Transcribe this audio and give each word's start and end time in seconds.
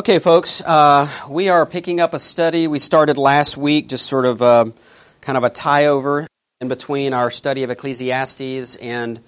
Okay, 0.00 0.18
folks, 0.18 0.62
uh, 0.62 1.06
we 1.28 1.50
are 1.50 1.66
picking 1.66 2.00
up 2.00 2.14
a 2.14 2.18
study 2.18 2.66
we 2.66 2.78
started 2.78 3.18
last 3.18 3.58
week, 3.58 3.86
just 3.86 4.06
sort 4.06 4.24
of 4.24 4.40
uh, 4.40 4.64
kind 5.20 5.36
of 5.36 5.44
a 5.44 5.50
tie 5.50 5.88
over 5.88 6.26
in 6.62 6.68
between 6.68 7.12
our 7.12 7.30
study 7.30 7.64
of 7.64 7.70
Ecclesiastes 7.70 8.76
and 8.76 9.20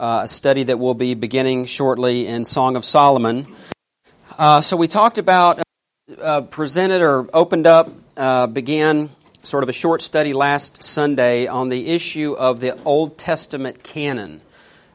uh, 0.00 0.22
a 0.24 0.28
study 0.28 0.62
that 0.62 0.78
will 0.78 0.94
be 0.94 1.12
beginning 1.12 1.66
shortly 1.66 2.26
in 2.26 2.46
Song 2.46 2.74
of 2.74 2.86
Solomon. 2.86 3.46
Uh, 4.38 4.62
so 4.62 4.78
we 4.78 4.88
talked 4.88 5.18
about, 5.18 5.60
uh, 6.22 6.40
presented 6.40 7.02
or 7.02 7.28
opened 7.34 7.66
up, 7.66 7.90
uh, 8.16 8.46
began 8.46 9.10
sort 9.42 9.62
of 9.62 9.68
a 9.68 9.74
short 9.74 10.00
study 10.00 10.32
last 10.32 10.82
Sunday 10.82 11.48
on 11.48 11.68
the 11.68 11.88
issue 11.88 12.32
of 12.32 12.60
the 12.60 12.82
Old 12.84 13.18
Testament 13.18 13.82
canon. 13.82 14.40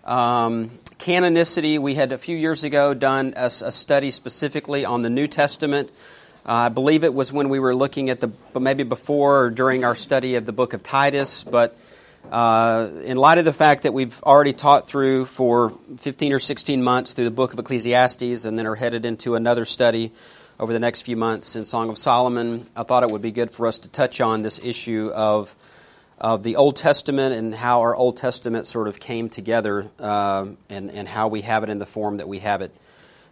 Um, 0.06 0.72
canonicity, 1.00 1.80
we 1.80 1.96
had 1.96 2.12
a 2.12 2.18
few 2.18 2.36
years 2.36 2.64
ago 2.66 2.94
done 2.94 3.34
a, 3.38 3.46
a 3.46 3.72
study 3.72 4.12
specifically 4.12 4.84
on 4.84 5.02
the 5.02 5.10
New 5.10 5.28
Testament. 5.28 5.90
Uh, 6.46 6.52
I 6.54 6.70
believe 6.70 7.06
it 7.06 7.14
was 7.14 7.32
when 7.32 7.48
we 7.48 7.60
were 7.60 7.74
looking 7.74 8.10
at 8.10 8.20
the, 8.20 8.32
maybe 8.60 8.84
before 8.84 9.46
or 9.46 9.50
during 9.50 9.86
our 9.86 9.96
study 9.96 10.36
of 10.36 10.46
the 10.46 10.52
book 10.52 10.74
of 10.74 10.84
Titus, 10.84 11.44
but 11.44 11.78
uh, 12.32 12.90
in 13.06 13.18
light 13.18 13.38
of 13.38 13.46
the 13.46 13.54
fact 13.54 13.84
that 13.84 13.94
we've 13.94 14.22
already 14.24 14.52
taught 14.52 14.88
through 14.88 15.26
for 15.26 15.70
15 15.98 16.34
or 16.34 16.40
16 16.40 16.84
months 16.84 17.14
through 17.14 17.26
the 17.26 17.32
book 17.32 17.54
of 17.54 17.60
Ecclesiastes 17.60 18.44
and 18.44 18.60
then 18.60 18.68
are 18.68 18.76
headed 18.76 19.06
into 19.06 19.36
another 19.36 19.64
study 19.64 20.12
over 20.60 20.74
the 20.74 20.80
next 20.80 21.04
few 21.04 21.16
months 21.16 21.56
in 21.56 21.64
Song 21.64 21.90
of 21.90 21.98
Solomon, 21.98 22.68
I 22.76 22.84
thought 22.84 23.04
it 23.04 23.10
would 23.10 23.22
be 23.22 23.32
good 23.32 23.52
for 23.52 23.68
us 23.68 23.80
to 23.80 23.90
touch 23.90 24.20
on 24.20 24.42
this 24.42 24.60
issue 24.62 25.10
of 25.16 25.56
of 26.20 26.44
the 26.44 26.58
Old 26.58 26.76
Testament 26.76 27.34
and 27.34 27.56
how 27.56 27.82
our 27.82 27.96
Old 27.96 28.18
Testament 28.18 28.68
sort 28.68 28.88
of 28.88 29.00
came 29.00 29.30
together 29.30 29.90
uh, 30.00 30.48
and, 30.70 30.92
and 30.92 31.08
how 31.08 31.30
we 31.30 31.42
have 31.42 31.64
it 31.64 31.70
in 31.70 31.80
the 31.80 31.86
form 31.86 32.18
that 32.18 32.28
we 32.28 32.40
have 32.40 32.62
it, 32.62 32.76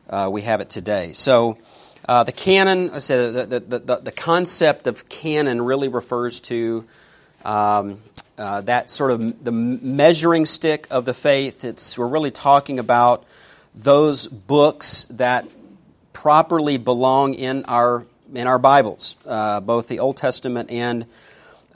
uh, 0.10 0.30
we 0.32 0.42
have 0.44 0.62
it 0.62 0.70
today. 0.70 1.14
So, 1.14 1.58
uh, 2.08 2.24
the 2.24 2.32
canon, 2.32 2.90
I 2.92 3.00
said, 3.00 3.50
the, 3.50 3.60
the, 3.60 3.80
the, 3.80 3.96
the, 3.98 4.12
concept 4.12 4.88
of 4.88 5.10
canon 5.10 5.62
really 5.62 5.90
refers 5.90 6.40
to 6.42 6.86
um, 7.44 7.98
uh, 8.38 8.62
that 8.62 8.90
sort 8.90 9.12
of 9.12 9.44
the 9.44 9.52
measuring 9.52 10.46
stick 10.46 10.88
of 10.90 11.04
the 11.04 11.14
faith. 11.14 11.66
It's, 11.66 11.98
we're 11.98 12.08
really 12.08 12.32
talking 12.32 12.80
about 12.80 13.26
those 13.76 14.28
books 14.28 15.06
that 15.06 15.48
properly 16.14 16.78
belong 16.78 17.34
in 17.34 17.66
our, 17.66 18.06
in 18.34 18.48
our 18.48 18.60
Bibles, 18.60 19.18
uh, 19.26 19.60
both 19.60 19.90
the 19.90 20.00
Old 20.00 20.16
Testament 20.16 20.72
and 20.72 21.06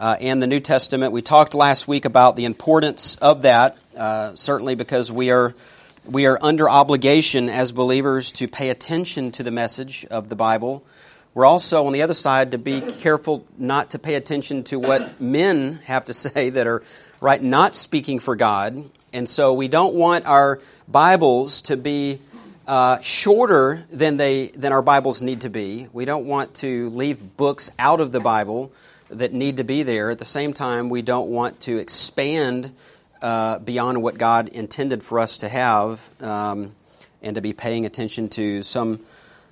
uh, 0.02 0.18
and 0.20 0.42
the 0.42 0.48
New 0.48 0.60
Testament. 0.60 1.14
We 1.14 1.22
talked 1.22 1.54
last 1.54 1.88
week 1.88 2.06
about 2.06 2.36
the 2.36 2.46
importance 2.46 3.16
of 3.18 3.44
that, 3.44 3.78
uh, 3.96 4.34
certainly 4.36 4.74
because 4.74 5.12
we 5.12 5.30
are 5.30 5.54
we 6.04 6.26
are 6.26 6.40
under 6.42 6.68
obligation 6.68 7.48
as 7.48 7.72
believers 7.72 8.32
to 8.32 8.48
pay 8.48 8.72
attention 8.72 9.32
to 9.34 9.44
the 9.44 9.52
message 9.52 10.04
of 10.06 10.28
the 10.28 10.36
Bible. 10.36 10.84
We're 11.36 11.46
also 11.46 11.86
on 11.86 11.94
the 11.94 12.02
other 12.02 12.16
side 12.16 12.52
to 12.52 12.58
be 12.58 12.82
careful 12.82 13.46
not 13.60 13.92
to 13.92 14.00
pay 14.00 14.16
attention 14.16 14.64
to 14.66 14.80
what 14.80 15.22
men 15.22 15.80
have 15.86 16.06
to 16.06 16.14
say 16.16 16.50
that 16.50 16.66
are 16.66 16.82
right 17.22 17.42
not 17.42 17.76
speaking 17.76 18.18
for 18.18 18.36
God, 18.36 18.84
and 19.14 19.30
so 19.30 19.54
we 19.54 19.68
don't 19.68 19.94
want 19.94 20.26
our 20.26 20.60
Bibles 20.88 21.62
to 21.62 21.78
be 21.78 22.20
uh, 22.66 23.00
shorter 23.02 23.84
than 23.92 24.18
they 24.18 24.48
than 24.48 24.74
our 24.74 24.82
Bibles 24.82 25.22
need 25.22 25.42
to 25.42 25.52
be. 25.52 25.88
We 25.94 26.06
don't 26.06 26.26
want 26.26 26.56
to 26.56 26.90
leave 26.90 27.38
books 27.38 27.70
out 27.78 28.02
of 28.02 28.12
the 28.12 28.20
Bible 28.20 28.72
that 29.12 29.34
need 29.34 29.58
to 29.58 29.64
be 29.64 29.84
there. 29.84 30.10
At 30.10 30.20
the 30.20 30.26
same 30.26 30.54
time, 30.54 30.90
we 30.90 31.02
don't 31.02 31.30
want 31.30 31.62
to 31.62 31.78
expand 31.78 32.74
uh, 33.22 33.60
beyond 33.60 34.02
what 34.02 34.18
God 34.18 34.48
intended 34.48 35.04
for 35.04 35.20
us 35.20 35.38
to 35.40 35.50
have 35.50 36.10
um, 36.22 36.76
and 37.22 37.36
to 37.36 37.42
be 37.42 37.54
paying 37.54 37.86
attention 37.86 38.30
to 38.30 38.64
some, 38.64 39.02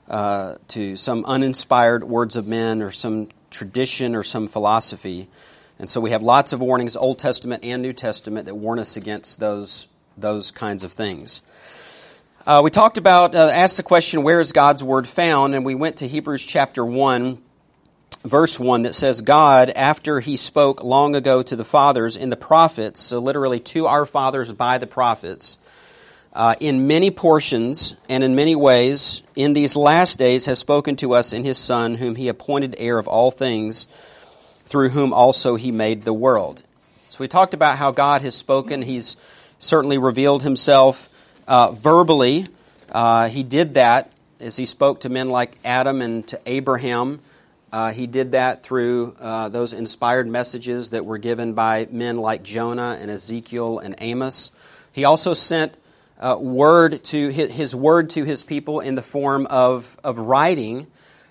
uh, 0.08 0.56
to 0.70 0.96
some 0.96 1.26
uninspired 1.26 2.04
words 2.04 2.36
of 2.36 2.48
men 2.48 2.82
or 2.82 2.90
some 2.90 3.28
tradition 3.52 4.16
or 4.16 4.24
some 4.24 4.48
philosophy. 4.48 5.28
And 5.78 5.90
so 5.90 6.02
we 6.02 6.12
have 6.12 6.24
lots 6.24 6.52
of 6.54 6.62
warnings, 6.62 6.96
Old 6.98 7.20
Testament 7.20 7.64
and 7.64 7.82
New 7.82 7.94
Testament, 7.94 8.46
that 8.48 8.56
warn 8.56 8.80
us 8.80 8.98
against 8.98 9.40
those, 9.40 9.88
those 10.18 10.52
kinds 10.52 10.84
of 10.84 10.92
things. 10.92 11.42
Uh, 12.48 12.62
we 12.64 12.72
talked 12.72 12.98
about, 12.98 13.36
uh, 13.36 13.52
asked 13.54 13.78
the 13.78 13.84
question, 13.84 14.24
where 14.24 14.40
is 14.40 14.52
God's 14.52 14.84
Word 14.84 15.08
found? 15.08 15.54
And 15.54 15.64
we 15.64 15.76
went 15.76 15.98
to 15.98 16.08
Hebrews 16.08 16.44
chapter 16.44 16.84
1 16.84 17.40
verse 18.24 18.60
1 18.60 18.84
that 18.84 18.96
says, 18.96 19.22
God, 19.22 19.70
after 19.70 20.20
he 20.20 20.38
spoke 20.38 20.84
long 20.84 21.16
ago 21.16 21.42
to 21.42 21.56
the 21.56 21.64
fathers 21.64 22.18
in 22.18 22.30
the 22.30 22.36
prophets, 22.36 23.02
so 23.02 23.20
literally 23.20 23.60
to 23.60 23.88
our 23.88 24.06
fathers 24.06 24.52
by 24.52 24.78
the 24.78 24.88
prophets, 24.88 25.58
uh, 26.34 26.56
in 26.60 26.88
many 26.88 27.10
portions 27.12 27.96
and 28.08 28.24
in 28.24 28.36
many 28.36 28.56
ways, 28.56 29.24
in 29.36 29.54
these 29.54 29.76
last 29.76 30.20
days 30.20 30.46
has 30.46 30.60
spoken 30.60 30.96
to 30.98 31.14
us 31.14 31.34
in 31.34 31.44
his 31.44 31.58
Son, 31.58 31.96
whom 31.96 32.16
he 32.16 32.28
appointed 32.28 32.76
heir 32.78 33.00
of 33.00 33.08
all 33.08 33.32
things, 33.32 33.88
through 34.66 34.90
whom 34.90 35.12
also 35.12 35.56
he 35.56 35.72
made 35.72 36.04
the 36.04 36.14
world. 36.14 36.62
So 37.10 37.18
we 37.20 37.28
talked 37.28 37.54
about 37.54 37.78
how 37.78 37.92
God 37.92 38.22
has 38.22 38.36
spoken. 38.36 38.84
He's 38.84 39.18
certainly 39.58 39.98
revealed 39.98 40.44
himself 40.44 41.10
uh, 41.48 41.72
verbally. 41.72 42.48
Uh, 42.92 43.28
he 43.28 43.42
did 43.42 43.74
that 43.74 44.12
as 44.40 44.56
he 44.56 44.66
spoke 44.66 45.02
to 45.02 45.10
men 45.10 45.30
like 45.30 45.58
Adam 45.66 46.02
and 46.02 46.28
to 46.28 46.40
Abraham. 46.46 47.20
Uh, 47.72 47.92
he 47.92 48.08
did 48.08 48.32
that 48.32 48.64
through 48.64 49.16
uh, 49.20 49.50
those 49.50 49.74
inspired 49.74 50.28
messages 50.28 50.90
that 50.90 51.06
were 51.06 51.20
given 51.20 51.54
by 51.54 51.88
men 51.92 52.18
like 52.18 52.42
Jonah 52.42 52.98
and 53.00 53.12
Ezekiel 53.12 53.80
and 53.80 53.96
Amos. 54.00 54.52
He 54.92 55.06
also 55.06 55.36
sent 55.36 55.76
uh, 56.20 56.38
word 56.40 57.04
to 57.06 57.30
his, 57.30 57.54
his, 57.54 57.76
word 57.76 58.10
to 58.12 58.24
his 58.24 58.44
people 58.44 58.80
in 58.80 58.96
the 58.96 59.02
form 59.04 59.46
of, 59.50 59.98
of 60.04 60.18
writing, 60.18 60.88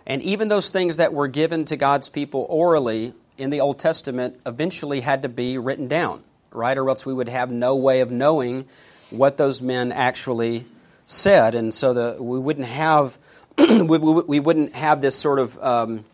and 0.07 0.23
even 0.23 0.49
those 0.49 0.71
things 0.71 0.99
that 0.99 1.13
were 1.13 1.29
given 1.29 1.65
to 1.67 1.77
God's 1.77 2.09
people 2.09 2.47
orally 2.49 3.13
in 3.37 3.51
the 3.51 3.61
Old 3.61 3.79
Testament 3.79 4.41
eventually 4.47 5.01
had 5.01 5.23
to 5.23 5.29
be 5.29 5.59
written 5.59 5.89
down, 5.89 6.23
right? 6.53 6.79
Or 6.79 6.89
else 6.89 7.05
we 7.05 7.13
would 7.13 7.29
have 7.29 7.51
no 7.51 7.77
way 7.77 8.01
of 8.01 8.11
knowing 8.11 8.67
what 9.11 9.37
those 9.37 9.61
men 9.61 9.91
actually 9.91 10.67
said, 11.05 11.55
and 11.55 11.75
so 11.75 11.95
the, 11.95 12.23
we 12.23 12.39
wouldn't 12.39 12.69
have 12.69 13.19
we, 13.59 13.99
we, 13.99 14.39
wouldn't 14.39 14.73
have 14.75 15.01
this 15.01 15.17
sort 15.17 15.41
of 15.41 15.59
um, 15.61 16.05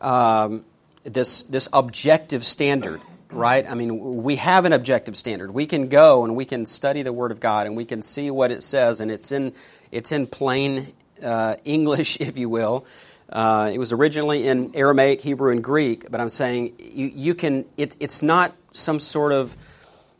um, 0.00 0.64
this 1.04 1.44
this 1.44 1.68
objective 1.72 2.44
standard, 2.44 3.00
right? 3.30 3.68
I 3.70 3.74
mean, 3.74 4.22
we 4.22 4.36
have 4.36 4.64
an 4.64 4.72
objective 4.72 5.16
standard. 5.16 5.50
We 5.52 5.66
can 5.66 5.88
go 5.88 6.24
and 6.24 6.36
we 6.36 6.44
can 6.44 6.66
study 6.66 7.02
the 7.02 7.12
Word 7.12 7.32
of 7.32 7.40
God 7.40 7.66
and 7.66 7.76
we 7.76 7.84
can 7.84 8.02
see 8.02 8.30
what 8.30 8.50
it 8.50 8.62
says, 8.62 9.00
and 9.00 9.10
it's 9.10 9.32
in 9.32 9.52
it's 9.92 10.12
in 10.12 10.26
plain 10.26 10.84
uh, 11.22 11.56
English, 11.64 12.16
if 12.20 12.38
you 12.38 12.48
will. 12.48 12.86
Uh, 13.28 13.70
it 13.74 13.78
was 13.78 13.92
originally 13.92 14.46
in 14.46 14.76
Aramaic, 14.76 15.20
Hebrew, 15.20 15.50
and 15.50 15.62
Greek, 15.62 16.10
but 16.10 16.20
I'm 16.20 16.28
saying 16.28 16.74
you, 16.78 17.10
you 17.12 17.34
can. 17.34 17.64
It, 17.76 17.96
it's 18.00 18.22
not 18.22 18.54
some 18.72 19.00
sort 19.00 19.32
of. 19.32 19.56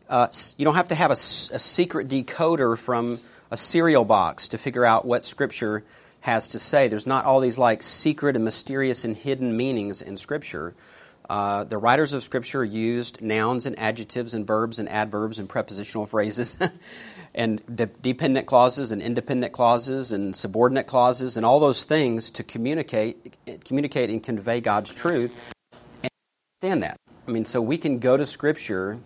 Uh, 0.09 0.29
you 0.57 0.65
don't 0.65 0.77
have 0.77 0.89
to 0.89 0.95
have 0.95 1.11
a, 1.11 1.15
a 1.15 1.59
secret 1.59 2.09
decoder 2.09 2.79
from 2.79 3.19
a 3.51 3.57
cereal 3.57 4.05
box 4.05 4.49
to 4.49 4.59
figure 4.59 4.85
out 4.85 5.05
what 5.05 5.25
Scripture 5.25 5.85
has 6.27 6.49
to 6.49 6.59
say. 6.59 6.89
There's 6.89 7.07
not 7.07 7.25
all 7.25 7.39
these 7.39 7.57
like 7.57 7.85
secret 7.85 8.35
and 8.35 8.45
mysterious 8.45 9.05
and 9.05 9.17
hidden 9.17 9.57
meanings 9.57 10.03
in 10.03 10.17
Scripture. 10.17 10.75
Uh, 11.31 11.63
the 11.63 11.79
writers 11.79 12.15
of 12.15 12.23
Scripture 12.25 12.65
used 12.65 13.23
nouns 13.23 13.65
and 13.65 13.79
adjectives 13.79 14.35
and 14.35 14.45
verbs 14.45 14.81
and 14.81 14.89
adverbs 14.89 15.39
and 15.39 15.49
prepositional 15.49 16.05
phrases 16.05 16.59
and 17.35 17.63
de- 17.73 17.87
dependent 17.87 18.47
clauses 18.49 18.91
and 18.91 19.01
independent 19.01 19.53
clauses 19.53 20.11
and 20.11 20.35
subordinate 20.35 20.89
clauses 20.89 21.37
and 21.37 21.47
all 21.47 21.61
those 21.61 21.85
things 21.85 22.31
to 22.31 22.43
communicate, 22.43 23.39
communicate 23.65 24.11
and 24.11 24.21
convey 24.21 24.61
God's 24.61 24.93
truth. 24.93 25.53
And 26.03 26.11
understand 26.61 26.83
that. 26.83 26.97
I 27.29 27.31
mean, 27.31 27.45
so 27.45 27.63
we 27.63 27.79
can 27.79 28.01
go 28.01 28.17
to 28.17 28.27
Scripture 28.27 28.99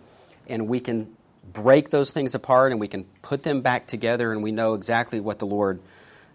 and 0.47 0.67
we 0.67 0.79
can 0.79 1.15
break 1.53 1.91
those 1.91 2.11
things 2.11 2.33
apart 2.33 2.71
and 2.71 2.81
we 2.81 2.87
can 2.87 3.03
put 3.21 3.43
them 3.43 3.61
back 3.61 3.85
together 3.85 4.31
and 4.31 4.41
we 4.41 4.51
know 4.51 4.73
exactly 4.73 5.19
what 5.19 5.37
the 5.37 5.45
Lord 5.45 5.79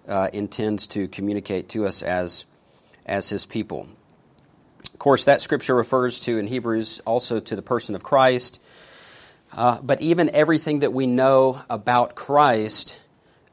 uh, 0.08 0.28
intends 0.32 0.86
to 0.88 1.08
communicate 1.08 1.68
to 1.70 1.86
us 1.86 2.02
as, 2.02 2.44
as 3.04 3.28
his 3.28 3.46
people. 3.46 3.88
Of 4.92 4.98
course, 4.98 5.24
that 5.24 5.42
scripture 5.42 5.74
refers 5.74 6.20
to, 6.20 6.38
in 6.38 6.46
Hebrews, 6.46 7.00
also 7.04 7.40
to 7.40 7.56
the 7.56 7.62
person 7.62 7.94
of 7.94 8.02
Christ. 8.02 8.60
Uh, 9.54 9.80
but 9.82 10.00
even 10.00 10.30
everything 10.34 10.80
that 10.80 10.92
we 10.92 11.06
know 11.06 11.60
about 11.68 12.14
Christ 12.14 13.02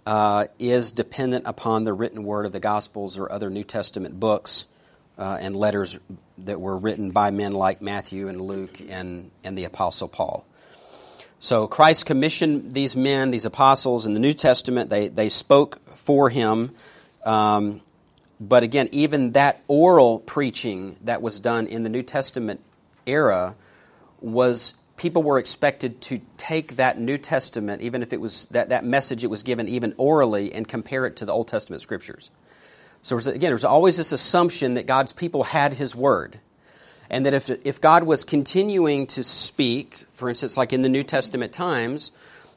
uh, 0.05 0.45
is 0.59 0.91
dependent 0.91 1.45
upon 1.47 1.83
the 1.83 1.93
written 1.93 2.23
word 2.23 2.45
of 2.45 2.51
the 2.51 2.59
Gospels 2.59 3.17
or 3.17 3.31
other 3.31 3.49
New 3.49 3.63
Testament 3.63 4.19
books 4.19 4.65
uh, 5.17 5.37
and 5.39 5.55
letters 5.55 5.99
that 6.39 6.59
were 6.59 6.77
written 6.77 7.11
by 7.11 7.31
men 7.31 7.53
like 7.53 7.81
Matthew 7.81 8.27
and 8.27 8.41
Luke 8.41 8.79
and, 8.89 9.29
and 9.43 9.57
the 9.57 9.65
Apostle 9.65 10.07
Paul. 10.07 10.45
So 11.39 11.67
Christ 11.67 12.05
commissioned 12.05 12.73
these 12.73 12.95
men, 12.95 13.29
these 13.29 13.45
apostles 13.45 14.05
in 14.05 14.13
the 14.13 14.19
New 14.21 14.31
Testament. 14.31 14.89
They, 14.89 15.09
they 15.09 15.27
spoke 15.27 15.77
for 16.05 16.29
him. 16.29 16.75
Um, 17.25 17.81
but 18.39 18.63
again, 18.63 18.89
even 18.91 19.31
that 19.33 19.61
oral 19.67 20.19
preaching 20.19 20.95
that 21.03 21.21
was 21.21 21.39
done 21.39 21.67
in 21.67 21.83
the 21.83 21.89
New 21.89 22.03
Testament 22.03 22.59
era 23.05 23.55
was 24.19 24.73
people 24.97 25.23
were 25.23 25.39
expected 25.39 26.01
to 26.01 26.21
take 26.37 26.75
that 26.75 26.99
New 26.99 27.17
Testament, 27.17 27.81
even 27.81 28.01
if 28.01 28.13
it 28.13 28.19
was 28.21 28.45
that, 28.47 28.69
that 28.69 28.83
message 28.83 29.23
it 29.23 29.27
was 29.27 29.43
given 29.43 29.67
even 29.67 29.93
orally, 29.97 30.53
and 30.53 30.67
compare 30.67 31.05
it 31.05 31.15
to 31.17 31.25
the 31.25 31.31
Old 31.31 31.47
Testament 31.47 31.81
scriptures. 31.81 32.31
So 33.01 33.17
again, 33.17 33.49
there's 33.51 33.65
always 33.65 33.97
this 33.97 34.11
assumption 34.11 34.75
that 34.75 34.85
God's 34.85 35.13
people 35.13 35.43
had 35.43 35.73
His 35.73 35.95
Word. 35.95 36.39
And 37.09 37.25
that 37.25 37.33
if, 37.33 37.49
if 37.49 37.81
God 37.81 38.03
was 38.03 38.23
continuing 38.23 39.07
to 39.07 39.23
speak, 39.23 39.95
for 40.11 40.29
instance, 40.29 40.57
like 40.57 40.73
in 40.73 40.81
the 40.81 40.89
New 40.89 41.03
Testament 41.03 41.53
times, 41.53 42.11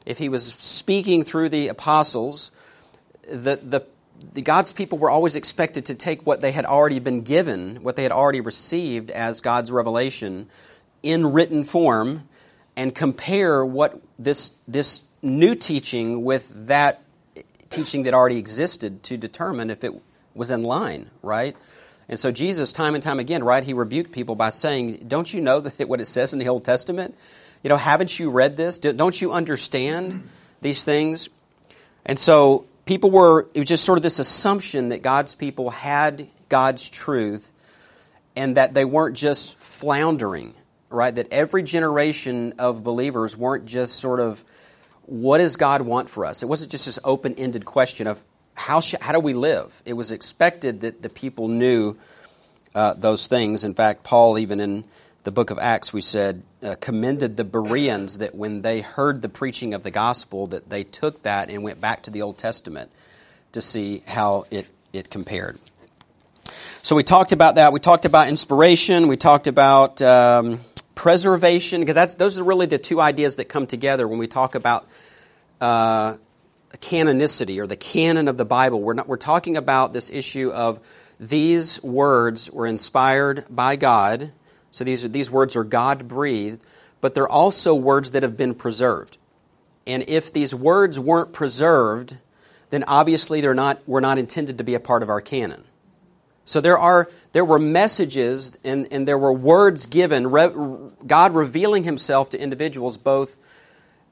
if 0.05 0.17
He 0.17 0.29
was 0.29 0.47
speaking 0.53 1.23
through 1.23 1.49
the 1.49 1.67
apostles, 1.67 2.51
the, 3.27 3.59
the, 3.61 3.85
the 4.33 4.41
God's 4.41 4.73
people 4.73 4.97
were 4.97 5.09
always 5.09 5.35
expected 5.35 5.85
to 5.87 5.95
take 5.95 6.25
what 6.25 6.41
they 6.41 6.51
had 6.51 6.65
already 6.65 6.99
been 6.99 7.21
given, 7.21 7.83
what 7.83 7.95
they 7.95 8.03
had 8.03 8.11
already 8.11 8.41
received 8.41 9.11
as 9.11 9.41
God's 9.41 9.71
revelation 9.71 10.49
in 11.03 11.31
written 11.31 11.63
form, 11.63 12.27
and 12.75 12.93
compare 12.93 13.65
what 13.65 14.01
this, 14.19 14.57
this 14.67 15.01
new 15.21 15.55
teaching 15.55 16.23
with 16.23 16.67
that 16.67 17.03
teaching 17.69 18.03
that 18.03 18.13
already 18.13 18.37
existed 18.37 19.03
to 19.03 19.17
determine 19.17 19.69
if 19.69 19.83
it 19.83 19.93
was 20.33 20.51
in 20.51 20.63
line, 20.63 21.09
right? 21.21 21.55
And 22.09 22.19
so 22.19 22.31
Jesus, 22.31 22.71
time 22.71 22.95
and 22.95 23.03
time 23.03 23.19
again, 23.19 23.43
right, 23.43 23.63
he 23.63 23.73
rebuked 23.73 24.11
people 24.11 24.35
by 24.35 24.49
saying, 24.49 25.05
Don't 25.07 25.31
you 25.31 25.41
know 25.41 25.59
that 25.59 25.87
what 25.89 26.01
it 26.01 26.05
says 26.05 26.33
in 26.33 26.39
the 26.39 26.47
Old 26.47 26.63
Testament? 26.63 27.15
You 27.63 27.69
know, 27.69 27.77
haven't 27.77 28.19
you 28.19 28.29
read 28.29 28.55
this? 28.55 28.77
Don't 28.79 29.19
you 29.19 29.31
understand 29.31 30.29
these 30.61 30.83
things? 30.83 31.29
And 32.05 32.17
so 32.17 32.65
people 32.87 33.11
were, 33.11 33.47
it 33.53 33.59
was 33.59 33.67
just 33.67 33.85
sort 33.85 33.97
of 33.97 34.03
this 34.03 34.19
assumption 34.19 34.89
that 34.89 35.01
God's 35.01 35.35
people 35.35 35.69
had 35.69 36.27
God's 36.49 36.89
truth 36.89 37.53
and 38.35 38.57
that 38.57 38.73
they 38.73 38.85
weren't 38.85 39.15
just 39.15 39.57
floundering, 39.57 40.53
right? 40.89 41.13
That 41.13 41.31
every 41.31 41.63
generation 41.63 42.53
of 42.57 42.83
believers 42.83 43.37
weren't 43.37 43.65
just 43.65 43.99
sort 43.99 44.19
of, 44.19 44.43
what 45.05 45.37
does 45.39 45.57
God 45.57 45.81
want 45.81 46.09
for 46.09 46.25
us? 46.25 46.43
It 46.43 46.47
wasn't 46.47 46.71
just 46.71 46.85
this 46.85 46.99
open 47.03 47.35
ended 47.35 47.65
question 47.65 48.07
of, 48.07 48.23
how, 48.55 48.79
sh- 48.79 48.95
how 48.99 49.13
do 49.13 49.19
we 49.19 49.33
live? 49.33 49.83
It 49.85 49.93
was 49.93 50.11
expected 50.11 50.81
that 50.81 51.03
the 51.03 51.09
people 51.09 51.47
knew 51.47 51.95
uh, 52.73 52.93
those 52.93 53.27
things. 53.27 53.63
In 53.63 53.73
fact, 53.73 54.03
Paul, 54.03 54.39
even 54.39 54.59
in 54.59 54.83
the 55.27 55.31
book 55.33 55.49
of 55.49 55.59
Acts, 55.59 55.91
we 55.91 55.99
said, 55.99 56.41
uh, 56.63 56.75
commended 56.79 57.35
the 57.35 57.43
Bereans 57.43 58.19
that 58.19 58.33
when 58.33 58.61
they 58.61 58.79
heard 58.79 59.21
the 59.21 59.27
preaching 59.27 59.73
of 59.73 59.83
the 59.83 59.91
gospel, 59.91 60.47
that 60.47 60.69
they 60.69 60.85
took 60.85 61.23
that 61.23 61.49
and 61.49 61.63
went 61.63 61.81
back 61.81 62.03
to 62.03 62.11
the 62.11 62.21
Old 62.21 62.37
Testament 62.37 62.89
to 63.51 63.61
see 63.61 64.03
how 64.07 64.45
it, 64.51 64.67
it 64.93 65.09
compared. 65.09 65.59
So 66.81 66.95
we 66.95 67.03
talked 67.03 67.33
about 67.33 67.55
that. 67.55 67.73
We 67.73 67.81
talked 67.81 68.05
about 68.05 68.29
inspiration. 68.29 69.09
We 69.09 69.17
talked 69.17 69.47
about 69.47 70.01
um, 70.01 70.59
preservation, 70.95 71.81
because 71.81 71.95
that's, 71.95 72.15
those 72.15 72.39
are 72.39 72.45
really 72.45 72.67
the 72.67 72.77
two 72.77 73.01
ideas 73.01 73.35
that 73.35 73.49
come 73.49 73.67
together 73.67 74.07
when 74.07 74.19
we 74.19 74.27
talk 74.27 74.55
about 74.55 74.87
uh, 75.59 76.13
canonicity 76.77 77.59
or 77.59 77.67
the 77.67 77.75
canon 77.75 78.29
of 78.29 78.37
the 78.37 78.45
Bible. 78.45 78.81
We're, 78.81 78.93
not, 78.93 79.09
we're 79.09 79.17
talking 79.17 79.57
about 79.57 79.91
this 79.91 80.09
issue 80.09 80.51
of 80.51 80.79
these 81.19 81.83
words 81.83 82.49
were 82.49 82.65
inspired 82.65 83.43
by 83.49 83.75
God. 83.75 84.31
So 84.77 84.83
these, 84.83 85.03
are, 85.03 85.07
these 85.07 85.31
words 85.31 85.55
are 85.55 85.63
God 85.63 86.07
breathed, 86.07 86.61
but 87.01 87.15
they're 87.15 87.27
also 87.27 87.73
words 87.73 88.11
that 88.11 88.21
have 88.21 88.37
been 88.37 88.53
preserved. 88.53 89.17
And 89.87 90.03
if 90.07 90.31
these 90.31 90.53
words 90.53 90.99
weren't 90.99 91.33
preserved, 91.33 92.17
then 92.69 92.83
obviously 92.87 93.41
they're 93.41 93.55
not, 93.55 93.81
were 93.87 94.01
not 94.01 94.19
intended 94.19 94.59
to 94.59 94.63
be 94.63 94.75
a 94.75 94.79
part 94.79 95.01
of 95.01 95.09
our 95.09 95.19
canon. 95.19 95.63
So 96.45 96.61
there 96.61 96.77
are 96.77 97.09
there 97.33 97.43
were 97.43 97.59
messages 97.59 98.57
and, 98.63 98.87
and 98.89 99.05
there 99.07 99.17
were 99.17 99.33
words 99.33 99.87
given, 99.87 100.27
re, 100.27 100.47
God 101.05 101.33
revealing 101.33 101.83
Himself 101.83 102.29
to 102.29 102.39
individuals 102.39 102.97
both 102.97 103.37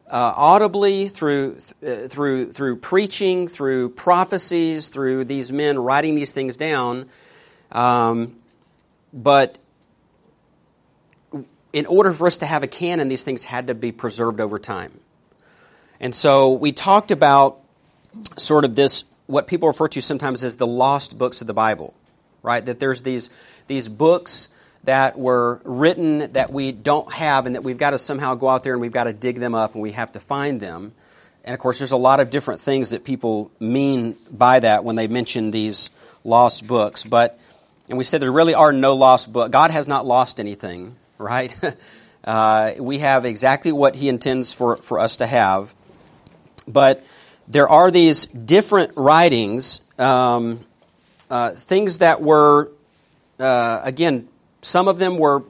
uh, 0.08 0.34
audibly 0.36 1.08
through 1.08 1.56
through 1.56 2.52
through 2.52 2.76
preaching, 2.78 3.48
through 3.48 3.90
prophecies, 3.90 4.90
through 4.90 5.26
these 5.26 5.52
men 5.52 5.80
writing 5.80 6.16
these 6.16 6.34
things 6.34 6.58
down. 6.58 7.08
Um, 7.72 8.36
but 9.14 9.58
in 11.76 11.86
order 11.88 12.14
for 12.14 12.26
us 12.26 12.38
to 12.38 12.46
have 12.46 12.64
a 12.64 12.68
canon, 12.68 13.10
these 13.10 13.26
things 13.26 13.44
had 13.44 13.68
to 13.68 13.76
be 13.76 13.92
preserved 13.92 14.40
over 14.40 14.58
time. 14.58 14.98
And 16.00 16.16
so 16.16 16.54
we 16.54 16.72
talked 16.72 17.12
about 17.12 17.60
sort 18.38 18.64
of 18.64 18.78
this 18.78 19.04
what 19.28 19.48
people 19.48 19.68
refer 19.68 19.90
to 19.90 20.02
sometimes 20.02 20.46
as 20.46 20.56
the 20.56 20.66
lost 20.66 21.18
books 21.18 21.42
of 21.42 21.48
the 21.48 21.54
Bible, 21.54 21.94
right? 22.42 22.66
That 22.66 22.80
there's 22.80 23.02
these 23.02 23.30
these 23.68 23.90
books 23.90 24.48
that 24.86 25.20
were 25.20 25.60
written 25.66 26.32
that 26.32 26.50
we 26.50 26.72
don't 26.72 27.12
have 27.12 27.46
and 27.46 27.56
that 27.56 27.64
we've 27.64 27.78
got 27.78 27.92
to 27.92 28.00
somehow 28.00 28.36
go 28.36 28.48
out 28.48 28.64
there 28.64 28.72
and 28.72 28.82
we've 28.82 28.94
got 28.94 29.06
to 29.06 29.14
dig 29.14 29.40
them 29.40 29.54
up 29.54 29.74
and 29.74 29.82
we 29.82 29.92
have 29.92 30.14
to 30.14 30.22
find 30.22 30.62
them. 30.62 30.94
And 31.44 31.54
of 31.54 31.60
course, 31.60 31.80
there's 31.80 31.92
a 31.92 31.98
lot 31.98 32.22
of 32.22 32.30
different 32.30 32.62
things 32.62 32.92
that 32.92 33.04
people 33.04 33.52
mean 33.60 34.16
by 34.32 34.62
that 34.62 34.86
when 34.86 34.96
they 34.96 35.08
mention 35.08 35.52
these 35.52 35.90
lost 36.24 36.66
books. 36.66 37.04
But, 37.04 37.38
and 37.90 37.98
we 37.98 38.06
said 38.06 38.22
there 38.22 38.32
really 38.32 38.54
are 38.54 38.72
no 38.72 38.96
lost 38.96 39.34
books. 39.34 39.50
God 39.50 39.72
has 39.72 39.90
not 39.90 40.06
lost 40.06 40.40
anything, 40.40 40.96
right? 41.18 41.56
uh, 42.24 42.74
we 42.80 43.00
have 43.00 43.26
exactly 43.26 43.72
what 43.72 43.96
He 43.96 44.10
intends 44.10 44.54
for, 44.54 44.76
for 44.78 45.00
us 45.00 45.18
to 45.18 45.28
have. 45.28 45.76
But 46.68 47.04
there 47.48 47.70
are 47.70 47.92
these 47.92 48.26
different 48.26 48.94
writings, 48.96 49.82
um, 50.00 50.60
uh, 51.30 51.52
things 51.52 52.00
that 52.00 52.22
were, 52.22 52.72
uh, 53.40 53.82
again, 53.84 54.28
some 54.62 54.88
of 54.88 54.98
them 54.98 55.18
were 55.18 55.44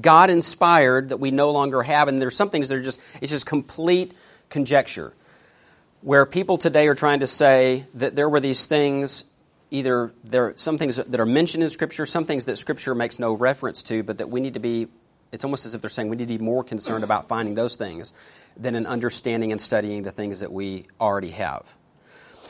God 0.00 0.30
inspired 0.30 1.10
that 1.10 1.18
we 1.18 1.30
no 1.30 1.52
longer 1.52 1.82
have, 1.82 2.08
and 2.08 2.20
there's 2.20 2.36
some 2.36 2.50
things 2.50 2.68
that 2.68 2.76
are 2.76 2.82
just, 2.82 3.00
it's 3.20 3.30
just 3.30 3.46
complete 3.46 4.14
conjecture. 4.50 5.12
Where 6.02 6.26
people 6.26 6.58
today 6.58 6.88
are 6.88 6.94
trying 6.94 7.20
to 7.20 7.26
say 7.26 7.84
that 7.94 8.14
there 8.14 8.28
were 8.28 8.40
these 8.40 8.66
things, 8.66 9.24
either 9.70 10.12
there 10.24 10.46
are 10.46 10.52
some 10.56 10.78
things 10.78 10.96
that 10.96 11.20
are 11.20 11.26
mentioned 11.26 11.64
in 11.64 11.70
Scripture, 11.70 12.06
some 12.06 12.24
things 12.24 12.44
that 12.44 12.56
Scripture 12.56 12.94
makes 12.94 13.18
no 13.18 13.32
reference 13.32 13.82
to, 13.84 14.02
but 14.02 14.18
that 14.18 14.28
we 14.28 14.40
need 14.40 14.54
to 14.54 14.60
be, 14.60 14.88
it's 15.32 15.44
almost 15.44 15.66
as 15.66 15.74
if 15.74 15.80
they're 15.80 15.90
saying 15.90 16.08
we 16.08 16.16
need 16.16 16.28
to 16.28 16.38
be 16.38 16.44
more 16.44 16.62
concerned 16.62 17.04
about 17.04 17.28
finding 17.28 17.54
those 17.54 17.76
things 17.76 18.14
than 18.56 18.74
in 18.74 18.86
understanding 18.86 19.52
and 19.52 19.60
studying 19.60 20.02
the 20.02 20.10
things 20.10 20.40
that 20.40 20.52
we 20.52 20.86
already 21.00 21.30
have. 21.30 21.74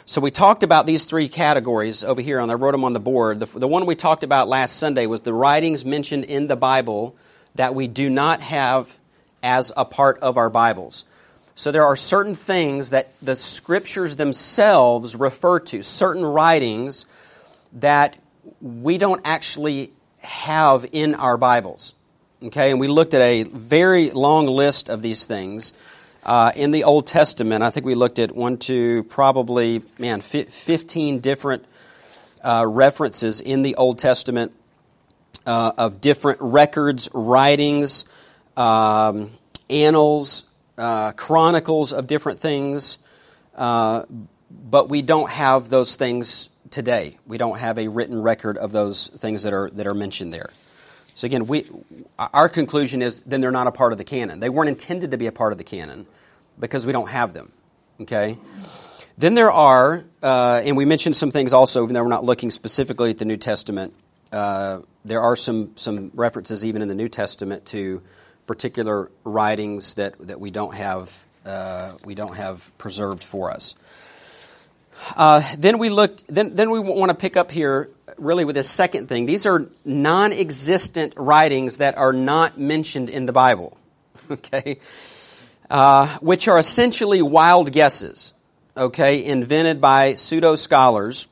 So 0.08 0.20
we 0.20 0.30
talked 0.30 0.62
about 0.62 0.86
these 0.86 1.04
three 1.04 1.28
categories 1.28 2.04
over 2.04 2.20
here, 2.20 2.38
and 2.38 2.50
I 2.50 2.54
wrote 2.54 2.72
them 2.72 2.84
on 2.84 2.92
the 2.92 3.00
board. 3.00 3.40
The, 3.40 3.58
the 3.58 3.66
one 3.66 3.86
we 3.86 3.96
talked 3.96 4.22
about 4.22 4.46
last 4.46 4.78
Sunday 4.78 5.06
was 5.06 5.22
the 5.22 5.34
writings 5.34 5.84
mentioned 5.84 6.24
in 6.24 6.46
the 6.46 6.54
Bible 6.54 7.16
that 7.56 7.74
we 7.74 7.88
do 7.88 8.08
not 8.08 8.40
have 8.40 8.98
as 9.42 9.72
a 9.76 9.84
part 9.84 10.18
of 10.20 10.36
our 10.36 10.48
Bibles. 10.48 11.06
So 11.58 11.72
there 11.72 11.84
are 11.84 11.96
certain 11.96 12.34
things 12.34 12.90
that 12.90 13.10
the 13.22 13.34
scriptures 13.34 14.16
themselves 14.16 15.16
refer 15.16 15.58
to, 15.60 15.82
certain 15.82 16.22
writings 16.22 17.06
that 17.72 18.18
we 18.60 18.98
don't 18.98 19.22
actually 19.24 19.88
have 20.22 20.84
in 20.92 21.14
our 21.14 21.38
Bibles. 21.38 21.94
Okay, 22.42 22.70
and 22.70 22.78
we 22.78 22.88
looked 22.88 23.14
at 23.14 23.22
a 23.22 23.44
very 23.44 24.10
long 24.10 24.46
list 24.46 24.90
of 24.90 25.00
these 25.00 25.24
things. 25.24 25.72
Uh, 26.22 26.52
in 26.54 26.72
the 26.72 26.84
Old 26.84 27.06
Testament, 27.06 27.62
I 27.62 27.70
think 27.70 27.86
we 27.86 27.94
looked 27.94 28.18
at 28.18 28.32
one, 28.32 28.58
two, 28.58 29.04
probably, 29.04 29.80
man, 29.98 30.20
15 30.20 31.20
different 31.20 31.64
uh, 32.44 32.66
references 32.68 33.40
in 33.40 33.62
the 33.62 33.76
Old 33.76 33.98
Testament 33.98 34.52
uh, 35.46 35.72
of 35.78 36.02
different 36.02 36.38
records, 36.42 37.08
writings, 37.14 38.04
um, 38.58 39.30
annals, 39.70 40.45
uh, 40.78 41.12
chronicles 41.12 41.92
of 41.92 42.06
different 42.06 42.38
things. 42.38 42.98
Uh, 43.54 44.04
but 44.50 44.88
we 44.88 45.02
don't 45.02 45.30
have 45.30 45.68
those 45.68 45.96
things 45.96 46.50
today. 46.70 47.18
We 47.26 47.38
don't 47.38 47.58
have 47.58 47.78
a 47.78 47.88
written 47.88 48.20
record 48.22 48.58
of 48.58 48.72
those 48.72 49.08
things 49.08 49.42
that 49.44 49.52
are, 49.52 49.70
that 49.70 49.86
are 49.86 49.94
mentioned 49.94 50.32
there. 50.32 50.50
So 51.14 51.26
again, 51.26 51.46
we, 51.46 51.64
our 52.18 52.48
conclusion 52.48 53.00
is 53.00 53.22
then 53.22 53.40
they're 53.40 53.50
not 53.50 53.66
a 53.66 53.72
part 53.72 53.92
of 53.92 53.98
the 53.98 54.04
canon. 54.04 54.38
They 54.40 54.50
weren't 54.50 54.68
intended 54.68 55.12
to 55.12 55.16
be 55.16 55.26
a 55.26 55.32
part 55.32 55.52
of 55.52 55.58
the 55.58 55.64
canon 55.64 56.06
because 56.58 56.84
we 56.84 56.92
don't 56.92 57.08
have 57.08 57.32
them. 57.32 57.52
Okay? 58.00 58.36
Then 59.16 59.34
there 59.34 59.50
are, 59.50 60.04
uh, 60.22 60.60
and 60.62 60.76
we 60.76 60.84
mentioned 60.84 61.16
some 61.16 61.30
things 61.30 61.54
also, 61.54 61.82
even 61.84 61.94
though 61.94 62.02
we're 62.02 62.10
not 62.10 62.24
looking 62.24 62.50
specifically 62.50 63.10
at 63.10 63.18
the 63.18 63.24
New 63.24 63.38
Testament, 63.38 63.94
uh, 64.30 64.80
there 65.06 65.22
are 65.22 65.36
some, 65.36 65.72
some 65.76 66.10
references 66.14 66.64
even 66.64 66.82
in 66.82 66.88
the 66.88 66.94
New 66.94 67.08
Testament 67.08 67.64
to 67.66 68.02
particular 68.46 69.10
writings 69.24 69.94
that, 69.94 70.18
that 70.26 70.40
we 70.40 70.50
don't 70.50 70.74
have 70.74 71.24
uh, 71.46 71.92
we 72.04 72.14
don't 72.14 72.36
have 72.36 72.70
preserved 72.76 73.22
for 73.22 73.50
us. 73.50 73.76
Uh, 75.16 75.42
then 75.58 75.78
we 75.78 75.90
looked. 75.90 76.24
Then, 76.26 76.56
then 76.56 76.70
we 76.70 76.80
want 76.80 77.10
to 77.10 77.16
pick 77.16 77.36
up 77.36 77.50
here 77.50 77.90
really 78.18 78.44
with 78.44 78.56
this 78.56 78.68
second 78.68 79.08
thing. 79.08 79.26
These 79.26 79.46
are 79.46 79.68
non-existent 79.84 81.14
writings 81.16 81.78
that 81.78 81.96
are 81.98 82.12
not 82.12 82.58
mentioned 82.58 83.10
in 83.10 83.26
the 83.26 83.32
Bible. 83.32 83.76
Okay, 84.28 84.78
uh, 85.70 86.08
which 86.18 86.48
are 86.48 86.58
essentially 86.58 87.22
wild 87.22 87.70
guesses, 87.70 88.34
okay, 88.76 89.24
invented 89.24 89.80
by 89.80 90.14
pseudo 90.14 90.56
scholars. 90.56 91.28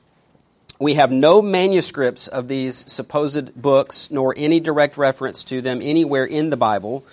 We 0.81 0.95
have 0.95 1.12
no 1.12 1.40
manuscripts 1.40 2.28
of 2.28 2.49
these 2.49 2.90
supposed 2.90 3.54
books, 3.54 4.11
nor 4.11 4.35
any 4.37 4.61
direct 4.61 4.97
reference 4.97 5.45
to 5.45 5.61
them 5.61 5.81
anywhere 5.83 6.25
in 6.25 6.50
the 6.50 6.57
Bible. 6.57 7.04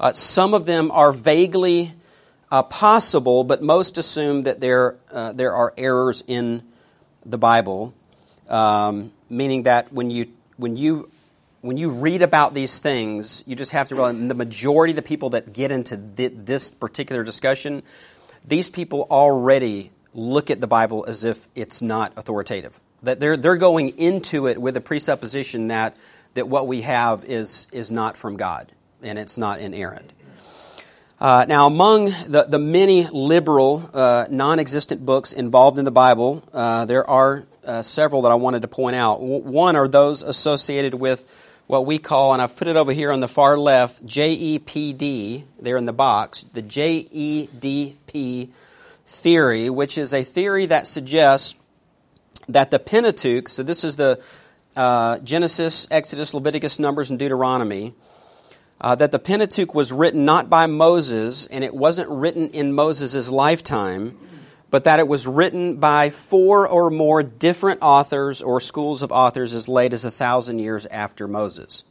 Uh, 0.00 0.12
some 0.12 0.54
of 0.54 0.64
them 0.64 0.90
are 0.90 1.12
vaguely 1.12 1.92
uh, 2.50 2.62
possible, 2.62 3.44
but 3.44 3.62
most 3.62 3.98
assume 3.98 4.44
that 4.44 4.60
there, 4.60 4.96
uh, 5.12 5.32
there 5.32 5.52
are 5.52 5.74
errors 5.76 6.24
in 6.26 6.62
the 7.24 7.38
Bible. 7.38 7.94
um, 8.48 9.12
meaning 9.28 9.64
that 9.64 9.92
when 9.92 10.10
you 10.10 10.26
when 10.56 10.76
you 10.76 11.10
when 11.62 11.76
you 11.76 11.90
read 11.90 12.22
about 12.22 12.54
these 12.54 12.78
things, 12.78 13.42
you 13.46 13.56
just 13.56 13.72
have 13.72 13.88
to 13.88 13.94
realize 13.94 14.16
the 14.28 14.34
majority 14.34 14.92
of 14.92 14.96
the 14.96 15.02
people 15.02 15.30
that 15.30 15.52
get 15.52 15.70
into 15.72 15.96
th- 15.96 16.32
this 16.36 16.70
particular 16.70 17.22
discussion, 17.22 17.82
these 18.44 18.68
people 18.68 19.06
already 19.10 19.90
look 20.12 20.50
at 20.50 20.60
the 20.60 20.66
Bible 20.66 21.04
as 21.08 21.24
if 21.24 21.48
it's 21.54 21.80
not 21.80 22.12
authoritative. 22.16 22.78
That 23.02 23.20
they're 23.20 23.36
they're 23.36 23.56
going 23.56 23.98
into 23.98 24.46
it 24.46 24.60
with 24.60 24.76
a 24.76 24.80
presupposition 24.80 25.68
that 25.68 25.96
that 26.34 26.48
what 26.48 26.66
we 26.66 26.82
have 26.82 27.24
is 27.24 27.66
is 27.72 27.90
not 27.90 28.16
from 28.16 28.36
God 28.36 28.70
and 29.02 29.18
it's 29.18 29.36
not 29.38 29.60
inerrant. 29.60 30.12
Uh, 31.20 31.46
now, 31.48 31.68
among 31.68 32.06
the, 32.06 32.46
the 32.48 32.58
many 32.58 33.06
liberal, 33.06 33.88
uh, 33.94 34.26
non 34.28 34.58
existent 34.58 35.06
books 35.06 35.32
involved 35.32 35.78
in 35.78 35.84
the 35.84 35.92
Bible, 35.92 36.42
uh, 36.52 36.84
there 36.84 37.08
are 37.08 37.46
uh, 37.64 37.82
several 37.82 38.22
that 38.22 38.32
I 38.32 38.34
wanted 38.34 38.62
to 38.62 38.68
point 38.68 38.96
out. 38.96 39.20
W- 39.20 39.38
one 39.38 39.76
are 39.76 39.86
those 39.86 40.24
associated 40.24 40.94
with 40.94 41.24
what 41.68 41.86
we 41.86 41.98
call, 41.98 42.32
and 42.32 42.42
I've 42.42 42.56
put 42.56 42.66
it 42.66 42.74
over 42.74 42.92
here 42.92 43.12
on 43.12 43.20
the 43.20 43.28
far 43.28 43.56
left, 43.56 44.04
JEPD, 44.04 45.44
there 45.60 45.76
in 45.76 45.84
the 45.84 45.92
box, 45.92 46.42
the 46.42 46.62
JEDP 46.62 48.48
theory, 49.06 49.70
which 49.70 49.98
is 49.98 50.12
a 50.12 50.24
theory 50.24 50.66
that 50.66 50.88
suggests 50.88 51.54
that 52.52 52.70
the 52.70 52.78
Pentateuch, 52.78 53.48
so 53.48 53.62
this 53.62 53.84
is 53.84 53.96
the 53.96 54.22
uh, 54.76 55.18
Genesis, 55.20 55.86
Exodus, 55.90 56.34
Leviticus, 56.34 56.78
Numbers, 56.78 57.10
and 57.10 57.18
Deuteronomy, 57.18 57.94
uh, 58.80 58.94
that 58.96 59.12
the 59.12 59.18
Pentateuch 59.18 59.74
was 59.74 59.92
written 59.92 60.24
not 60.24 60.50
by 60.50 60.66
Moses, 60.66 61.46
and 61.46 61.62
it 61.62 61.74
wasn't 61.74 62.08
written 62.08 62.48
in 62.48 62.72
Moses' 62.72 63.30
lifetime, 63.30 64.18
but 64.70 64.84
that 64.84 64.98
it 64.98 65.06
was 65.06 65.26
written 65.26 65.76
by 65.76 66.10
four 66.10 66.66
or 66.66 66.90
more 66.90 67.22
different 67.22 67.80
authors 67.82 68.40
or 68.42 68.58
schools 68.58 69.02
of 69.02 69.12
authors 69.12 69.54
as 69.54 69.68
late 69.68 69.92
as 69.92 70.04
a 70.04 70.10
thousand 70.10 70.58
years 70.58 70.86
after 70.86 71.28
Moses. 71.28 71.84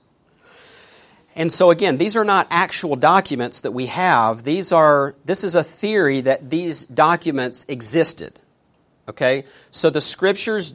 And 1.36 1.52
so 1.52 1.72
again, 1.72 1.98
these 1.98 2.18
are 2.18 2.26
not 2.26 2.48
actual 2.50 2.96
documents 2.96 3.62
that 3.62 3.72
we 3.72 3.86
have. 3.86 4.44
These 4.44 4.72
are, 4.74 5.16
this 5.24 5.44
is 5.44 5.56
a 5.56 5.64
theory 5.64 6.22
that 6.22 6.50
these 6.50 6.84
documents 6.84 7.66
existed. 7.70 8.42
Okay? 9.08 9.46
So 9.72 9.90
the 9.90 10.02
scriptures 10.02 10.74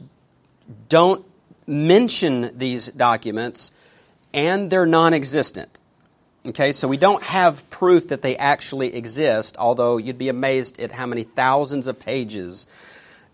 don't 0.89 1.25
mention 1.65 2.57
these 2.57 2.87
documents 2.87 3.71
and 4.33 4.69
they're 4.69 4.85
non 4.85 5.13
existent. 5.13 5.79
Okay, 6.45 6.71
so 6.71 6.87
we 6.87 6.95
don't 6.95 7.21
have 7.23 7.69
proof 7.69 8.07
that 8.07 8.21
they 8.21 8.37
actually 8.37 8.95
exist, 8.95 9.57
although 9.59 9.97
you'd 9.97 10.17
be 10.17 10.29
amazed 10.29 10.79
at 10.79 10.93
how 10.93 11.05
many 11.05 11.23
thousands 11.23 11.87
of 11.87 11.99
pages 11.99 12.67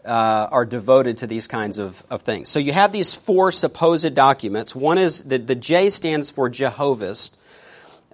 uh, 0.03 0.47
are 0.51 0.65
devoted 0.65 1.19
to 1.19 1.27
these 1.27 1.45
kinds 1.45 1.77
of, 1.77 2.03
of 2.09 2.23
things. 2.23 2.49
So 2.49 2.59
you 2.59 2.73
have 2.73 2.91
these 2.91 3.13
four 3.13 3.51
supposed 3.51 4.15
documents. 4.15 4.75
One 4.75 4.97
is 4.97 5.23
the, 5.23 5.37
the 5.37 5.53
J 5.53 5.91
stands 5.91 6.31
for 6.31 6.49
Jehovist. 6.49 7.37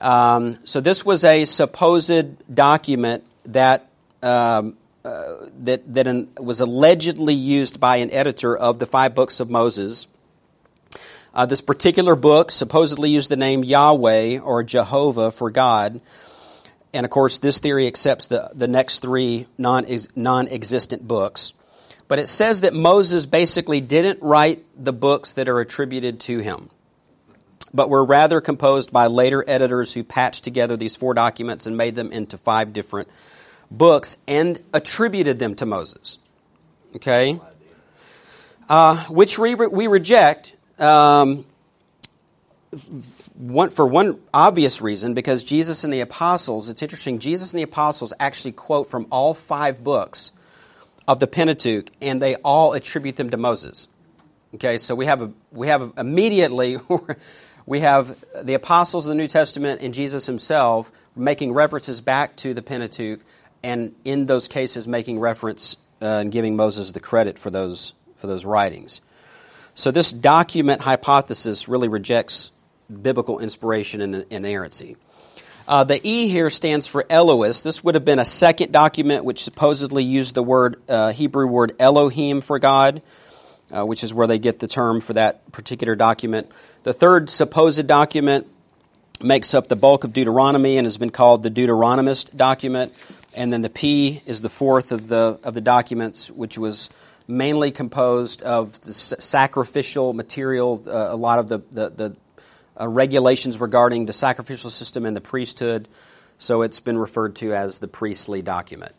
Um, 0.02 0.58
so 0.66 0.82
this 0.82 1.06
was 1.06 1.24
a 1.24 1.46
supposed 1.46 2.54
document 2.54 3.26
that 3.46 3.88
um, 4.22 4.78
uh, 5.06 5.36
that 5.60 5.94
that 5.94 6.08
an, 6.08 6.30
was 6.40 6.62
allegedly 6.62 7.34
used 7.34 7.80
by 7.80 7.98
an 7.98 8.12
editor 8.12 8.56
of 8.56 8.80
the 8.80 8.86
five 8.86 9.16
books 9.16 9.40
of 9.40 9.50
Moses. 9.50 10.08
Uh, 11.34 11.46
this 11.46 11.62
particular 11.62 12.16
book 12.16 12.52
supposedly 12.52 13.10
used 13.10 13.30
the 13.30 13.36
name 13.36 13.64
Yahweh 13.64 14.40
or 14.40 14.64
Jehovah 14.64 15.32
for 15.32 15.52
God. 15.52 16.02
And 16.94 17.06
of 17.06 17.12
course, 17.12 17.38
this 17.38 17.60
theory 17.60 17.88
accepts 17.88 18.28
the, 18.28 18.50
the 18.54 18.68
next 18.68 19.00
three 19.00 19.46
non 19.58 19.86
existent 19.86 21.08
books. 21.08 21.54
But 22.08 22.18
it 22.18 22.28
says 22.28 22.62
that 22.62 22.74
Moses 22.74 23.28
basically 23.28 23.82
didn't 23.82 24.22
write 24.22 24.66
the 24.76 24.92
books 24.94 25.34
that 25.34 25.48
are 25.48 25.60
attributed 25.60 26.20
to 26.22 26.40
him, 26.40 26.72
but 27.72 27.90
were 27.90 28.04
rather 28.04 28.42
composed 28.42 28.92
by 28.92 29.06
later 29.06 29.46
editors 29.48 29.94
who 29.94 30.04
patched 30.04 30.44
together 30.44 30.76
these 30.76 30.96
four 30.96 31.14
documents 31.14 31.68
and 31.68 31.78
made 31.78 31.94
them 31.94 32.12
into 32.12 32.40
five 32.40 32.74
different 32.74 33.10
books 33.72 34.18
and 34.28 34.62
attributed 34.74 35.40
them 35.40 35.56
to 35.56 35.66
Moses. 35.66 36.20
Okay? 36.96 37.40
Uh, 38.68 39.04
which 39.06 39.40
we, 39.40 39.56
re- 39.56 39.68
we 39.68 39.88
reject 39.88 40.56
um, 40.80 41.46
one, 43.36 43.70
for 43.70 43.86
one 43.86 44.20
obvious 44.34 44.82
reason, 44.82 45.14
because 45.14 45.44
Jesus 45.44 45.84
and 45.84 45.92
the 45.92 46.02
apostles, 46.02 46.70
it's 46.70 46.82
interesting, 46.82 47.20
Jesus 47.20 47.52
and 47.52 47.60
the 47.60 47.64
apostles 47.64 48.14
actually 48.20 48.52
quote 48.52 48.90
from 48.90 49.08
all 49.12 49.34
five 49.34 49.84
books 49.84 50.32
of 51.08 51.20
the 51.20 51.28
Pentateuch, 51.28 51.90
and 52.02 52.22
they 52.22 52.36
all 52.36 52.74
attribute 52.74 53.16
them 53.16 53.32
to 53.32 53.38
Moses. 53.38 53.88
Okay, 54.54 54.78
so 54.78 54.96
we 54.96 55.06
have 55.06 55.22
a, 55.22 55.32
we 55.52 55.68
have 55.68 55.94
immediately 55.98 56.78
we 57.66 57.82
have 57.82 58.24
the 58.44 58.56
apostles 58.56 59.06
of 59.06 59.10
the 59.10 59.16
New 59.16 59.28
Testament 59.28 59.82
and 59.82 59.94
Jesus 59.94 60.26
himself 60.26 60.92
making 61.16 61.54
references 61.54 62.02
back 62.02 62.36
to 62.38 62.54
the 62.54 62.62
Pentateuch, 62.62 63.20
and 63.64 63.94
in 64.06 64.26
those 64.26 64.48
cases 64.48 64.88
making 64.88 65.20
reference 65.20 65.78
uh, 66.02 66.06
and 66.06 66.32
giving 66.32 66.56
Moses 66.56 66.92
the 66.92 67.00
credit 67.00 67.38
for 67.38 67.50
those 67.50 67.94
for 68.16 68.28
those 68.28 68.46
writings. 68.46 69.02
So 69.74 69.92
this 69.92 70.12
document 70.12 70.82
hypothesis 70.82 71.70
really 71.70 71.88
rejects 71.88 72.52
biblical 72.90 73.40
inspiration 73.40 74.02
and 74.02 74.26
inerrancy. 74.30 74.98
Uh, 75.68 75.84
the 75.84 76.00
E 76.06 76.28
here 76.28 76.50
stands 76.50 76.88
for 76.88 77.06
Elohist. 77.10 77.64
This 77.64 77.84
would 77.84 77.94
have 77.94 78.04
been 78.04 78.18
a 78.18 78.26
second 78.26 78.72
document 78.72 79.24
which 79.24 79.44
supposedly 79.44 80.04
used 80.04 80.34
the 80.34 80.42
word 80.42 80.82
uh, 80.90 81.12
Hebrew 81.12 81.46
word 81.46 81.74
Elohim 81.80 82.42
for 82.42 82.58
God, 82.58 83.04
uh, 83.72 83.86
which 83.86 84.04
is 84.04 84.12
where 84.12 84.26
they 84.26 84.40
get 84.40 84.60
the 84.60 84.68
term 84.68 85.00
for 85.00 85.14
that 85.14 85.52
particular 85.52 85.96
document. 85.96 86.52
The 86.84 86.94
third 86.94 87.30
supposed 87.30 87.86
document 87.86 88.48
makes 89.22 89.54
up 89.54 89.68
the 89.68 89.76
bulk 89.76 90.04
of 90.04 90.12
Deuteronomy 90.14 90.78
and 90.78 90.86
has 90.86 90.98
been 90.98 91.12
called 91.12 91.44
the 91.44 91.52
Deuteronomist 91.52 92.36
document. 92.36 92.94
And 93.40 93.54
then 93.54 93.62
the 93.62 93.70
P 93.70 94.22
is 94.26 94.42
the 94.42 94.50
fourth 94.50 94.92
of 94.92 95.08
the 95.08 95.40
of 95.46 95.54
the 95.54 95.62
documents, 95.62 96.30
which 96.30 96.58
was 96.58 96.90
mainly 97.26 97.72
composed 97.72 98.44
of 98.44 98.82
the 98.82 98.92
sacrificial 98.92 100.12
material, 100.12 100.84
uh, 100.86 100.92
a 100.92 101.16
lot 101.16 101.40
of 101.40 101.48
the, 101.48 101.60
the, 101.72 101.90
the 101.90 102.18
uh, 102.78 102.86
regulations 102.86 103.58
regarding 103.58 104.08
the 104.08 104.14
sacrificial 104.14 104.70
system 104.70 105.06
and 105.06 105.16
the 105.16 105.22
priesthood. 105.22 105.88
So 106.38 106.64
it's 106.64 106.82
been 106.82 106.98
referred 106.98 107.38
to 107.38 107.54
as 107.54 107.80
the 107.80 107.88
priestly 107.88 108.42
document. 108.42 108.92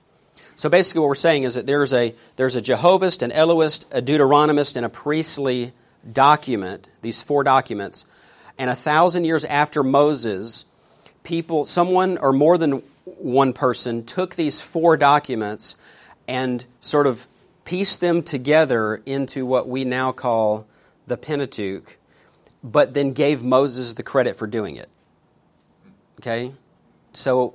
So 0.56 0.70
basically, 0.70 1.00
what 1.00 1.08
we're 1.08 1.16
saying 1.16 1.42
is 1.42 1.56
that 1.56 1.66
there's 1.66 1.92
a, 1.92 2.14
there's 2.36 2.56
a 2.56 2.62
Jehovist, 2.62 3.22
an 3.22 3.32
Elohist, 3.32 3.92
a 3.92 4.00
Deuteronomist, 4.00 4.76
and 4.76 4.86
a 4.86 4.90
priestly 4.90 5.72
document, 6.10 6.88
these 7.02 7.22
four 7.22 7.44
documents. 7.44 8.06
And 8.58 8.70
a 8.70 8.74
thousand 8.74 9.24
years 9.24 9.44
after 9.44 9.82
Moses, 9.82 10.64
people, 11.24 11.66
someone 11.66 12.16
or 12.16 12.32
more 12.32 12.56
than 12.56 12.82
one 13.18 13.52
person 13.52 14.04
took 14.04 14.34
these 14.34 14.60
four 14.60 14.96
documents 14.96 15.76
and 16.28 16.64
sort 16.80 17.06
of 17.06 17.26
pieced 17.64 18.00
them 18.00 18.22
together 18.22 19.02
into 19.06 19.46
what 19.46 19.68
we 19.68 19.84
now 19.84 20.12
call 20.12 20.66
the 21.06 21.16
Pentateuch, 21.16 21.98
but 22.62 22.94
then 22.94 23.12
gave 23.12 23.42
Moses 23.42 23.94
the 23.94 24.02
credit 24.02 24.36
for 24.36 24.46
doing 24.46 24.76
it. 24.76 24.88
Okay? 26.20 26.52
So, 27.12 27.54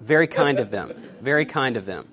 very 0.00 0.26
kind 0.26 0.58
of 0.58 0.70
them. 0.70 0.92
Very 1.20 1.44
kind 1.44 1.76
of 1.76 1.86
them. 1.86 2.08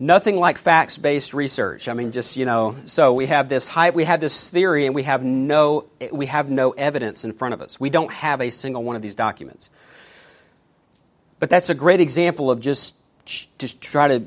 Nothing 0.00 0.36
like 0.36 0.58
facts 0.58 0.98
based 0.98 1.34
research. 1.34 1.88
I 1.88 1.94
mean, 1.94 2.10
just, 2.10 2.36
you 2.36 2.44
know, 2.44 2.74
so 2.86 3.12
we 3.12 3.26
have 3.26 3.48
this 3.48 3.68
hype, 3.68 3.94
we 3.94 4.04
have 4.04 4.20
this 4.20 4.50
theory, 4.50 4.86
and 4.86 4.94
we 4.94 5.04
have 5.04 5.22
no, 5.22 5.86
we 6.12 6.26
have 6.26 6.50
no 6.50 6.72
evidence 6.72 7.24
in 7.24 7.32
front 7.32 7.54
of 7.54 7.62
us. 7.62 7.78
We 7.78 7.90
don't 7.90 8.12
have 8.12 8.40
a 8.40 8.50
single 8.50 8.82
one 8.82 8.96
of 8.96 9.02
these 9.02 9.14
documents. 9.14 9.70
But 11.44 11.50
that's 11.50 11.68
a 11.68 11.74
great 11.74 12.00
example 12.00 12.50
of 12.50 12.58
just, 12.58 12.94
to 13.58 13.78
try 13.78 14.08
to 14.08 14.24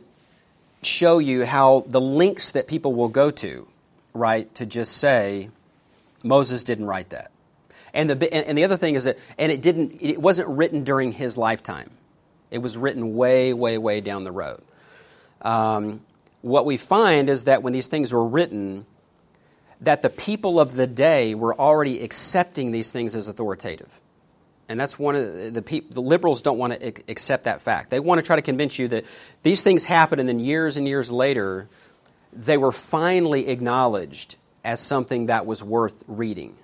show 0.84 1.18
you 1.18 1.48
how 1.48 1.84
the 1.88 2.00
links 2.00 2.52
that 2.52 2.68
people 2.68 2.94
will 2.94 3.10
go 3.10 3.32
to, 3.32 3.68
right, 4.14 4.54
to 4.54 4.68
just 4.68 4.98
say 4.98 5.50
Moses 6.24 6.64
didn't 6.64 6.86
write 6.86 7.10
that. 7.10 7.32
And 7.92 8.08
the 8.08 8.32
and 8.32 8.56
the 8.56 8.66
other 8.66 8.78
thing 8.78 8.94
is 8.94 9.06
that 9.06 9.18
and 9.40 9.52
it 9.52 9.64
didn't 9.64 9.94
it 10.00 10.22
wasn't 10.22 10.50
written 10.50 10.84
during 10.84 11.12
his 11.12 11.40
lifetime. 11.40 11.90
It 12.52 12.60
was 12.60 12.78
written 12.78 13.16
way 13.16 13.52
way 13.52 13.80
way 13.80 14.00
down 14.00 14.24
the 14.24 14.32
road. 14.32 14.62
Um, 15.42 16.02
what 16.44 16.66
we 16.66 16.78
find 16.78 17.32
is 17.32 17.46
that 17.46 17.64
when 17.64 17.74
these 17.74 17.88
things 17.88 18.14
were 18.14 18.28
written, 18.28 18.86
that 19.82 20.04
the 20.04 20.12
people 20.12 20.60
of 20.60 20.76
the 20.76 20.86
day 20.86 21.34
were 21.34 21.60
already 21.60 22.04
accepting 22.04 22.70
these 22.70 22.92
things 22.92 23.16
as 23.16 23.28
authoritative. 23.28 24.02
And 24.70 24.80
that's 24.80 25.00
one 25.00 25.16
of 25.16 25.54
the, 25.54 25.62
the, 25.62 25.84
the 25.90 26.02
liberals 26.02 26.42
don't 26.42 26.58
want 26.58 26.80
to 26.80 26.94
accept 27.08 27.46
that 27.46 27.62
fact. 27.62 27.90
They 27.90 28.00
want 28.00 28.20
to 28.20 28.26
try 28.26 28.36
to 28.36 28.42
convince 28.42 28.78
you 28.78 28.90
that 28.90 29.06
these 29.44 29.62
things 29.62 29.86
happen 29.86 30.20
and 30.20 30.28
then 30.28 30.40
years 30.40 30.78
and 30.78 30.88
years 30.88 31.12
later, 31.12 31.70
they 32.34 32.58
were 32.58 32.74
finally 32.74 33.48
acknowledged 33.48 34.36
as 34.66 34.82
something 34.82 35.28
that 35.28 35.46
was 35.46 35.64
worth 35.64 36.04
reading 36.08 36.56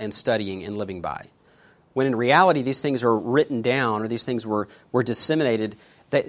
and 0.00 0.12
studying 0.12 0.64
and 0.64 0.76
living 0.76 1.00
by. 1.00 1.26
When 1.92 2.06
in 2.06 2.16
reality, 2.16 2.62
these 2.62 2.82
things 2.82 3.04
are 3.04 3.16
written 3.16 3.62
down 3.62 4.02
or 4.02 4.08
these 4.08 4.24
things 4.24 4.46
were, 4.46 4.66
were 4.90 5.02
disseminated 5.02 5.76
that, 6.10 6.24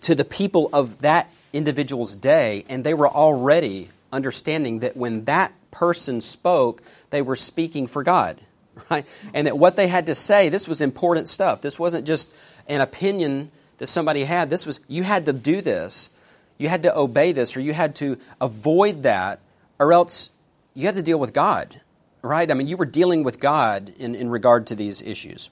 to 0.00 0.14
the 0.14 0.24
people 0.24 0.70
of 0.72 1.00
that 1.02 1.30
individual's 1.52 2.16
day, 2.16 2.64
and 2.68 2.82
they 2.82 2.94
were 2.94 3.08
already 3.08 3.88
understanding 4.12 4.80
that 4.80 4.96
when 4.96 5.24
that 5.26 5.52
person 5.70 6.20
spoke, 6.20 6.82
they 7.10 7.22
were 7.22 7.36
speaking 7.36 7.86
for 7.86 8.02
God, 8.02 8.40
right? 8.90 9.06
And 9.34 9.46
that 9.46 9.58
what 9.58 9.76
they 9.76 9.88
had 9.88 10.06
to 10.06 10.14
say, 10.14 10.48
this 10.48 10.68
was 10.68 10.80
important 10.80 11.28
stuff. 11.28 11.60
This 11.60 11.78
wasn't 11.78 12.06
just 12.06 12.32
an 12.68 12.80
opinion 12.80 13.50
that 13.78 13.86
somebody 13.86 14.24
had. 14.24 14.50
This 14.50 14.66
was, 14.66 14.80
you 14.88 15.02
had 15.02 15.26
to 15.26 15.32
do 15.32 15.60
this. 15.60 16.10
You 16.58 16.68
had 16.68 16.84
to 16.84 16.96
obey 16.96 17.32
this, 17.32 17.56
or 17.56 17.60
you 17.60 17.74
had 17.74 17.96
to 17.96 18.18
avoid 18.40 19.02
that, 19.02 19.40
or 19.78 19.92
else 19.92 20.30
you 20.74 20.86
had 20.86 20.94
to 20.94 21.02
deal 21.02 21.18
with 21.18 21.34
God, 21.34 21.80
right? 22.22 22.50
I 22.50 22.54
mean, 22.54 22.66
you 22.66 22.78
were 22.78 22.86
dealing 22.86 23.24
with 23.24 23.40
God 23.40 23.92
in, 23.98 24.14
in 24.14 24.30
regard 24.30 24.68
to 24.68 24.74
these 24.74 25.02
issues. 25.02 25.50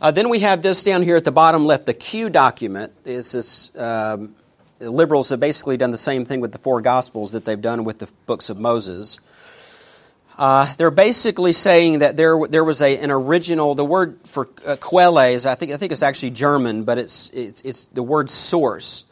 Uh, 0.00 0.10
then 0.10 0.30
we 0.30 0.40
have 0.40 0.62
this 0.62 0.84
down 0.84 1.02
here 1.02 1.16
at 1.16 1.24
the 1.24 1.32
bottom 1.32 1.66
left, 1.66 1.84
the 1.84 1.94
Q 1.94 2.30
document. 2.30 2.92
Is 3.04 3.32
this 3.32 3.76
um, 3.76 4.34
liberals 4.80 5.30
have 5.30 5.40
basically 5.40 5.76
done 5.76 5.90
the 5.90 5.98
same 5.98 6.24
thing 6.24 6.40
with 6.40 6.52
the 6.52 6.58
four 6.58 6.80
Gospels 6.80 7.32
that 7.32 7.44
they've 7.44 7.60
done 7.60 7.84
with 7.84 7.98
the 7.98 8.10
books 8.26 8.50
of 8.50 8.58
Moses. 8.58 9.20
Uh, 10.38 10.72
they're 10.76 10.92
basically 10.92 11.50
saying 11.50 11.98
that 11.98 12.16
there 12.16 12.38
there 12.48 12.62
was 12.62 12.80
a, 12.80 12.96
an 12.98 13.10
original. 13.10 13.74
The 13.74 13.84
word 13.84 14.20
for 14.22 14.48
uh, 14.64 14.76
quelle 14.76 15.18
is 15.18 15.46
I 15.46 15.56
think 15.56 15.72
I 15.72 15.76
think 15.76 15.90
it's 15.90 16.04
actually 16.04 16.30
German, 16.30 16.84
but 16.84 16.96
it's 16.96 17.30
it's, 17.30 17.60
it's 17.62 17.82
the 17.86 18.04
word 18.04 18.30
source. 18.30 19.04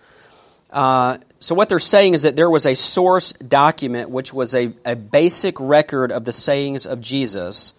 Uh, 0.70 1.18
so 1.40 1.54
what 1.54 1.68
they're 1.68 1.78
saying 1.80 2.14
is 2.14 2.22
that 2.22 2.36
there 2.36 2.50
was 2.50 2.64
a 2.64 2.74
source 2.74 3.32
document 3.32 4.10
which 4.10 4.32
was 4.32 4.54
a, 4.54 4.72
a 4.84 4.94
basic 4.94 5.58
record 5.58 6.12
of 6.12 6.24
the 6.24 6.32
sayings 6.32 6.86
of 6.86 7.00
Jesus 7.00 7.74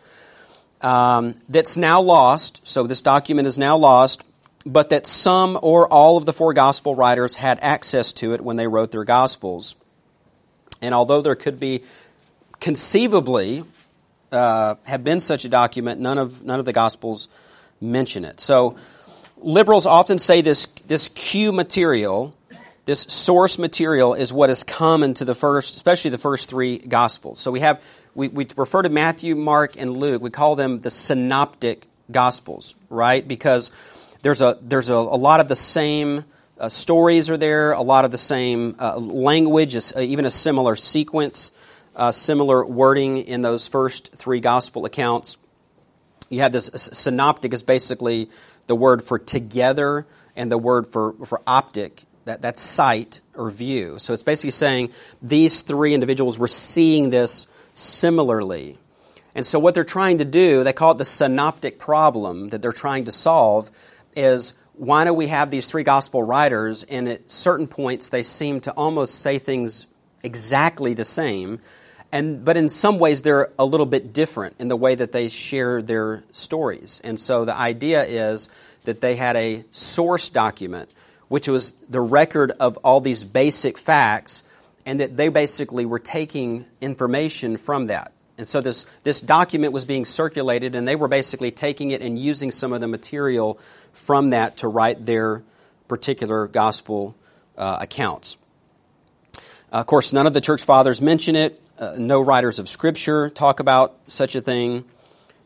um, 0.82 1.36
that's 1.48 1.78
now 1.78 2.02
lost. 2.02 2.68
So 2.68 2.84
this 2.84 3.02
document 3.02 3.48
is 3.48 3.58
now 3.58 3.78
lost, 3.78 4.24
but 4.66 4.90
that 4.90 5.08
some 5.08 5.58
or 5.62 5.88
all 5.88 6.18
of 6.18 6.26
the 6.26 6.34
four 6.34 6.54
gospel 6.54 6.96
writers 6.96 7.36
had 7.36 7.60
access 7.62 8.12
to 8.14 8.34
it 8.34 8.42
when 8.42 8.58
they 8.58 8.68
wrote 8.68 8.92
their 8.92 9.06
gospels. 9.06 9.76
And 10.82 10.94
although 10.94 11.22
there 11.22 11.36
could 11.36 11.60
be 11.60 11.84
conceivably 12.60 13.64
uh, 14.32 14.76
have 14.86 15.04
been 15.04 15.20
such 15.20 15.46
a 15.46 15.50
document, 15.50 16.02
none 16.02 16.18
of 16.18 16.44
none 16.44 16.60
of 16.60 16.66
the 16.66 16.74
gospels 16.74 17.30
mention 17.80 18.26
it. 18.26 18.40
So 18.40 18.76
liberals 19.38 19.86
often 19.86 20.18
say 20.20 20.42
this 20.42 20.68
this 20.88 21.10
Q 21.10 21.52
material, 21.52 22.36
this 22.86 23.02
source 23.02 23.58
material, 23.58 24.14
is 24.14 24.34
what 24.34 24.50
is 24.50 24.64
common 24.64 25.14
to 25.16 25.26
the 25.26 25.36
first, 25.36 25.76
especially 25.76 26.12
the 26.12 26.18
first 26.18 26.50
three 26.50 26.78
gospels. 26.78 27.40
So 27.40 27.52
we 27.52 27.62
have 27.62 27.82
we, 28.16 28.28
we 28.28 28.48
refer 28.56 28.82
to 28.82 28.90
Matthew, 28.90 29.36
Mark, 29.36 29.78
and 29.78 29.96
Luke. 29.96 30.22
We 30.22 30.32
call 30.32 30.56
them 30.56 30.80
the 30.80 30.90
synoptic 30.90 31.86
gospels, 32.12 32.76
right? 32.90 33.26
Because 33.28 33.72
there's 34.24 34.42
a 34.42 34.58
there's 34.62 34.90
a, 34.90 34.96
a 34.96 34.96
lot 34.96 35.40
of 35.40 35.48
the 35.48 35.56
same 35.56 36.26
uh, 36.60 36.70
stories 36.70 37.30
are 37.30 37.38
there, 37.38 37.72
a 37.72 37.82
lot 37.82 38.06
of 38.06 38.12
the 38.12 38.18
same 38.18 38.76
uh, 38.80 38.98
language, 38.98 39.76
uh, 39.76 40.00
even 40.00 40.26
a 40.26 40.32
similar 40.32 40.76
sequence, 40.76 41.52
uh, 41.98 42.12
similar 42.12 42.66
wording 42.66 43.18
in 43.18 43.42
those 43.42 43.68
first 43.68 44.16
three 44.16 44.40
gospel 44.40 44.86
accounts. 44.86 45.38
You 46.30 46.42
have 46.42 46.52
this 46.52 46.70
synoptic 46.74 47.54
is 47.54 47.64
basically 47.64 48.30
the 48.68 48.76
word 48.76 49.02
for 49.02 49.18
together 49.18 50.06
and 50.36 50.52
the 50.52 50.58
word 50.58 50.86
for, 50.86 51.14
for 51.26 51.42
optic, 51.48 52.04
that, 52.26 52.42
that's 52.42 52.62
sight 52.62 53.20
or 53.34 53.50
view. 53.50 53.98
So 53.98 54.14
it's 54.14 54.24
basically 54.24 54.52
saying 54.52 54.92
these 55.22 55.62
three 55.62 55.94
individuals 55.94 56.38
were 56.38 56.48
seeing 56.48 57.10
this 57.10 57.48
similarly. 57.74 58.78
And 59.34 59.46
so 59.46 59.58
what 59.60 59.74
they're 59.74 59.84
trying 59.84 60.20
to 60.20 60.26
do, 60.26 60.64
they 60.64 60.74
call 60.74 60.92
it 60.92 60.98
the 60.98 61.06
synoptic 61.06 61.80
problem 61.80 62.50
that 62.50 62.62
they're 62.62 62.72
trying 62.72 63.06
to 63.06 63.12
solve, 63.12 63.72
is 64.16 64.54
why 64.74 65.06
do 65.06 65.14
we 65.14 65.28
have 65.28 65.50
these 65.50 65.68
three 65.68 65.84
gospel 65.84 66.22
writers 66.22 66.84
and 66.84 67.08
at 67.08 67.32
certain 67.32 67.68
points 67.68 68.10
they 68.10 68.24
seem 68.24 68.60
to 68.62 68.72
almost 68.74 69.16
say 69.16 69.40
things 69.40 69.88
exactly 70.24 70.94
the 70.94 71.06
same 71.06 71.60
and 72.12 72.44
but 72.44 72.58
in 72.58 72.70
some 72.70 73.00
ways 73.00 73.22
they're 73.22 73.50
a 73.60 73.66
little 73.66 73.86
bit 73.86 74.14
different 74.14 74.56
in 74.60 74.68
the 74.68 74.76
way 74.76 74.96
that 74.96 75.12
they 75.12 75.30
share 75.30 75.82
their 75.82 76.24
stories 76.32 77.02
and 77.04 77.20
so 77.20 77.46
the 77.46 77.56
idea 77.56 78.04
is 78.04 78.50
that 78.84 79.02
they 79.02 79.16
had 79.16 79.36
a 79.36 79.64
source 79.72 80.30
document 80.30 80.90
which 81.28 81.48
was 81.48 81.74
the 81.90 82.02
record 82.02 82.52
of 82.60 82.78
all 82.78 83.02
these 83.02 83.24
basic 83.24 83.78
facts 83.78 84.44
and 84.86 85.00
that 85.00 85.18
they 85.18 85.30
basically 85.30 85.86
were 85.86 86.00
taking 86.00 86.66
information 86.82 87.58
from 87.58 87.88
that 87.88 88.12
and 88.38 88.48
so 88.48 88.62
this, 88.62 88.86
this 89.04 89.20
document 89.20 89.74
was 89.74 89.86
being 89.86 90.06
circulated, 90.06 90.76
and 90.76 90.88
they 90.88 90.96
were 90.96 91.08
basically 91.08 91.50
taking 91.50 91.92
it 91.92 92.02
and 92.02 92.20
using 92.20 92.52
some 92.52 92.72
of 92.72 92.82
the 92.82 92.88
material 92.88 93.60
from 93.94 94.30
that 94.30 94.58
to 94.58 94.68
write 94.68 95.06
their 95.06 95.44
particular 95.88 96.48
gospel 96.48 97.16
uh, 97.58 97.80
accounts. 97.82 98.38
Uh, 99.74 99.78
of 99.78 99.88
course, 99.88 100.14
none 100.14 100.28
of 100.28 100.34
the 100.34 100.42
church 100.42 100.64
fathers 100.64 101.02
mention 101.02 101.36
it. 101.36 101.60
Uh, 101.80 101.96
no 102.00 102.20
writers 102.20 102.58
of 102.58 102.68
Scripture 102.68 103.30
talk 103.30 103.60
about 103.60 103.96
such 104.08 104.36
a 104.36 104.42
thing. 104.42 104.84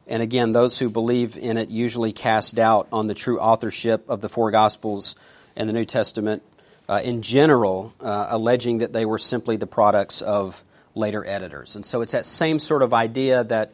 And 0.08 0.24
again, 0.24 0.52
those 0.52 0.80
who 0.80 0.90
believe 0.90 1.38
in 1.38 1.58
it 1.58 1.70
usually 1.70 2.14
cast 2.14 2.56
doubt 2.56 2.88
on 2.94 3.08
the 3.08 3.14
true 3.14 3.38
authorship 3.38 4.10
of 4.10 4.22
the 4.22 4.30
four 4.30 4.50
Gospels 4.50 5.18
and 5.58 5.68
the 5.68 5.74
New 5.74 5.84
Testament 5.84 6.42
uh, 6.88 7.02
in 7.04 7.22
general, 7.22 7.94
uh, 8.00 8.28
alleging 8.30 8.78
that 8.78 8.94
they 8.94 9.06
were 9.06 9.18
simply 9.18 9.58
the 9.58 9.68
products 9.68 10.22
of 10.22 10.64
later 10.96 11.26
editors. 11.26 11.76
And 11.76 11.86
so 11.86 12.02
it's 12.02 12.14
that 12.14 12.26
same 12.26 12.60
sort 12.60 12.82
of 12.82 12.94
idea 12.94 13.44
that, 13.46 13.74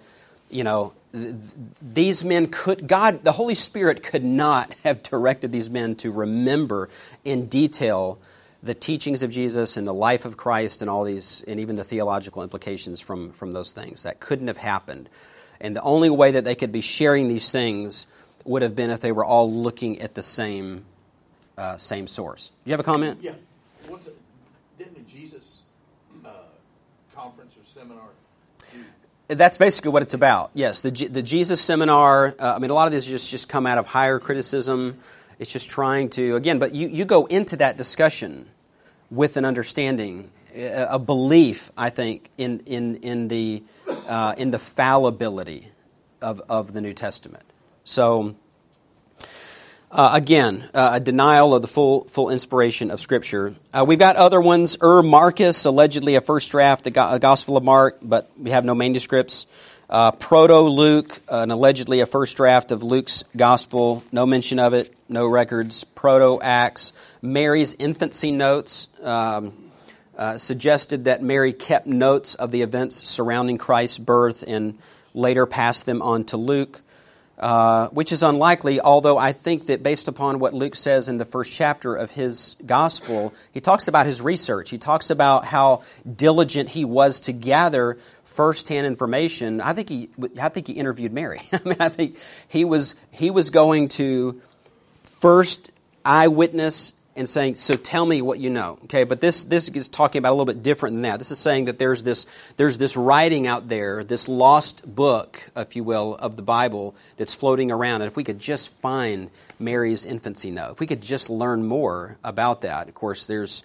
you 0.50 0.63
know, 0.63 0.93
th- 1.13 1.36
these 1.82 2.24
men 2.24 2.48
could, 2.48 2.88
God, 2.88 3.24
the 3.24 3.32
Holy 3.32 3.56
Spirit 3.56 4.02
could 4.02 4.24
not 4.24 4.74
have 4.84 5.04
directed 5.04 5.52
these 5.52 5.70
men 5.70 5.96
to 5.98 6.12
remember 6.12 6.89
in 7.24 7.48
detail 7.48 8.20
the 8.67 8.75
teachings 8.75 9.23
of 9.23 9.32
Jesus 9.32 9.77
and 9.77 9.88
the 9.88 9.93
life 9.93 10.25
of 10.25 10.38
Christ 10.38 10.82
and 10.82 10.89
all 10.89 11.03
these, 11.03 11.43
and 11.47 11.60
even 11.60 11.75
the 11.75 11.84
theological 11.84 12.43
implications 12.43 13.01
from, 13.01 13.32
from 13.32 13.53
those 13.53 13.71
things. 13.71 14.03
That 14.03 14.19
couldn't 14.19 14.47
have 14.47 14.58
happened. 14.58 15.10
And 15.60 15.75
the 15.75 15.82
only 15.82 16.12
way 16.12 16.32
that 16.32 16.43
they 16.43 16.53
could 16.53 16.71
be 16.71 16.82
sharing 16.82 17.30
these 17.30 17.51
things 17.51 18.06
would 18.45 18.62
have 18.62 18.75
been 18.75 18.91
if 18.91 19.01
they 19.01 19.12
were 19.12 19.25
all 19.25 19.51
looking 19.51 20.01
at 20.01 20.13
the 20.13 20.21
same, 20.21 20.86
uh, 21.58 21.77
same 21.77 22.06
source. 22.06 22.49
Do 22.49 22.56
you 22.69 22.73
have 22.73 22.80
a 22.80 22.84
comment? 22.84 23.19
Yeah. 23.21 23.32
Didn't 24.77 24.93
the 24.93 25.12
Jesus 25.12 25.60
conference 27.15 27.58
or 27.58 27.63
seminar? 27.63 28.03
That's 29.27 29.58
basically 29.58 29.91
what 29.91 30.03
it's 30.03 30.13
about. 30.13 30.51
Yes, 30.53 30.82
the, 30.82 30.91
the 30.91 31.21
Jesus 31.21 31.60
seminar. 31.60 32.34
Uh, 32.39 32.53
I 32.56 32.60
mean, 32.60 32.69
a 32.69 32.73
lot 32.73 32.86
of 32.86 32.93
these 32.93 33.06
just 33.06 33.32
just 33.32 33.49
come 33.49 33.65
out 33.65 33.77
of 33.77 33.88
higher 33.88 34.19
criticism. 34.19 34.99
It's 35.39 35.51
just 35.51 35.69
trying 35.69 36.10
to 36.12 36.36
again, 36.36 36.60
but 36.60 36.73
you, 36.73 36.88
you 36.88 37.03
go 37.03 37.25
into 37.25 37.58
that 37.58 37.75
discussion 37.75 38.47
with 39.10 39.38
an 39.38 39.46
understanding, 39.46 40.30
a 40.56 41.00
belief, 41.00 41.72
I 41.78 41.89
think, 41.89 42.30
in 42.38 42.60
in 42.62 42.96
in 42.98 43.28
the 43.28 43.63
uh, 44.08 44.36
in 44.38 44.52
the 44.52 44.60
fallibility 44.60 45.70
of 46.22 46.41
of 46.50 46.72
the 46.72 46.82
New 46.82 46.93
Testament. 46.93 47.43
So 47.84 48.36
uh, 49.89 50.12
again, 50.13 50.67
uh, 50.74 50.91
a 50.93 51.00
denial 51.00 51.56
of 51.56 51.62
the 51.62 51.67
full 51.67 52.04
full 52.06 52.30
inspiration 52.30 52.91
of 52.91 53.00
Scripture. 53.00 53.56
Uh, 53.74 53.86
we've 53.88 54.00
got 54.00 54.17
other 54.17 54.41
ones. 54.41 54.78
Ur 54.84 55.02
Marcus, 55.02 55.63
allegedly 55.65 56.15
a 56.15 56.22
first 56.22 56.52
draft, 56.52 56.84
the 56.84 56.91
Gospel 56.91 57.56
of 57.56 57.63
Mark, 57.63 58.00
but 58.02 58.30
we 58.38 58.50
have 58.50 58.65
no 58.65 58.76
manuscripts. 58.76 59.48
Uh, 59.89 60.12
Proto 60.12 60.62
Luke, 60.62 61.17
an 61.30 61.50
allegedly 61.50 62.02
a 62.02 62.06
first 62.06 62.36
draft 62.36 62.71
of 62.71 62.84
Luke's 62.84 63.23
Gospel, 63.38 64.04
no 64.12 64.26
mention 64.26 64.60
of 64.60 64.73
it, 64.73 64.93
no 65.08 65.26
records. 65.26 65.86
Proto 65.86 66.41
Acts, 66.41 66.91
Mary's 67.21 67.73
infancy 67.76 68.32
notes. 68.32 68.89
Um, 69.02 69.54
uh, 70.17 70.38
suggested 70.38 71.06
that 71.06 71.21
Mary 71.21 71.54
kept 71.54 71.86
notes 71.86 72.34
of 72.34 72.50
the 72.50 72.63
events 72.63 73.08
surrounding 73.08 73.60
Christ's 73.60 74.00
birth 74.00 74.43
and 74.47 74.78
later 75.13 75.45
passed 75.45 75.86
them 75.86 76.02
on 76.02 76.23
to 76.26 76.38
Luke. 76.38 76.82
Uh, 77.38 77.88
which 77.89 78.12
is 78.12 78.23
unlikely, 78.23 78.82
although 78.82 79.15
I 79.15 79.32
think 79.32 79.67
that 79.67 79.84
based 79.84 80.08
upon 80.08 80.39
what 80.39 80.56
Luke 80.56 80.76
says 80.76 81.08
in 81.08 81.19
the 81.19 81.26
first 81.26 81.54
chapter 81.54 81.95
of 81.95 82.10
his 82.10 82.56
gospel, 82.65 83.32
he 83.52 83.60
talks 83.60 83.88
about 83.88 84.08
his 84.08 84.23
research. 84.23 84.71
He 84.71 84.80
talks 84.80 85.12
about 85.12 85.45
how 85.45 85.84
diligent 86.12 86.67
he 86.69 86.84
was 86.84 87.21
to 87.21 87.34
gather 87.34 88.00
firsthand 88.23 88.88
information. 88.88 89.62
I 89.62 89.73
think 89.73 89.88
he, 89.88 90.10
I 90.41 90.50
think 90.50 90.65
he 90.65 90.73
interviewed 90.73 91.13
Mary. 91.13 91.39
I 91.54 91.60
mean, 91.63 91.78
I 91.80 91.89
think 91.89 92.17
he 92.47 92.65
was, 92.65 92.95
he 93.12 93.30
was 93.30 93.52
going 93.52 93.89
to 93.89 94.41
first 95.04 95.71
eyewitness 96.04 96.93
and 97.17 97.27
saying, 97.27 97.56
"So 97.56 97.73
tell 97.73 98.06
me 98.06 98.21
what 98.21 98.39
you 98.39 98.49
know." 98.49 98.77
Okay, 98.86 99.03
but 99.03 99.21
this 99.21 99.45
this 99.45 99.69
is 99.69 99.89
talking 99.89 100.19
about 100.19 100.30
a 100.30 100.36
little 100.36 100.45
bit 100.45 100.63
different 100.63 100.95
than 100.95 101.01
that. 101.03 101.17
This 101.17 101.32
is 101.32 101.39
saying 101.39 101.65
that 101.65 101.80
there's 101.80 102.03
this 102.03 102.27
there's 102.58 102.77
this 102.77 102.95
writing 102.95 103.47
out 103.47 103.67
there, 103.67 104.03
this 104.03 104.27
lost 104.27 104.84
book, 104.95 105.49
if 105.56 105.75
you 105.75 105.84
will, 105.84 106.15
of 106.15 106.36
the 106.36 106.41
Bible 106.41 106.95
that's 107.17 107.34
floating 107.34 107.71
around. 107.71 108.01
And 108.01 108.10
if 108.10 108.15
we 108.15 108.23
could 108.23 108.39
just 108.39 108.73
find 108.73 109.30
Mary's 109.60 110.06
infancy 110.06 110.51
note, 110.51 110.73
if 110.73 110.80
we 110.80 110.88
could 110.88 111.01
just 111.01 111.30
learn 111.30 111.65
more 111.65 112.17
about 112.23 112.62
that. 112.62 112.88
Of 112.88 112.93
course, 112.93 113.25
there's 113.25 113.63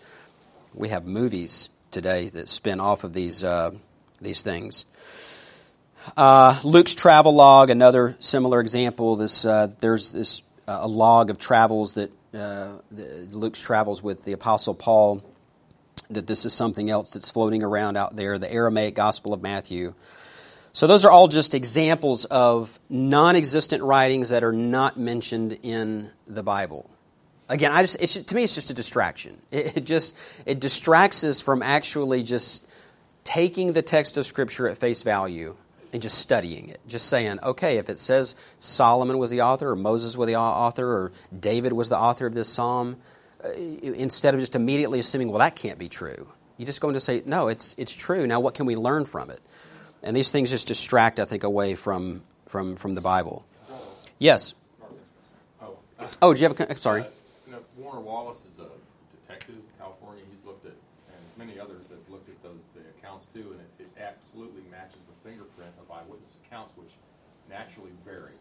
we 0.75 0.89
have 0.89 1.05
movies 1.05 1.69
today 1.91 2.29
that 2.29 2.49
spin 2.49 2.81
off 2.81 3.05
of 3.05 3.13
these 3.13 3.45
uh, 3.45 3.71
these 4.21 4.43
things. 4.43 4.87
Uh, 6.17 6.59
Luke's 6.65 6.95
travel 6.95 7.35
log, 7.35 7.71
another 7.71 8.17
similar 8.19 8.61
example. 8.61 9.17
This 9.17 9.45
uh, 9.45 9.69
there's 9.81 10.13
this 10.13 10.43
uh, 10.67 10.81
a 10.83 10.89
log 10.89 11.31
of 11.31 11.39
travels 11.39 11.95
that 11.95 12.11
uh, 12.35 12.79
Luke's 13.31 13.61
travels 13.61 14.03
with 14.03 14.25
the 14.25 14.33
Apostle 14.33 14.75
Paul. 14.75 15.23
that 16.11 16.27
this 16.27 16.45
is 16.45 16.53
something 16.53 16.91
else 16.91 17.15
that's 17.15 17.31
floating 17.31 17.63
around 17.63 17.97
out 17.97 18.17
there, 18.17 18.39
the 18.39 18.53
Aramaic 18.53 18.95
Gospel 18.95 19.33
of 19.33 19.43
Matthew. 19.43 19.95
So 20.75 20.87
those 20.87 21.05
are 21.05 21.11
all 21.11 21.29
just 21.29 21.55
examples 21.55 22.25
of 22.27 22.79
non 22.89 23.37
existent 23.37 23.83
writings 23.83 24.31
that 24.31 24.43
are 24.43 24.53
not 24.53 24.97
mentioned 24.97 25.59
in 25.63 26.11
the 26.27 26.43
Bible. 26.43 26.89
Again, 27.49 27.73
I 27.73 27.83
just, 27.83 28.01
it's, 28.01 28.21
to 28.23 28.35
me, 28.35 28.45
it's 28.45 28.55
just 28.55 28.71
a 28.71 28.75
distraction. 28.75 29.39
It, 29.51 29.77
it 29.77 29.85
just 29.85 30.17
it 30.47 30.61
distracts 30.61 31.25
us 31.25 31.43
from 31.43 31.63
actually 31.63 32.23
just 32.23 32.67
taking 33.25 33.75
the 33.75 33.83
text 33.83 34.17
of 34.17 34.25
Scripture 34.25 34.67
at 34.67 34.79
face 34.79 35.03
value 35.03 35.57
and 35.93 36.01
just 36.01 36.19
studying 36.19 36.69
it. 36.69 36.81
Just 36.87 37.07
saying, 37.07 37.39
okay, 37.43 37.79
if 37.79 37.89
it 37.89 37.99
says 37.99 38.35
Solomon 38.59 39.19
was 39.19 39.31
the 39.31 39.43
author, 39.43 39.71
or 39.71 39.77
Moses 39.77 40.17
was 40.17 40.27
the 40.27 40.37
author, 40.37 40.87
or 40.87 41.13
David 41.39 41.73
was 41.73 41.89
the 41.89 41.99
author 41.99 42.27
of 42.27 42.35
this 42.35 42.49
psalm, 42.49 42.97
uh, 43.45 43.51
instead 43.53 44.35
of 44.35 44.41
just 44.41 44.55
immediately 44.55 44.99
assuming, 44.99 45.29
well, 45.29 45.41
that 45.41 45.57
can't 45.57 45.79
be 45.79 45.89
true, 45.89 46.29
you 46.57 46.67
just 46.67 46.81
go 46.81 46.89
in 46.89 46.95
to 46.95 47.01
say, 47.01 47.23
no, 47.27 47.49
it's, 47.49 47.75
it's 47.79 47.95
true. 47.95 48.27
Now, 48.27 48.41
what 48.41 48.55
can 48.55 48.67
we 48.67 48.77
learn 48.77 49.05
from 49.05 49.31
it? 49.31 49.41
And 50.03 50.17
these 50.17 50.31
things 50.31 50.51
just 50.51 50.69
distract, 50.69 51.21
I 51.21 51.25
think, 51.25 51.45
away 51.45 51.75
from, 51.75 52.23
from, 52.47 52.77
from 52.77 52.95
the 52.95 53.01
Bible. 53.01 53.45
Yes? 54.19 54.55
Oh, 55.61 55.77
Oh, 56.21 56.35
do 56.35 56.41
you 56.41 56.49
have 56.49 56.59
a. 56.59 56.77
Sorry. 56.77 57.03
Uh, 57.03 57.05
you 57.47 57.53
know, 57.53 57.59
Warner 57.79 58.01
Wallace 58.01 58.41
is 58.51 58.59
a 58.59 58.67
detective 59.21 59.57
in 59.57 59.63
California. 59.79 60.23
He's 60.31 60.45
looked 60.45 60.67
at, 60.67 60.73
and 60.73 61.23
many 61.39 61.59
others 61.59 61.89
have 61.91 62.03
looked 62.09 62.29
at 62.29 62.41
those 62.43 62.59
the 62.75 62.81
accounts 62.99 63.27
too, 63.35 63.55
and 63.55 63.61
it, 63.61 63.87
it 63.87 63.91
absolutely 64.01 64.63
matches 64.71 65.03
the 65.07 65.29
fingerprint 65.29 65.73
of 65.81 65.91
eyewitness 65.91 66.37
accounts, 66.47 66.73
which 66.77 66.91
naturally 67.49 67.91
vary. 68.05 68.35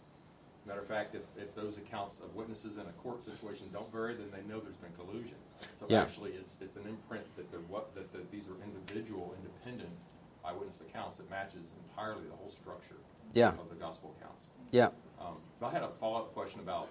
Matter 0.71 0.84
of 0.84 0.88
fact, 0.88 1.15
if, 1.15 1.23
if 1.36 1.53
those 1.53 1.75
accounts 1.75 2.21
of 2.21 2.34
witnesses 2.34 2.77
in 2.77 2.84
a 2.84 2.93
court 3.03 3.21
situation 3.25 3.65
don't 3.73 3.91
vary, 3.91 4.13
then 4.15 4.27
they 4.31 4.41
know 4.47 4.62
there's 4.62 4.77
been 4.77 4.93
collusion. 4.97 5.36
So 5.77 5.86
Yeah. 5.89 6.01
actually, 6.01 6.31
it's 6.31 6.55
it's 6.62 6.77
an 6.77 6.84
imprint 6.88 7.25
that 7.36 7.51
they're 7.51 7.60
what 7.67 7.93
that, 7.93 8.10
that 8.13 8.31
these 8.31 8.43
are 8.47 8.55
individual, 8.63 9.36
independent 9.36 9.91
eyewitness 10.45 10.79
accounts 10.79 11.17
that 11.17 11.29
matches 11.29 11.73
entirely 11.89 12.23
the 12.29 12.38
whole 12.38 12.49
structure 12.49 12.95
Yeah. 13.34 13.49
of 13.60 13.67
the 13.67 13.75
gospel 13.75 14.15
accounts. 14.17 14.47
Yeah. 14.71 14.91
Um, 15.19 15.36
I 15.62 15.69
had 15.71 15.84
a 15.84 15.89
follow-up 15.89 16.34
question 16.34 16.62
about 16.62 16.88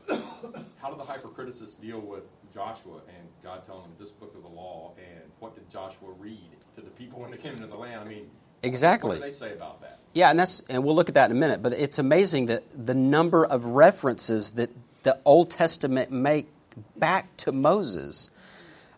how 0.82 0.90
did 0.90 0.98
the 0.98 1.04
hypercriticists 1.04 1.80
deal 1.80 2.00
with 2.00 2.24
Joshua 2.52 3.00
and 3.08 3.26
God 3.42 3.64
telling 3.64 3.84
him 3.84 3.92
this 3.98 4.10
book 4.12 4.34
of 4.36 4.42
the 4.42 4.48
law, 4.62 4.92
and 4.98 5.22
what 5.38 5.54
did 5.54 5.70
Joshua 5.70 6.10
read 6.18 6.54
to 6.76 6.82
the 6.82 6.90
people 6.90 7.18
when 7.20 7.30
they 7.30 7.38
came 7.38 7.54
into 7.54 7.66
the 7.66 7.76
land? 7.76 8.02
I 8.02 8.04
mean, 8.04 8.28
Exactly. 8.62 9.10
What 9.10 9.16
do 9.16 9.22
they 9.22 9.30
say 9.30 9.52
about 9.52 9.80
that? 9.80 9.98
Yeah, 10.12 10.30
and 10.30 10.38
that's 10.38 10.60
and 10.68 10.82
we'll 10.84 10.94
look 10.94 11.08
at 11.08 11.14
that 11.14 11.30
in 11.30 11.36
a 11.36 11.40
minute. 11.40 11.62
But 11.62 11.72
it's 11.72 11.98
amazing 11.98 12.46
that 12.46 12.64
the 12.74 12.94
number 12.94 13.44
of 13.46 13.64
references 13.64 14.52
that 14.52 14.70
the 15.02 15.18
Old 15.24 15.50
Testament 15.50 16.10
make 16.10 16.48
back 16.96 17.36
to 17.38 17.52
Moses. 17.52 18.30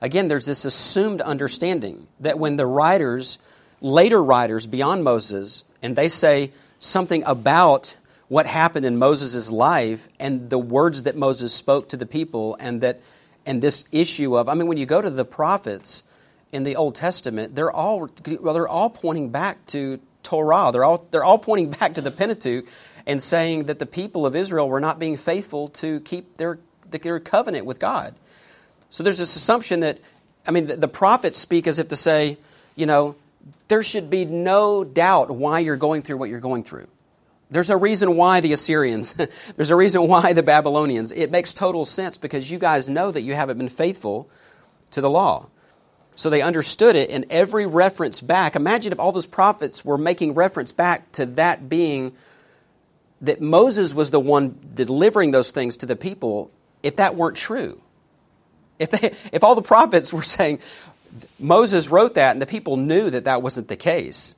Again, 0.00 0.28
there's 0.28 0.46
this 0.46 0.64
assumed 0.64 1.20
understanding 1.20 2.08
that 2.20 2.38
when 2.38 2.56
the 2.56 2.66
writers, 2.66 3.38
later 3.80 4.22
writers 4.22 4.66
beyond 4.66 5.04
Moses, 5.04 5.64
and 5.80 5.94
they 5.94 6.08
say 6.08 6.50
something 6.78 7.22
about 7.24 7.96
what 8.28 8.46
happened 8.46 8.84
in 8.84 8.96
Moses' 8.96 9.50
life 9.50 10.08
and 10.18 10.50
the 10.50 10.58
words 10.58 11.04
that 11.04 11.14
Moses 11.14 11.54
spoke 11.54 11.90
to 11.90 11.96
the 11.96 12.06
people, 12.06 12.56
and 12.58 12.80
that 12.80 13.00
and 13.44 13.62
this 13.62 13.84
issue 13.92 14.36
of 14.36 14.48
I 14.48 14.54
mean, 14.54 14.66
when 14.66 14.78
you 14.78 14.86
go 14.86 15.02
to 15.02 15.10
the 15.10 15.24
prophets 15.24 16.02
in 16.52 16.64
the 16.64 16.76
Old 16.76 16.94
Testament, 16.94 17.54
they're 17.54 17.72
all 17.72 18.10
well, 18.40 18.54
they're 18.54 18.68
all 18.68 18.90
pointing 18.90 19.30
back 19.30 19.64
to 19.68 19.98
Torah. 20.22 20.70
They're 20.72 20.84
all 20.84 21.06
they're 21.10 21.24
all 21.24 21.38
pointing 21.38 21.70
back 21.70 21.94
to 21.94 22.00
the 22.00 22.10
Pentateuch 22.10 22.66
and 23.06 23.20
saying 23.22 23.64
that 23.64 23.78
the 23.78 23.86
people 23.86 24.26
of 24.26 24.36
Israel 24.36 24.68
were 24.68 24.80
not 24.80 24.98
being 24.98 25.16
faithful 25.16 25.68
to 25.68 26.00
keep 26.00 26.36
their 26.36 26.58
their 26.90 27.18
covenant 27.18 27.66
with 27.66 27.80
God. 27.80 28.14
So 28.90 29.02
there's 29.02 29.18
this 29.18 29.34
assumption 29.34 29.80
that 29.80 29.98
I 30.46 30.50
mean 30.50 30.66
the, 30.66 30.76
the 30.76 30.88
prophets 30.88 31.38
speak 31.38 31.66
as 31.66 31.78
if 31.78 31.88
to 31.88 31.96
say, 31.96 32.36
you 32.76 32.86
know, 32.86 33.16
there 33.68 33.82
should 33.82 34.10
be 34.10 34.26
no 34.26 34.84
doubt 34.84 35.30
why 35.30 35.60
you're 35.60 35.76
going 35.76 36.02
through 36.02 36.18
what 36.18 36.28
you're 36.28 36.40
going 36.40 36.62
through. 36.62 36.88
There's 37.50 37.70
a 37.70 37.76
reason 37.76 38.16
why 38.16 38.40
the 38.40 38.52
Assyrians, 38.52 39.12
there's 39.56 39.70
a 39.70 39.76
reason 39.76 40.08
why 40.08 40.32
the 40.32 40.42
Babylonians. 40.42 41.12
It 41.12 41.30
makes 41.30 41.52
total 41.52 41.84
sense 41.84 42.16
because 42.18 42.50
you 42.50 42.58
guys 42.58 42.88
know 42.88 43.10
that 43.10 43.22
you 43.22 43.34
haven't 43.34 43.58
been 43.58 43.68
faithful 43.68 44.28
to 44.92 45.00
the 45.00 45.10
law. 45.10 45.48
So 46.14 46.28
they 46.28 46.42
understood 46.42 46.94
it, 46.94 47.10
and 47.10 47.24
every 47.30 47.66
reference 47.66 48.20
back, 48.20 48.54
imagine 48.54 48.92
if 48.92 49.00
all 49.00 49.12
those 49.12 49.26
prophets 49.26 49.84
were 49.84 49.96
making 49.96 50.34
reference 50.34 50.70
back 50.70 51.10
to 51.12 51.26
that 51.26 51.68
being 51.68 52.12
that 53.22 53.40
Moses 53.40 53.94
was 53.94 54.10
the 54.10 54.20
one 54.20 54.58
delivering 54.74 55.30
those 55.30 55.52
things 55.52 55.78
to 55.78 55.86
the 55.86 55.96
people, 55.96 56.50
if 56.82 56.96
that 56.96 57.16
weren't 57.16 57.36
true. 57.36 57.80
If, 58.78 58.90
they, 58.90 59.14
if 59.32 59.44
all 59.44 59.54
the 59.54 59.62
prophets 59.62 60.12
were 60.12 60.22
saying 60.22 60.58
Moses 61.38 61.88
wrote 61.88 62.14
that 62.14 62.32
and 62.32 62.42
the 62.42 62.46
people 62.46 62.76
knew 62.76 63.10
that 63.10 63.24
that 63.24 63.42
wasn't 63.42 63.68
the 63.68 63.76
case, 63.76 64.36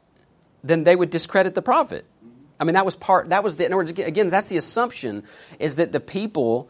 then 0.63 0.85
they 0.85 0.95
would 0.95 1.11
discredit 1.11 1.55
the 1.55 1.63
prophet. 1.63 2.05
I 2.61 2.65
mean, 2.65 2.75
that 2.75 2.85
was 2.85 2.95
part, 2.95 3.31
that 3.31 3.43
was 3.43 3.57
the, 3.57 3.67
in 3.67 3.73
other 3.73 3.79
words, 3.79 3.91
again, 3.91 4.29
that's 4.29 4.49
the 4.49 4.59
assumption, 4.59 5.25
is 5.59 5.77
that 5.77 5.93
the 5.93 6.01
people 6.01 6.69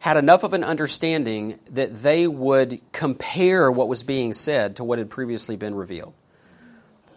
had 0.00 0.16
enough 0.16 0.42
of 0.42 0.52
an 0.54 0.64
understanding 0.64 1.58
that 1.70 2.02
they 2.02 2.26
would 2.26 2.80
compare 2.90 3.70
what 3.70 3.86
was 3.86 4.02
being 4.02 4.32
said 4.32 4.76
to 4.76 4.84
what 4.84 4.98
had 4.98 5.08
previously 5.08 5.56
been 5.56 5.74
revealed. 5.74 6.14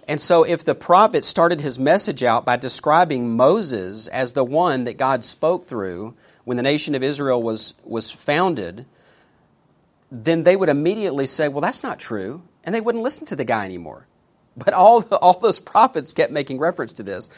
And 0.08 0.20
so, 0.20 0.44
if 0.44 0.66
the 0.66 0.76
prophet 0.76 1.24
started 1.24 1.62
his 1.62 1.80
message 1.80 2.24
out 2.24 2.46
by 2.46 2.58
describing 2.58 3.38
Moses 3.38 4.08
as 4.08 4.34
the 4.34 4.44
one 4.44 4.84
that 4.84 4.98
God 4.98 5.24
spoke 5.24 5.66
through 5.66 6.14
when 6.44 6.58
the 6.58 6.64
nation 6.64 6.94
of 6.94 7.04
Israel 7.04 7.42
was, 7.42 7.74
was 7.86 8.12
founded, 8.12 8.86
then 10.12 10.44
they 10.44 10.58
would 10.58 10.68
immediately 10.68 11.26
say, 11.26 11.48
Well, 11.48 11.62
that's 11.62 11.84
not 11.84 12.00
true. 12.00 12.44
And 12.66 12.76
they 12.76 12.82
wouldn't 12.82 13.04
listen 13.04 13.26
to 13.28 13.36
the 13.36 13.46
guy 13.46 13.66
anymore. 13.66 14.08
But 14.56 14.74
all, 14.74 15.02
the, 15.02 15.18
all 15.18 15.40
those 15.40 15.60
prophets 15.60 16.14
kept 16.14 16.32
making 16.32 16.60
reference 16.60 16.94
to 16.94 17.04
this. 17.04 17.30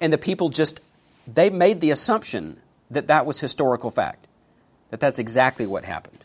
And 0.00 0.12
the 0.12 0.18
people 0.18 0.48
just, 0.48 0.80
they 1.26 1.50
made 1.50 1.80
the 1.80 1.90
assumption 1.90 2.58
that 2.90 3.08
that 3.08 3.26
was 3.26 3.40
historical 3.40 3.90
fact, 3.90 4.26
that 4.92 5.00
that's 5.00 5.18
exactly 5.18 5.66
what 5.66 5.86
happened. 5.86 6.18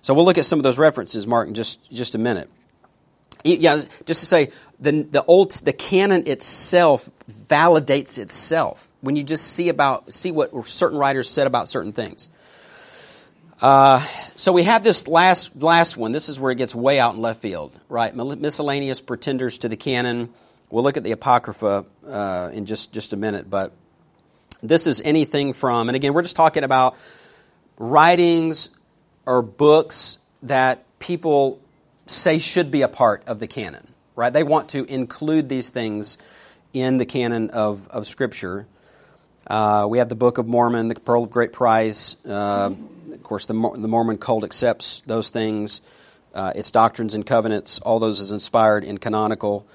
So 0.00 0.14
we'll 0.14 0.24
look 0.24 0.38
at 0.38 0.46
some 0.46 0.58
of 0.58 0.62
those 0.62 0.78
references, 0.78 1.26
Mark, 1.26 1.48
in 1.48 1.54
just, 1.54 1.90
just 1.92 2.14
a 2.14 2.18
minute. 2.18 2.48
Yeah, 3.44 3.82
just 4.06 4.20
to 4.20 4.26
say, 4.26 4.52
the, 4.80 5.02
the 5.02 5.22
old 5.22 5.52
the 5.52 5.74
canon 5.74 6.26
itself 6.26 7.10
validates 7.30 8.18
itself 8.18 8.90
when 9.02 9.16
you 9.16 9.22
just 9.22 9.44
see 9.44 9.68
about 9.68 10.14
see 10.14 10.30
what 10.30 10.64
certain 10.64 10.96
writers 10.96 11.28
said 11.28 11.46
about 11.46 11.68
certain 11.68 11.92
things. 11.92 12.30
Uh, 13.60 13.98
so 14.34 14.50
we 14.50 14.62
have 14.62 14.82
this 14.82 15.06
last 15.06 15.60
last 15.62 15.98
one. 15.98 16.12
This 16.12 16.30
is 16.30 16.40
where 16.40 16.50
it 16.52 16.56
gets 16.56 16.74
way 16.74 16.98
out 16.98 17.16
in 17.16 17.20
left 17.20 17.42
field, 17.42 17.70
right? 17.90 18.16
Miscellaneous 18.16 19.02
pretenders 19.02 19.58
to 19.58 19.68
the 19.68 19.76
canon. 19.76 20.30
We'll 20.70 20.84
look 20.84 20.96
at 20.96 21.04
the 21.04 21.12
apocrypha 21.12 21.84
uh, 22.08 22.50
in 22.54 22.64
just 22.64 22.94
just 22.94 23.12
a 23.12 23.16
minute, 23.16 23.50
but 23.50 23.72
this 24.62 24.86
is 24.86 25.02
anything 25.02 25.52
from, 25.52 25.90
and 25.90 25.96
again, 25.96 26.14
we're 26.14 26.22
just 26.22 26.36
talking 26.36 26.64
about 26.64 26.96
writings 27.78 28.70
or 29.26 29.42
books 29.42 30.18
that 30.42 30.84
people 30.98 31.60
say 32.06 32.38
should 32.38 32.70
be 32.70 32.82
a 32.82 32.88
part 32.88 33.24
of 33.26 33.38
the 33.38 33.46
canon, 33.46 33.86
right? 34.16 34.32
They 34.32 34.42
want 34.42 34.70
to 34.70 34.84
include 34.84 35.48
these 35.48 35.70
things 35.70 36.18
in 36.72 36.98
the 36.98 37.06
canon 37.06 37.50
of, 37.50 37.88
of 37.88 38.06
Scripture. 38.06 38.66
Uh, 39.46 39.86
we 39.88 39.98
have 39.98 40.08
the 40.08 40.14
Book 40.14 40.38
of 40.38 40.46
Mormon, 40.46 40.88
the 40.88 40.94
Pearl 40.94 41.24
of 41.24 41.30
Great 41.30 41.52
Price. 41.52 42.16
Uh, 42.24 42.74
of 43.12 43.22
course, 43.22 43.46
the, 43.46 43.54
the 43.54 43.88
Mormon 43.88 44.18
cult 44.18 44.44
accepts 44.44 45.00
those 45.06 45.30
things. 45.30 45.82
Uh, 46.34 46.52
its 46.56 46.70
doctrines 46.70 47.14
and 47.14 47.24
covenants, 47.24 47.78
all 47.80 47.98
those 47.98 48.20
is 48.20 48.32
inspired 48.32 48.84
in 48.84 48.98
canonical. 48.98 49.66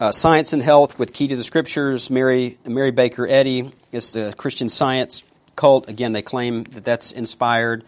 Uh, 0.00 0.12
Science 0.12 0.52
and 0.52 0.62
Health 0.62 0.98
with 0.98 1.12
Key 1.12 1.28
to 1.28 1.36
the 1.36 1.44
Scriptures, 1.44 2.10
Mary, 2.10 2.58
Mary 2.64 2.90
Baker 2.90 3.26
Eddy. 3.26 3.70
It's 3.90 4.12
the 4.12 4.34
Christian 4.36 4.68
Science 4.68 5.24
cult. 5.56 5.88
Again, 5.88 6.12
they 6.12 6.22
claim 6.22 6.64
that 6.64 6.84
that's 6.84 7.12
inspired. 7.12 7.84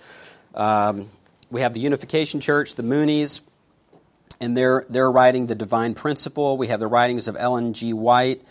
Um, 0.55 1.09
we 1.51 1.61
have 1.61 1.75
the 1.75 1.81
Unification 1.81 2.41
Church, 2.41 2.75
the 2.75 2.83
Moonies, 2.83 3.41
and 4.41 4.57
they're, 4.57 4.85
they're 4.89 5.11
writing 5.11 5.47
the 5.47 5.55
Divine 5.55 5.95
Principle. 5.95 6.57
We 6.57 6.69
have 6.69 6.81
the 6.81 6.87
writings 6.87 7.29
of 7.29 7.37
Ellen 7.37 7.73
G. 7.73 7.93
White, 7.93 8.43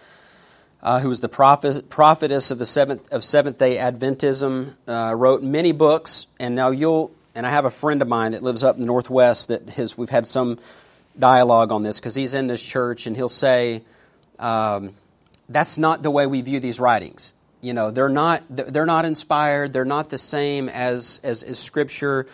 uh, 0.81 0.99
who 0.99 1.09
was 1.09 1.19
the 1.19 1.29
prophet, 1.29 1.89
prophetess 1.89 2.51
of 2.51 2.57
the 2.57 2.65
seventh 2.65 3.11
of 3.11 3.23
Seventh 3.23 3.57
Day 3.57 3.77
Adventism, 3.77 4.73
uh, 4.87 5.13
wrote 5.15 5.43
many 5.43 5.71
books. 5.71 6.27
And 6.39 6.55
now 6.55 6.71
you'll 6.71 7.11
and 7.35 7.45
I 7.45 7.49
have 7.49 7.65
a 7.65 7.69
friend 7.69 8.01
of 8.01 8.07
mine 8.07 8.31
that 8.31 8.41
lives 8.41 8.63
up 8.63 8.75
in 8.75 8.81
the 8.81 8.87
Northwest 8.87 9.49
that 9.49 9.69
has 9.71 9.97
we've 9.97 10.09
had 10.09 10.25
some 10.25 10.57
dialogue 11.19 11.71
on 11.71 11.83
this 11.83 11.99
because 11.99 12.15
he's 12.15 12.33
in 12.33 12.47
this 12.47 12.63
church 12.63 13.07
and 13.07 13.15
he'll 13.15 13.29
say 13.29 13.83
um, 14.39 14.91
that's 15.49 15.77
not 15.77 16.01
the 16.01 16.09
way 16.09 16.25
we 16.25 16.41
view 16.41 16.59
these 16.59 16.79
writings. 16.79 17.33
You 17.65 17.73
know, 17.73 17.89
they're 17.89 18.09
not 18.09 18.43
they're 18.49 18.85
not 18.85 19.05
inspired. 19.05 19.73
They're 19.73 19.85
not 19.85 20.11
the 20.11 20.19
same 20.19 20.69
as 20.69 21.19
as, 21.23 21.41
as 21.41 21.57
Scripture. 21.57 22.27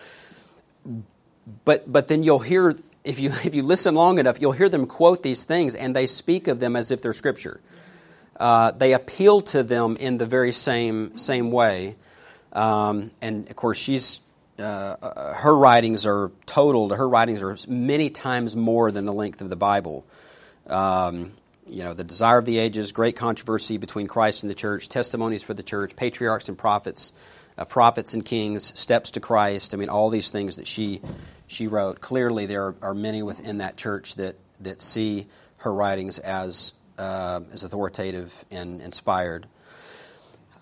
But 1.63 1.89
but 1.89 2.09
then 2.09 2.21
you'll 2.23 2.39
hear 2.39 2.75
if 3.05 3.21
you 3.21 3.29
if 3.45 3.55
you 3.55 3.63
listen 3.63 3.95
long 3.95 4.19
enough, 4.19 4.41
you'll 4.41 4.51
hear 4.51 4.67
them 4.67 4.85
quote 4.87 5.23
these 5.23 5.45
things, 5.45 5.73
and 5.75 5.95
they 5.95 6.05
speak 6.05 6.49
of 6.49 6.59
them 6.59 6.75
as 6.75 6.91
if 6.91 7.01
they're 7.01 7.13
Scripture. 7.13 7.61
Uh, 8.37 8.71
they 8.71 8.91
appeal 8.91 9.39
to 9.39 9.63
them 9.63 9.95
in 9.95 10.17
the 10.17 10.25
very 10.25 10.51
same 10.51 11.15
same 11.15 11.49
way. 11.49 11.95
Um, 12.51 13.11
and 13.21 13.49
of 13.49 13.55
course, 13.55 13.77
she's 13.77 14.19
uh, 14.59 14.63
uh, 15.01 15.33
her 15.35 15.57
writings 15.57 16.05
are 16.05 16.29
totaled. 16.45 16.91
Her 16.93 17.07
writings 17.07 17.41
are 17.41 17.55
many 17.69 18.09
times 18.09 18.57
more 18.57 18.91
than 18.91 19.05
the 19.05 19.13
length 19.13 19.41
of 19.41 19.49
the 19.49 19.55
Bible. 19.55 20.05
Um, 20.67 21.31
you 21.67 21.83
know, 21.83 21.93
the 21.93 22.03
desire 22.03 22.37
of 22.37 22.45
the 22.45 22.57
ages, 22.57 22.91
great 22.91 23.15
controversy 23.15 23.77
between 23.77 24.07
Christ 24.07 24.43
and 24.43 24.49
the 24.49 24.55
church, 24.55 24.89
testimonies 24.89 25.43
for 25.43 25.53
the 25.53 25.63
church, 25.63 25.95
patriarchs 25.95 26.49
and 26.49 26.57
prophets, 26.57 27.13
uh, 27.57 27.65
prophets 27.65 28.13
and 28.13 28.25
kings, 28.25 28.77
steps 28.79 29.11
to 29.11 29.19
Christ. 29.19 29.73
I 29.73 29.77
mean, 29.77 29.89
all 29.89 30.09
these 30.09 30.29
things 30.29 30.57
that 30.57 30.67
she 30.67 31.01
she 31.47 31.67
wrote. 31.67 32.01
Clearly, 32.01 32.45
there 32.45 32.67
are, 32.67 32.75
are 32.81 32.93
many 32.93 33.23
within 33.23 33.59
that 33.59 33.77
church 33.77 34.15
that 34.15 34.35
that 34.61 34.81
see 34.81 35.27
her 35.57 35.73
writings 35.73 36.19
as 36.19 36.73
uh, 36.97 37.41
as 37.51 37.63
authoritative 37.63 38.45
and 38.51 38.81
inspired. 38.81 39.47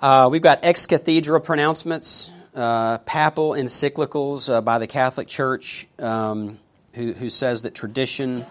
Uh, 0.01 0.29
we've 0.31 0.41
got 0.41 0.63
ex 0.63 0.87
cathedra 0.87 1.41
pronouncements, 1.41 2.31
uh, 2.55 2.97
papal 2.99 3.51
encyclicals 3.51 4.51
uh, 4.51 4.61
by 4.61 4.79
the 4.79 4.87
Catholic 4.87 5.27
Church, 5.27 5.87
um, 5.99 6.57
who, 6.93 7.13
who 7.13 7.29
says 7.29 7.63
that 7.63 7.75
tradition 7.75 8.45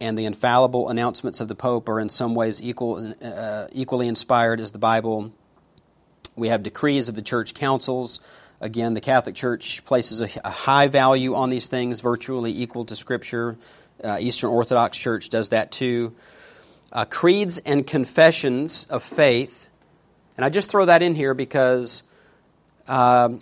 and 0.00 0.16
the 0.16 0.24
infallible 0.24 0.88
announcements 0.88 1.40
of 1.40 1.48
the 1.48 1.54
Pope 1.54 1.88
are 1.88 2.00
in 2.00 2.08
some 2.08 2.34
ways 2.34 2.62
equal, 2.62 3.14
uh, 3.22 3.66
equally 3.72 4.08
inspired 4.08 4.60
as 4.60 4.70
the 4.72 4.78
Bible. 4.78 5.32
We 6.36 6.48
have 6.48 6.62
decrees 6.62 7.08
of 7.08 7.14
the 7.14 7.22
church 7.22 7.54
councils. 7.54 8.20
Again, 8.60 8.94
the 8.94 9.00
Catholic 9.00 9.34
Church 9.34 9.84
places 9.84 10.20
a, 10.20 10.28
a 10.44 10.50
high 10.50 10.88
value 10.88 11.34
on 11.34 11.50
these 11.50 11.68
things, 11.68 12.00
virtually 12.00 12.60
equal 12.62 12.84
to 12.86 12.96
Scripture. 12.96 13.56
Uh, 14.02 14.18
Eastern 14.20 14.50
Orthodox 14.50 14.96
Church 14.96 15.28
does 15.28 15.48
that 15.50 15.72
too. 15.72 16.14
Uh, 16.92 17.04
creeds 17.04 17.58
and 17.58 17.86
confessions 17.86 18.86
of 18.86 19.02
faith. 19.02 19.70
And 20.36 20.44
I 20.44 20.48
just 20.48 20.70
throw 20.70 20.84
that 20.86 21.02
in 21.02 21.14
here 21.14 21.34
because 21.34 22.04
um, 22.86 23.40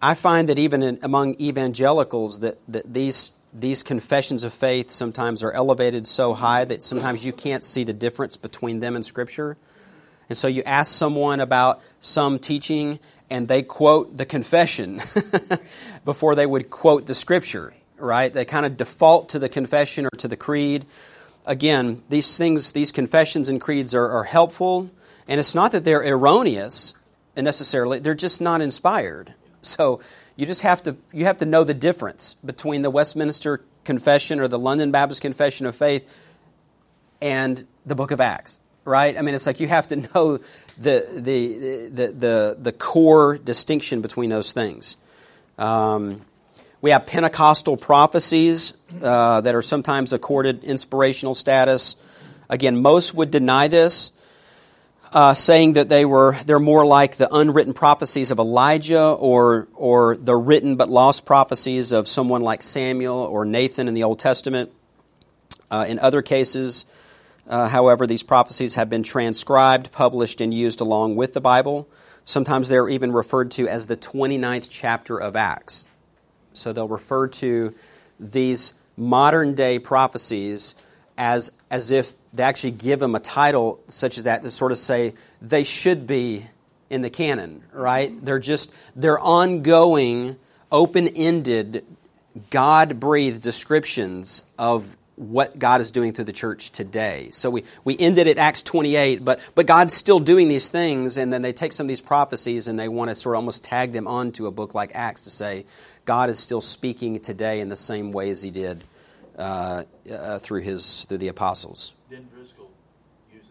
I 0.00 0.14
find 0.14 0.48
that 0.48 0.58
even 0.58 0.82
in, 0.82 0.98
among 1.02 1.40
evangelicals 1.40 2.40
that, 2.40 2.58
that 2.68 2.92
these 2.92 3.32
these 3.52 3.82
confessions 3.82 4.44
of 4.44 4.54
faith 4.54 4.90
sometimes 4.90 5.42
are 5.42 5.52
elevated 5.52 6.06
so 6.06 6.34
high 6.34 6.64
that 6.64 6.82
sometimes 6.82 7.24
you 7.24 7.32
can't 7.32 7.64
see 7.64 7.84
the 7.84 7.92
difference 7.92 8.36
between 8.36 8.80
them 8.80 8.94
and 8.96 9.04
Scripture. 9.04 9.56
And 10.28 10.38
so 10.38 10.46
you 10.46 10.62
ask 10.64 10.94
someone 10.94 11.40
about 11.40 11.82
some 11.98 12.38
teaching, 12.38 13.00
and 13.28 13.48
they 13.48 13.62
quote 13.62 14.16
the 14.16 14.24
confession 14.24 15.00
before 16.04 16.34
they 16.34 16.46
would 16.46 16.70
quote 16.70 17.06
the 17.06 17.14
Scripture, 17.14 17.74
right? 17.98 18.32
They 18.32 18.44
kind 18.44 18.64
of 18.64 18.76
default 18.76 19.30
to 19.30 19.38
the 19.40 19.48
confession 19.48 20.06
or 20.06 20.16
to 20.18 20.28
the 20.28 20.36
creed. 20.36 20.86
Again, 21.44 22.02
these 22.08 22.38
things, 22.38 22.72
these 22.72 22.92
confessions 22.92 23.48
and 23.48 23.60
creeds 23.60 23.94
are, 23.94 24.08
are 24.08 24.24
helpful, 24.24 24.90
and 25.26 25.40
it's 25.40 25.54
not 25.54 25.72
that 25.72 25.84
they're 25.84 26.02
erroneous 26.06 26.94
necessarily, 27.36 27.98
they're 27.98 28.14
just 28.14 28.40
not 28.40 28.60
inspired. 28.60 29.34
So 29.62 30.00
you 30.40 30.46
just 30.46 30.62
have 30.62 30.82
to 30.84 30.96
you 31.12 31.26
have 31.26 31.36
to 31.38 31.44
know 31.44 31.64
the 31.64 31.74
difference 31.74 32.34
between 32.42 32.80
the 32.80 32.88
Westminster 32.88 33.62
Confession 33.84 34.40
or 34.40 34.48
the 34.48 34.58
London 34.58 34.90
Baptist 34.90 35.20
Confession 35.20 35.66
of 35.66 35.76
Faith 35.76 36.10
and 37.20 37.66
the 37.84 37.94
Book 37.94 38.10
of 38.10 38.22
Acts, 38.22 38.58
right? 38.86 39.18
I 39.18 39.20
mean, 39.20 39.34
it's 39.34 39.46
like 39.46 39.60
you 39.60 39.68
have 39.68 39.88
to 39.88 39.96
know 40.14 40.38
the 40.78 41.06
the 41.12 41.88
the 41.92 42.06
the, 42.06 42.56
the 42.58 42.72
core 42.72 43.36
distinction 43.36 44.00
between 44.00 44.30
those 44.30 44.52
things. 44.52 44.96
Um, 45.58 46.24
we 46.80 46.92
have 46.92 47.04
Pentecostal 47.04 47.76
prophecies 47.76 48.72
uh, 49.02 49.42
that 49.42 49.54
are 49.54 49.60
sometimes 49.60 50.14
accorded 50.14 50.64
inspirational 50.64 51.34
status. 51.34 51.96
Again, 52.48 52.80
most 52.80 53.12
would 53.12 53.30
deny 53.30 53.68
this 53.68 54.10
uh, 55.12 55.34
saying 55.34 55.74
that 55.74 55.88
they 55.88 56.04
were 56.04 56.36
they're 56.46 56.60
more 56.60 56.86
like 56.86 57.16
the 57.16 57.32
unwritten 57.34 57.72
prophecies 57.72 58.30
of 58.30 58.38
Elijah 58.38 59.02
or 59.02 59.68
or 59.74 60.16
the 60.16 60.36
written 60.36 60.76
but 60.76 60.88
lost 60.88 61.26
prophecies 61.26 61.92
of 61.92 62.06
someone 62.06 62.42
like 62.42 62.62
Samuel 62.62 63.16
or 63.16 63.44
Nathan 63.44 63.88
in 63.88 63.94
the 63.94 64.04
Old 64.04 64.18
Testament. 64.18 64.70
Uh, 65.70 65.84
in 65.88 65.98
other 66.00 66.20
cases, 66.20 66.84
uh, 67.48 67.68
however, 67.68 68.06
these 68.06 68.22
prophecies 68.22 68.74
have 68.74 68.88
been 68.88 69.02
transcribed, 69.02 69.92
published, 69.92 70.40
and 70.40 70.52
used 70.52 70.80
along 70.80 71.16
with 71.16 71.34
the 71.34 71.40
Bible. 71.40 71.88
Sometimes 72.24 72.68
they're 72.68 72.88
even 72.88 73.12
referred 73.12 73.50
to 73.52 73.68
as 73.68 73.86
the 73.86 73.96
29th 73.96 74.68
chapter 74.70 75.18
of 75.18 75.36
Acts. 75.36 75.86
So 76.52 76.72
they'll 76.72 76.88
refer 76.88 77.28
to 77.28 77.74
these 78.18 78.74
modern 78.96 79.54
day 79.54 79.78
prophecies 79.78 80.74
as, 81.16 81.52
as 81.70 81.90
if 81.90 82.14
they 82.32 82.42
actually 82.42 82.72
give 82.72 83.00
them 83.00 83.14
a 83.14 83.20
title 83.20 83.80
such 83.88 84.18
as 84.18 84.24
that 84.24 84.42
to 84.42 84.50
sort 84.50 84.72
of 84.72 84.78
say 84.78 85.14
they 85.42 85.64
should 85.64 86.06
be 86.06 86.44
in 86.88 87.02
the 87.02 87.10
canon, 87.10 87.62
right? 87.72 88.12
They're 88.24 88.38
just, 88.38 88.72
they're 88.96 89.18
ongoing, 89.18 90.36
open 90.70 91.08
ended, 91.08 91.84
God 92.50 93.00
breathed 93.00 93.42
descriptions 93.42 94.44
of 94.58 94.96
what 95.16 95.58
God 95.58 95.80
is 95.80 95.90
doing 95.90 96.12
through 96.12 96.24
the 96.24 96.32
church 96.32 96.70
today. 96.70 97.28
So 97.32 97.50
we, 97.50 97.64
we 97.84 97.96
ended 97.98 98.26
at 98.26 98.38
Acts 98.38 98.62
28, 98.62 99.24
but, 99.24 99.40
but 99.54 99.66
God's 99.66 99.92
still 99.92 100.18
doing 100.18 100.48
these 100.48 100.68
things, 100.68 101.18
and 101.18 101.32
then 101.32 101.42
they 101.42 101.52
take 101.52 101.72
some 101.72 101.84
of 101.84 101.88
these 101.88 102.00
prophecies 102.00 102.68
and 102.68 102.78
they 102.78 102.88
want 102.88 103.10
to 103.10 103.14
sort 103.14 103.34
of 103.34 103.40
almost 103.40 103.64
tag 103.64 103.92
them 103.92 104.06
onto 104.06 104.46
a 104.46 104.50
book 104.50 104.74
like 104.74 104.92
Acts 104.94 105.24
to 105.24 105.30
say, 105.30 105.66
God 106.06 106.30
is 106.30 106.38
still 106.38 106.60
speaking 106.60 107.20
today 107.20 107.60
in 107.60 107.68
the 107.68 107.76
same 107.76 108.12
way 108.12 108.30
as 108.30 108.40
he 108.40 108.50
did 108.50 108.82
uh, 109.40 109.84
uh, 110.12 110.38
through 110.38 110.60
his 110.60 111.04
through 111.06 111.18
the 111.18 111.28
apostles. 111.28 111.94
Didn't 112.08 112.32
Driscoll 112.34 112.70
use 113.32 113.44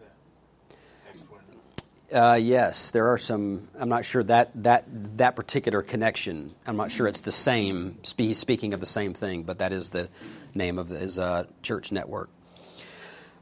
that? 2.08 2.32
Uh, 2.32 2.34
yes, 2.34 2.90
there 2.92 3.08
are 3.08 3.18
some. 3.18 3.68
I'm 3.78 3.88
not 3.88 4.04
sure 4.04 4.22
that 4.24 4.50
that 4.62 4.84
that 5.18 5.36
particular 5.36 5.82
connection. 5.82 6.54
I'm 6.66 6.76
not 6.76 6.90
sure 6.90 7.06
it's 7.06 7.20
the 7.20 7.32
same. 7.32 7.98
He's 8.16 8.38
speaking 8.38 8.74
of 8.74 8.80
the 8.80 8.86
same 8.86 9.14
thing, 9.14 9.42
but 9.42 9.58
that 9.58 9.72
is 9.72 9.90
the 9.90 10.08
name 10.54 10.78
of 10.78 10.88
his 10.88 11.18
uh, 11.18 11.44
church 11.62 11.92
network. 11.92 12.30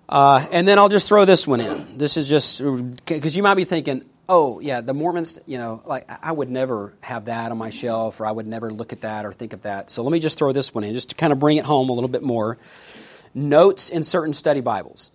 Uh, 0.08 0.46
and 0.52 0.66
then 0.66 0.78
I'll 0.78 0.88
just 0.88 1.06
throw 1.06 1.26
this 1.26 1.46
one 1.46 1.60
in. 1.60 1.98
This 1.98 2.16
is 2.16 2.28
just 2.28 2.62
because 3.04 3.36
you 3.36 3.42
might 3.42 3.56
be 3.56 3.66
thinking, 3.66 4.04
oh 4.28 4.60
yeah, 4.60 4.80
the 4.80 4.94
Mormons, 4.94 5.38
you 5.46 5.58
know, 5.58 5.82
like 5.86 6.08
I 6.22 6.32
would 6.32 6.50
never 6.50 6.92
have 7.02 7.26
that 7.26 7.50
on 7.50 7.58
my 7.58 7.70
shelf, 7.70 8.20
or 8.20 8.26
I 8.26 8.32
would 8.32 8.46
never 8.46 8.70
look 8.70 8.92
at 8.92 9.00
that 9.00 9.24
or 9.24 9.32
think 9.32 9.52
of 9.52 9.62
that. 9.62 9.90
So 9.90 10.02
let 10.02 10.12
me 10.12 10.20
just 10.20 10.38
throw 10.38 10.52
this 10.52 10.74
one 10.74 10.84
in, 10.84 10.92
just 10.94 11.10
to 11.10 11.14
kind 11.14 11.32
of 11.32 11.38
bring 11.38 11.56
it 11.56 11.64
home 11.64 11.88
a 11.88 11.92
little 11.92 12.08
bit 12.08 12.22
more. 12.22 12.58
Notes 13.34 13.90
in 13.90 14.02
certain 14.02 14.34
study 14.34 14.60
Bibles. 14.60 15.10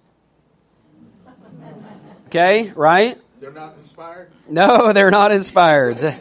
Okay, 2.28 2.72
right? 2.76 3.18
They're 3.40 3.52
not 3.52 3.76
inspired? 3.78 4.32
No, 4.50 4.94
they're 4.94 5.12
not 5.12 5.32
inspired. 5.32 6.20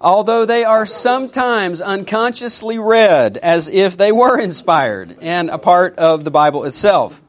Although 0.00 0.44
they 0.44 0.64
are 0.64 0.84
sometimes 0.84 1.80
unconsciously 1.80 2.78
read 2.78 3.38
as 3.38 3.70
if 3.70 3.96
they 3.96 4.12
were 4.12 4.38
inspired 4.38 5.16
and 5.22 5.48
a 5.48 5.58
part 5.58 5.96
of 5.96 6.24
the 6.24 6.30
Bible 6.30 6.64
itself 6.64 7.22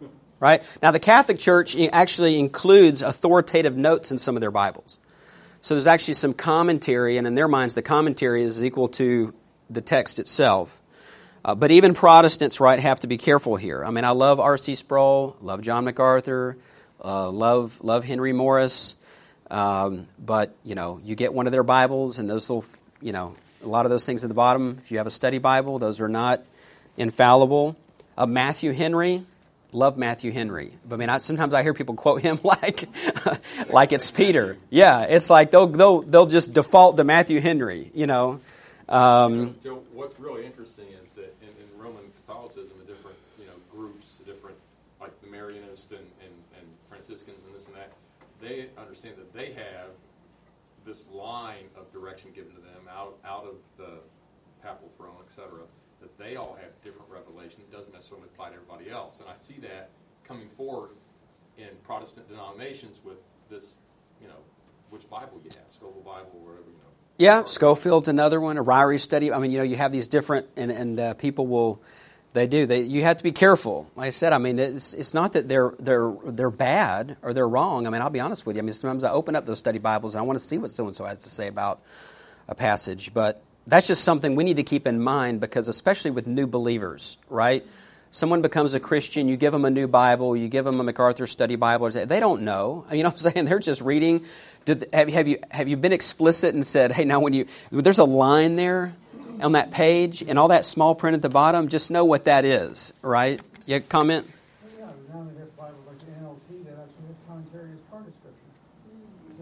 right? 0.45 0.61
Now, 0.83 0.91
the 0.91 0.99
Catholic 0.99 1.39
Church 1.39 1.75
actually 1.91 2.37
includes 2.37 3.01
authoritative 3.01 3.75
notes 3.75 4.11
in 4.11 4.19
some 4.19 4.37
of 4.37 4.41
their 4.41 4.51
Bibles. 4.51 4.99
So 5.61 5.73
there's 5.73 5.87
actually 5.87 6.13
some 6.13 6.33
commentary, 6.33 7.17
and 7.17 7.25
in 7.25 7.33
their 7.33 7.47
minds, 7.47 7.73
the 7.73 7.81
commentary 7.81 8.43
is 8.43 8.63
equal 8.63 8.89
to 8.89 9.33
the 9.71 9.81
text 9.81 10.19
itself. 10.19 10.79
Uh, 11.43 11.55
but 11.55 11.71
even 11.71 11.95
Protestants, 11.95 12.59
right, 12.59 12.77
have 12.79 12.99
to 12.99 13.07
be 13.07 13.17
careful 13.17 13.55
here. 13.55 13.83
I 13.83 13.89
mean, 13.89 14.03
I 14.03 14.11
love 14.11 14.39
R.C. 14.39 14.75
Sproul, 14.75 15.35
love 15.41 15.61
John 15.61 15.83
MacArthur, 15.83 16.57
uh, 17.03 17.31
love 17.31 17.83
love 17.83 18.03
Henry 18.03 18.31
Morris, 18.31 18.95
um, 19.49 20.05
but 20.23 20.55
you 20.63 20.75
know, 20.75 20.99
you 21.03 21.15
get 21.15 21.33
one 21.33 21.47
of 21.47 21.53
their 21.53 21.63
Bibles, 21.63 22.19
and 22.19 22.29
those 22.29 22.47
will, 22.51 22.65
you 23.01 23.13
know, 23.13 23.35
a 23.63 23.67
lot 23.67 23.87
of 23.87 23.89
those 23.89 24.05
things 24.05 24.23
at 24.23 24.27
the 24.27 24.35
bottom. 24.35 24.77
If 24.77 24.91
you 24.91 24.99
have 24.99 25.07
a 25.07 25.11
study 25.11 25.39
Bible, 25.39 25.79
those 25.79 26.01
are 26.01 26.07
not 26.07 26.43
infallible. 26.97 27.75
Uh, 28.15 28.27
Matthew 28.27 28.73
Henry, 28.73 29.23
love 29.75 29.97
Matthew 29.97 30.31
Henry. 30.31 30.71
But 30.87 30.95
I 30.95 30.97
mean, 30.97 31.09
I, 31.09 31.17
sometimes 31.19 31.53
I 31.53 31.61
hear 31.61 31.73
people 31.73 31.95
quote 31.95 32.21
him 32.21 32.39
like, 32.43 32.89
like 33.69 33.91
it's 33.91 34.09
Peter. 34.09 34.57
Yeah, 34.69 35.03
it's 35.03 35.29
like 35.29 35.51
they'll, 35.51 35.67
they'll, 35.67 36.01
they'll 36.01 36.25
just 36.25 36.53
default 36.53 36.97
to 36.97 37.03
Matthew 37.03 37.41
Henry, 37.41 37.91
you 37.93 38.07
know. 38.07 38.39
Um, 38.87 39.55
Joe, 39.63 39.81
what's 39.93 40.19
really 40.19 40.45
interesting 40.45 40.85
is 41.03 41.13
that 41.15 41.35
in, 41.41 41.49
in, 41.49 41.81
Roman 41.81 42.03
Catholicism, 42.25 42.77
the 42.79 42.93
different 42.93 43.17
you 43.39 43.45
know 43.45 43.53
groups, 43.71 44.17
the 44.17 44.31
different 44.31 44.57
like 45.01 45.19
the 45.21 45.27
Marianists 45.27 45.89
and, 45.89 45.99
and, 46.21 46.33
and 46.57 46.67
Franciscans 46.89 47.37
and 47.47 47.55
this 47.55 47.67
and 47.67 47.75
that, 47.75 47.91
they 48.41 48.67
understand 48.77 49.15
that 49.17 49.33
they 49.33 49.53
have 49.53 49.89
this 50.85 51.07
line 51.09 51.65
of 51.75 51.91
direction 51.91 52.29
given 52.35 52.53
to 52.53 52.61
them 52.61 52.87
out 52.91 53.17
out 53.25 53.45
of 53.45 53.55
the 53.77 53.97
papal 54.61 54.91
throne, 54.97 55.17
etc 55.27 55.65
that 56.01 56.17
they 56.17 56.35
all 56.35 56.57
have 56.61 56.71
different 56.83 57.09
revelation 57.09 57.59
that 57.59 57.75
doesn't 57.75 57.93
necessarily 57.93 58.27
apply 58.33 58.49
to 58.49 58.55
everybody 58.55 58.89
else. 58.89 59.19
And 59.19 59.29
I 59.29 59.35
see 59.35 59.55
that 59.61 59.89
coming 60.27 60.47
forward 60.49 60.89
in 61.57 61.69
Protestant 61.83 62.27
denominations 62.29 62.99
with 63.03 63.17
this, 63.49 63.75
you 64.21 64.27
know, 64.27 64.35
which 64.89 65.09
Bible 65.09 65.39
you 65.43 65.49
have, 65.57 65.71
Scofield 65.71 66.05
Bible 66.05 66.31
or 66.35 66.51
whatever, 66.51 66.69
you 66.69 66.77
know. 66.77 66.89
Yeah, 67.17 67.45
Scofield's 67.45 68.09
another 68.09 68.41
one, 68.41 68.57
a 68.57 68.63
Ryrie 68.63 68.99
study. 68.99 69.31
I 69.31 69.39
mean, 69.39 69.51
you 69.51 69.59
know, 69.59 69.63
you 69.63 69.77
have 69.77 69.91
these 69.91 70.07
different, 70.07 70.47
and, 70.57 70.69
and 70.69 70.99
uh, 70.99 71.13
people 71.13 71.47
will, 71.47 71.81
they 72.33 72.45
do. 72.45 72.65
They, 72.65 72.81
you 72.81 73.03
have 73.03 73.17
to 73.17 73.23
be 73.23 73.31
careful. 73.31 73.89
Like 73.95 74.07
I 74.07 74.09
said, 74.09 74.33
I 74.33 74.37
mean, 74.37 74.59
it's, 74.59 74.93
it's 74.93 75.13
not 75.13 75.33
that 75.33 75.47
they're, 75.47 75.73
they're, 75.79 76.13
they're 76.25 76.51
bad 76.51 77.15
or 77.21 77.33
they're 77.33 77.47
wrong. 77.47 77.87
I 77.87 77.89
mean, 77.89 78.01
I'll 78.01 78.09
be 78.09 78.19
honest 78.19 78.45
with 78.45 78.57
you. 78.57 78.61
I 78.61 78.65
mean, 78.65 78.73
sometimes 78.73 79.05
I 79.05 79.11
open 79.11 79.37
up 79.37 79.45
those 79.45 79.59
study 79.59 79.79
Bibles 79.79 80.13
and 80.15 80.19
I 80.19 80.23
want 80.23 80.37
to 80.37 80.45
see 80.45 80.57
what 80.57 80.73
so 80.73 80.85
and 80.87 80.95
so 80.95 81.05
has 81.05 81.21
to 81.21 81.29
say 81.29 81.47
about 81.47 81.81
a 82.49 82.55
passage. 82.55 83.13
But 83.13 83.41
That's 83.67 83.87
just 83.87 84.03
something 84.03 84.35
we 84.35 84.43
need 84.43 84.57
to 84.57 84.63
keep 84.63 84.85
in 84.85 85.01
mind 85.01 85.39
because, 85.39 85.67
especially 85.67 86.11
with 86.11 86.27
new 86.27 86.45
believers, 86.45 87.17
right? 87.29 87.65
Someone 88.11 88.41
becomes 88.41 88.75
a 88.75 88.79
Christian, 88.79 89.27
you 89.27 89.37
give 89.37 89.51
them 89.51 89.65
a 89.65 89.71
new 89.71 89.87
Bible, 89.87 90.37
you 90.37 90.47
give 90.47 90.63
them 90.65 90.79
a 90.79 90.83
MacArthur 90.83 91.27
Study 91.27 91.55
Bible, 91.55 91.89
they 91.89 92.19
don't 92.19 92.43
know. 92.43 92.85
You 92.91 93.03
know 93.03 93.09
what 93.09 93.25
I'm 93.25 93.31
saying? 93.33 93.45
They're 93.45 93.59
just 93.59 93.81
reading. 93.81 94.23
Did, 94.65 94.87
have, 94.93 95.09
have, 95.09 95.27
you, 95.27 95.39
have 95.51 95.67
you 95.67 95.77
been 95.77 95.93
explicit 95.93 96.53
and 96.53 96.65
said, 96.65 96.91
hey, 96.91 97.05
now 97.05 97.19
when 97.19 97.33
you, 97.33 97.47
there's 97.71 97.99
a 97.99 98.05
line 98.05 98.55
there 98.55 98.95
on 99.41 99.53
that 99.53 99.71
page 99.71 100.21
and 100.21 100.39
all 100.39 100.49
that 100.49 100.65
small 100.65 100.95
print 100.95 101.15
at 101.15 101.21
the 101.21 101.29
bottom, 101.29 101.67
just 101.67 101.91
know 101.91 102.05
what 102.05 102.25
that 102.25 102.45
is, 102.45 102.93
right? 103.01 103.41
You 103.65 103.81
comment? 103.81 104.27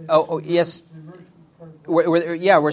Oh, 0.10 0.26
oh 0.30 0.40
yes. 0.40 0.82
Yeah, 1.88 2.58
we're. 2.58 2.72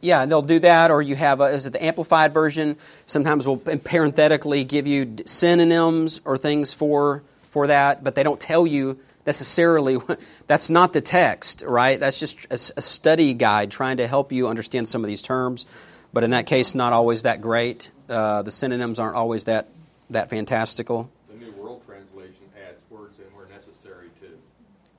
Yeah, 0.00 0.24
they'll 0.26 0.42
do 0.42 0.58
that, 0.60 0.90
or 0.90 1.02
you 1.02 1.14
have 1.16 1.40
a, 1.40 1.44
is 1.44 1.66
it 1.66 1.72
the 1.74 1.84
amplified 1.84 2.32
version? 2.32 2.76
Sometimes 3.06 3.46
we'll 3.46 3.58
parenthetically 3.58 4.64
give 4.64 4.86
you 4.86 5.16
synonyms 5.26 6.20
or 6.24 6.38
things 6.38 6.72
for 6.72 7.22
for 7.50 7.66
that, 7.66 8.02
but 8.02 8.14
they 8.14 8.22
don't 8.22 8.40
tell 8.40 8.66
you 8.66 8.98
necessarily. 9.26 9.98
That's 10.46 10.70
not 10.70 10.92
the 10.92 11.00
text, 11.00 11.62
right? 11.66 12.00
That's 12.00 12.18
just 12.18 12.46
a, 12.46 12.78
a 12.78 12.82
study 12.82 13.34
guide 13.34 13.70
trying 13.70 13.98
to 13.98 14.06
help 14.06 14.32
you 14.32 14.48
understand 14.48 14.88
some 14.88 15.04
of 15.04 15.08
these 15.08 15.22
terms. 15.22 15.66
But 16.12 16.24
in 16.24 16.30
that 16.30 16.46
case, 16.46 16.74
not 16.74 16.92
always 16.92 17.22
that 17.22 17.40
great. 17.40 17.90
Uh, 18.08 18.42
the 18.42 18.50
synonyms 18.50 18.98
aren't 18.98 19.16
always 19.16 19.44
that 19.44 19.68
that 20.10 20.28
fantastical. 20.28 21.10
The 21.28 21.36
New 21.36 21.52
World 21.52 21.82
Translation 21.86 22.46
adds 22.66 22.82
words 22.90 23.18
in 23.18 23.24
where 23.26 23.46
necessary 23.46 24.08
to. 24.20 24.26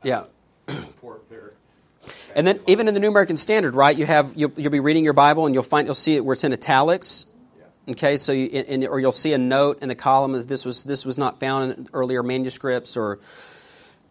Yeah. 0.04 0.24
Support 0.70 1.30
their 1.30 1.52
and 2.36 2.46
then 2.46 2.60
even 2.68 2.88
in 2.88 2.94
the 2.94 3.00
New 3.00 3.10
American 3.10 3.38
Standard, 3.38 3.76
right? 3.76 3.96
You 3.96 4.06
have 4.06 4.34
you'll, 4.36 4.52
you'll, 4.56 4.72
be 4.72 4.80
reading 4.80 5.04
your 5.04 5.14
Bible 5.14 5.46
and 5.46 5.54
you'll 5.54 5.64
find 5.64 5.88
you'll 5.88 5.94
see 5.94 6.16
it 6.16 6.26
where 6.26 6.34
it's 6.34 6.44
in 6.44 6.54
italics. 6.54 7.26
Okay, 7.90 8.18
so 8.18 8.32
you, 8.32 8.48
in, 8.48 8.86
or 8.88 9.00
you'll 9.00 9.12
see 9.12 9.34
a 9.34 9.38
note 9.38 9.82
in 9.82 9.90
the 9.90 9.96
column 9.96 10.36
as 10.36 10.46
this 10.46 10.66
was 10.66 10.84
this 10.84 11.06
was 11.06 11.18
not 11.18 11.40
found 11.40 11.74
in 11.74 11.88
earlier 11.94 12.24
manuscripts. 12.24 12.96
Or 12.96 13.20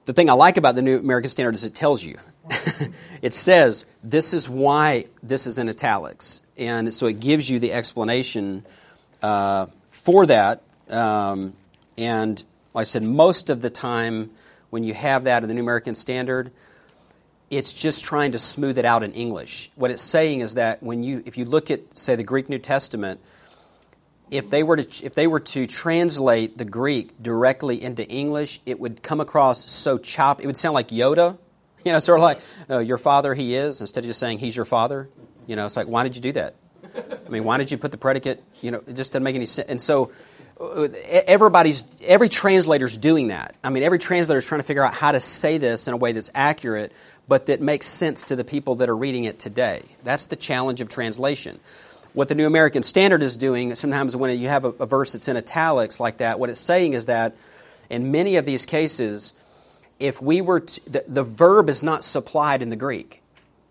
the 0.04 0.12
thing 0.12 0.28
I 0.28 0.34
like 0.34 0.56
about 0.56 0.74
the 0.74 0.82
New 0.82 0.98
American 0.98 1.30
Standard 1.30 1.54
is 1.54 1.64
it 1.64 1.74
tells 1.74 2.04
you, 2.04 2.16
it 3.22 3.32
says 3.32 3.86
this 4.02 4.32
is 4.34 4.48
why 4.48 5.06
this 5.22 5.46
is 5.46 5.58
in 5.58 5.68
italics, 5.68 6.42
and 6.56 6.92
so 6.92 7.06
it 7.06 7.20
gives 7.20 7.48
you 7.48 7.58
the 7.58 7.72
explanation 7.72 8.64
uh, 9.22 9.66
for 9.92 10.26
that. 10.26 10.62
Um, 10.88 11.54
and 11.96 12.42
like 12.74 12.82
I 12.82 12.84
said, 12.84 13.02
most 13.02 13.50
of 13.50 13.62
the 13.62 13.70
time 13.70 14.30
when 14.70 14.84
you 14.84 14.94
have 14.94 15.24
that 15.24 15.42
in 15.42 15.48
the 15.48 15.54
New 15.54 15.62
American 15.62 15.94
Standard, 15.94 16.50
it's 17.50 17.72
just 17.72 18.04
trying 18.04 18.32
to 18.32 18.38
smooth 18.38 18.78
it 18.78 18.84
out 18.84 19.02
in 19.02 19.12
English. 19.12 19.70
What 19.74 19.90
it's 19.90 20.02
saying 20.02 20.40
is 20.40 20.54
that 20.54 20.82
when 20.82 21.02
you, 21.02 21.22
if 21.26 21.36
you 21.36 21.44
look 21.44 21.70
at, 21.70 21.98
say, 21.98 22.14
the 22.14 22.22
Greek 22.22 22.48
New 22.48 22.60
Testament, 22.60 23.20
if 24.30 24.48
they 24.48 24.62
were 24.62 24.76
to 24.76 25.04
if 25.04 25.14
they 25.14 25.26
were 25.26 25.40
to 25.40 25.66
translate 25.66 26.56
the 26.56 26.64
Greek 26.64 27.20
directly 27.20 27.82
into 27.82 28.08
English, 28.08 28.60
it 28.64 28.78
would 28.78 29.02
come 29.02 29.20
across 29.20 29.68
so 29.68 29.98
choppy. 29.98 30.44
It 30.44 30.46
would 30.46 30.56
sound 30.56 30.74
like 30.74 30.88
Yoda, 30.88 31.36
you 31.84 31.92
know, 31.92 32.00
sort 32.00 32.20
of 32.20 32.22
like 32.22 32.40
oh, 32.68 32.78
"Your 32.78 32.98
father, 32.98 33.34
he 33.34 33.56
is," 33.56 33.80
instead 33.80 34.04
of 34.04 34.08
just 34.08 34.20
saying 34.20 34.38
"He's 34.38 34.54
your 34.54 34.64
father." 34.64 35.08
You 35.46 35.56
know, 35.56 35.66
it's 35.66 35.76
like, 35.76 35.88
why 35.88 36.04
did 36.04 36.14
you 36.14 36.22
do 36.22 36.32
that? 36.32 36.54
I 37.26 37.28
mean, 37.28 37.42
why 37.42 37.58
did 37.58 37.72
you 37.72 37.78
put 37.78 37.90
the 37.90 37.98
predicate? 37.98 38.42
You 38.60 38.70
know, 38.70 38.82
it 38.86 38.94
just 38.94 39.12
doesn't 39.12 39.24
make 39.24 39.34
any 39.34 39.46
sense. 39.46 39.68
And 39.68 39.82
so, 39.82 40.12
uh, 40.60 40.88
everybody's 41.26 41.84
every 42.02 42.28
translator's 42.28 42.96
doing 42.96 43.28
that. 43.28 43.56
I 43.64 43.70
mean, 43.70 43.82
every 43.82 43.98
translator's 43.98 44.46
trying 44.46 44.60
to 44.60 44.66
figure 44.66 44.84
out 44.84 44.94
how 44.94 45.10
to 45.10 45.20
say 45.20 45.58
this 45.58 45.88
in 45.88 45.94
a 45.94 45.96
way 45.96 46.12
that's 46.12 46.30
accurate 46.34 46.92
but 47.30 47.46
that 47.46 47.60
makes 47.60 47.86
sense 47.86 48.24
to 48.24 48.34
the 48.34 48.42
people 48.42 48.74
that 48.74 48.88
are 48.88 48.96
reading 48.96 49.22
it 49.22 49.38
today. 49.38 49.84
That's 50.02 50.26
the 50.26 50.34
challenge 50.34 50.80
of 50.80 50.88
translation. 50.88 51.60
What 52.12 52.26
the 52.26 52.34
New 52.34 52.44
American 52.44 52.82
Standard 52.82 53.22
is 53.22 53.36
doing, 53.36 53.72
sometimes 53.76 54.16
when 54.16 54.36
you 54.36 54.48
have 54.48 54.64
a, 54.64 54.70
a 54.70 54.86
verse 54.86 55.12
that's 55.12 55.28
in 55.28 55.36
italics 55.36 56.00
like 56.00 56.16
that, 56.16 56.40
what 56.40 56.50
it's 56.50 56.58
saying 56.58 56.94
is 56.94 57.06
that 57.06 57.36
in 57.88 58.10
many 58.10 58.34
of 58.34 58.46
these 58.46 58.66
cases, 58.66 59.32
if 60.00 60.20
we 60.20 60.40
were 60.40 60.58
to, 60.58 60.90
the, 60.90 61.04
the 61.06 61.22
verb 61.22 61.68
is 61.68 61.84
not 61.84 62.02
supplied 62.02 62.62
in 62.62 62.68
the 62.68 62.74
Greek, 62.74 63.22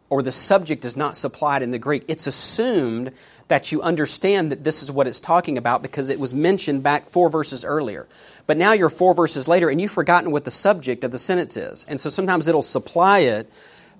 or 0.10 0.24
the 0.24 0.32
subject 0.32 0.86
is 0.86 0.96
not 0.96 1.18
supplied 1.18 1.62
in 1.62 1.72
the 1.72 1.80
Greek, 1.80 2.06
it's 2.08 2.28
assumed 2.28 3.12
that 3.50 3.72
you 3.72 3.82
understand 3.82 4.52
that 4.52 4.64
this 4.64 4.82
is 4.82 4.92
what 4.92 5.08
it's 5.08 5.20
talking 5.20 5.58
about 5.58 5.82
because 5.82 6.10
it 6.10 6.20
was 6.20 6.34
mentioned 6.34 6.84
back 6.84 7.10
four 7.10 7.30
verses 7.30 7.66
earlier. 7.66 8.08
But 8.48 8.58
now 8.58 8.74
you're 8.74 8.90
four 8.90 9.14
verses 9.14 9.48
later 9.48 9.70
and 9.70 9.82
you've 9.82 9.92
forgotten 9.92 10.32
what 10.32 10.46
the 10.46 10.52
subject 10.52 11.04
of 11.04 11.12
the 11.12 11.20
sentence 11.20 11.58
is. 11.58 11.84
And 11.86 12.00
so 12.00 12.10
sometimes 12.10 12.48
it'll 12.48 12.62
supply 12.62 13.20
it, 13.20 13.52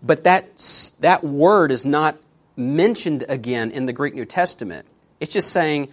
but 0.02 0.24
that, 0.24 0.94
that 1.00 1.24
word 1.24 1.72
is 1.72 1.86
not 1.86 2.16
mentioned 2.56 3.26
again 3.28 3.72
in 3.72 3.88
the 3.88 3.94
Greek 3.94 4.14
New 4.14 4.26
Testament. 4.26 4.86
It's 5.20 5.34
just 5.34 5.52
saying 5.52 5.90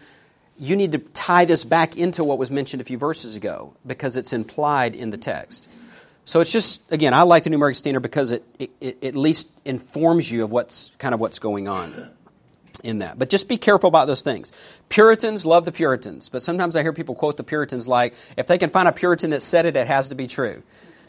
you 0.59 0.77
need 0.77 0.93
to 0.93 0.99
tie 0.99 1.47
this 1.47 1.65
back 1.65 1.97
into 1.97 2.25
what 2.25 2.39
was 2.39 2.51
mentioned 2.51 2.83
a 2.83 2.85
few 2.85 2.99
verses 2.99 3.37
ago 3.37 3.75
because 3.87 4.17
it's 4.17 4.35
implied 4.35 4.95
in 4.95 5.09
the 5.09 5.19
text. 5.19 5.67
So 6.27 6.41
it's 6.41 6.53
just 6.53 6.93
again, 6.93 7.15
I 7.15 7.23
like 7.23 7.45
the 7.45 7.51
New 7.51 7.57
American 7.57 7.77
Standard 7.77 8.01
because 8.01 8.33
it, 8.33 8.45
it, 8.59 8.71
it 8.83 9.05
at 9.05 9.17
least 9.17 9.51
informs 9.65 10.31
you 10.31 10.45
of 10.45 10.53
what's 10.53 10.91
kind 10.99 11.15
of 11.15 11.21
what's 11.21 11.39
going 11.39 11.69
on 11.69 12.11
in 12.87 13.01
that. 13.01 13.19
But 13.19 13.29
just 13.29 13.49
be 13.49 13.59
careful 13.59 13.89
about 13.89 14.07
those 14.07 14.23
things. 14.23 14.53
Puritans 14.89 15.45
love 15.45 15.65
the 15.65 15.73
Puritans, 15.73 16.29
but 16.29 16.43
sometimes 16.43 16.77
I 16.77 16.83
hear 16.83 16.93
people 16.93 17.15
quote 17.15 17.37
the 17.37 17.45
Puritans 17.45 17.89
like, 17.89 18.15
if 18.37 18.47
they 18.47 18.59
can 18.59 18.71
find 18.71 18.89
a 18.89 18.93
Puritan 18.93 19.31
that 19.31 19.43
said 19.43 19.67
it, 19.67 19.77
it 19.77 19.89
has 19.89 20.09
to 20.09 20.15
be 20.15 20.27
true. 20.27 20.63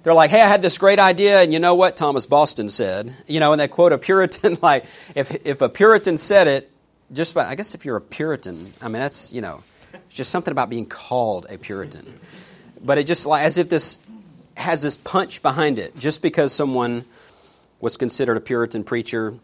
They're 0.04 0.14
like, 0.14 0.32
hey, 0.32 0.42
I 0.42 0.48
had 0.48 0.62
this 0.62 0.78
great 0.78 1.00
idea, 1.00 1.42
and 1.42 1.54
you 1.54 1.60
know 1.60 1.76
what 1.76 1.96
Thomas 1.96 2.26
Boston 2.26 2.70
said? 2.70 3.14
You 3.28 3.40
know, 3.40 3.52
and 3.52 3.60
they 3.60 3.68
quote 3.68 3.94
a 3.94 3.98
Puritan 3.98 4.58
like, 4.62 4.86
if, 5.14 5.46
if 5.46 5.62
a 5.62 5.70
Puritan 5.70 6.18
said 6.18 6.48
it, 6.48 6.72
just 7.14 7.34
by, 7.34 7.46
I 7.46 7.56
guess 7.56 7.76
if 7.76 7.86
you're 7.86 7.98
a 7.98 8.02
Puritan, 8.02 8.74
I 8.82 8.86
mean, 8.86 9.02
that's, 9.02 9.32
you 9.32 9.42
know, 9.42 9.64
just 10.10 10.32
something 10.32 10.52
about 10.52 10.70
being 10.70 10.86
called 10.86 11.46
a 11.50 11.58
Puritan. 11.58 12.20
But 12.84 12.98
it 12.98 13.06
just 13.06 13.26
like, 13.26 13.44
as 13.46 13.58
if 13.58 13.70
this 13.70 14.00
has 14.56 14.82
this 14.82 14.98
punch 14.98 15.42
behind 15.42 15.78
it, 15.78 15.96
just 15.98 16.22
because 16.22 16.54
someone 16.54 17.06
was 17.80 17.98
considered 17.98 18.38
a 18.38 18.42
Puritan 18.42 18.84
preacher 18.84 19.38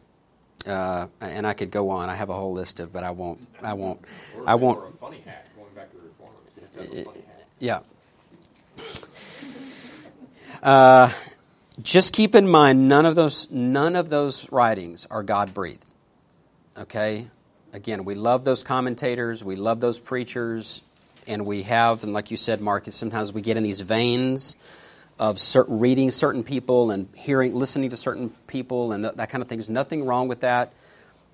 uh, 0.67 1.07
and 1.21 1.45
I 1.45 1.53
could 1.53 1.71
go 1.71 1.89
on. 1.89 2.09
I 2.09 2.15
have 2.15 2.29
a 2.29 2.33
whole 2.33 2.53
list 2.53 2.79
of, 2.79 2.93
but 2.93 3.03
I 3.03 3.11
won't. 3.11 3.45
I 3.61 3.73
won't. 3.73 4.01
Or, 4.37 4.43
I 4.47 4.55
won't. 4.55 4.79
Or 4.79 4.87
a 4.87 4.91
funny 4.91 5.21
hack 5.25 5.47
going 5.55 5.73
back 5.75 5.89
to 5.91 5.97
reformers. 5.97 7.07
Yeah. 7.59 7.79
Uh, 10.61 11.09
just 11.81 12.13
keep 12.13 12.35
in 12.35 12.47
mind, 12.47 12.87
none 12.87 13.05
of 13.05 13.15
those 13.15 13.49
none 13.51 13.95
of 13.95 14.09
those 14.09 14.51
writings 14.51 15.05
are 15.09 15.23
God 15.23 15.53
breathed. 15.53 15.85
Okay. 16.77 17.27
Again, 17.73 18.05
we 18.05 18.13
love 18.13 18.45
those 18.45 18.63
commentators. 18.63 19.43
We 19.43 19.55
love 19.55 19.79
those 19.79 19.99
preachers, 19.99 20.83
and 21.25 21.45
we 21.45 21.63
have, 21.63 22.03
and 22.03 22.13
like 22.13 22.29
you 22.29 22.37
said, 22.37 22.61
Marcus, 22.61 22.95
sometimes 22.95 23.33
we 23.33 23.41
get 23.41 23.57
in 23.57 23.63
these 23.63 23.81
veins 23.81 24.55
of 25.19 25.39
certain, 25.39 25.79
reading 25.79 26.11
certain 26.11 26.43
people 26.43 26.91
and 26.91 27.07
hearing, 27.15 27.53
listening 27.53 27.89
to 27.91 27.97
certain 27.97 28.29
people 28.47 28.91
and 28.91 29.03
th- 29.03 29.15
that 29.15 29.29
kind 29.29 29.41
of 29.41 29.47
thing. 29.47 29.59
There's 29.59 29.69
nothing 29.69 30.05
wrong 30.05 30.27
with 30.27 30.41
that. 30.41 30.73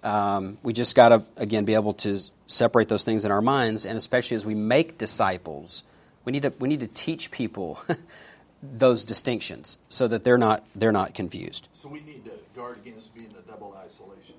Um, 0.04 0.58
we 0.64 0.74
just 0.74 0.96
got 0.96 1.10
to 1.10 1.24
again 1.38 1.66
be 1.66 1.74
able 1.74 1.94
to 1.96 2.20
separate 2.48 2.88
those 2.88 3.04
things 3.04 3.26
in 3.26 3.32
our 3.32 3.42
minds, 3.42 3.86
and 3.86 3.98
especially 3.98 4.36
as 4.36 4.46
we 4.46 4.56
make 4.56 4.98
disciples, 4.98 5.84
we 6.24 6.32
need 6.32 6.44
to 6.44 6.54
we 6.60 6.70
need 6.70 6.80
to 6.82 6.88
teach 6.88 7.32
people 7.32 7.82
those 8.64 9.06
distinctions 9.06 9.78
so 9.90 10.08
that 10.08 10.24
they're 10.24 10.38
not 10.38 10.64
they're 10.76 10.92
not 10.92 11.14
confused. 11.14 11.68
So 11.74 11.90
we 11.90 12.02
need 12.02 12.24
to 12.26 12.32
guard 12.56 12.78
against 12.78 13.14
being 13.14 13.30
in 13.30 13.36
a 13.36 13.42
double 13.42 13.78
isolation. 13.86 14.36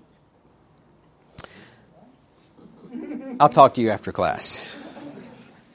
I'll 3.41 3.49
talk 3.49 3.75
to 3.75 3.81
you 3.83 3.91
after 3.91 4.13
class. 4.13 4.77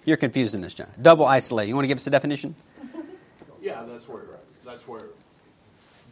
You're 0.04 0.17
confusing 0.17 0.62
this, 0.62 0.73
John. 0.73 0.88
Double 1.01 1.25
isolate. 1.25 1.67
You 1.67 1.75
want 1.75 1.86
to 1.86 1.88
give 1.88 1.97
us 1.97 2.06
a 2.06 2.12
definition? 2.12 2.56
Yeah, 3.65 3.84
that's 3.88 4.08
where 4.08 4.21
that's 4.63 4.88
where 4.88 5.06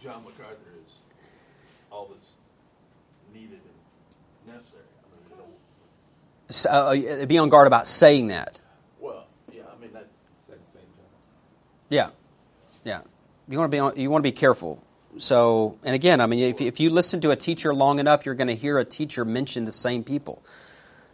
John 0.01 0.23
MacArthur 0.23 0.57
is 0.87 0.95
all 1.91 2.09
that's 2.11 2.33
needed 3.31 3.59
and 4.47 4.55
necessary. 4.55 4.81
I 5.03 5.37
mean, 5.37 5.53
so, 6.49 6.69
uh, 6.71 7.25
be 7.27 7.37
on 7.37 7.49
guard 7.49 7.67
about 7.67 7.87
saying 7.87 8.29
that. 8.29 8.59
Well, 8.99 9.27
yeah, 9.51 9.61
I 9.71 9.79
mean 9.79 9.93
that. 9.93 10.07
Same 10.47 10.57
thing. 10.73 10.81
Yeah, 11.89 12.09
yeah. 12.83 13.01
You 13.47 13.59
want 13.59 13.69
to 13.69 13.75
be 13.75 13.79
on, 13.79 13.93
you 13.97 14.09
want 14.09 14.23
to 14.23 14.27
be 14.27 14.35
careful. 14.35 14.83
So, 15.19 15.77
and 15.83 15.93
again, 15.93 16.21
I 16.21 16.25
mean, 16.25 16.39
if, 16.39 16.59
if 16.59 16.79
you 16.79 16.89
listen 16.89 17.21
to 17.21 17.29
a 17.29 17.35
teacher 17.35 17.71
long 17.71 17.99
enough, 17.99 18.25
you're 18.25 18.33
going 18.33 18.47
to 18.47 18.55
hear 18.55 18.79
a 18.79 18.85
teacher 18.85 19.25
mention 19.25 19.65
the 19.65 19.71
same 19.71 20.03
people, 20.03 20.41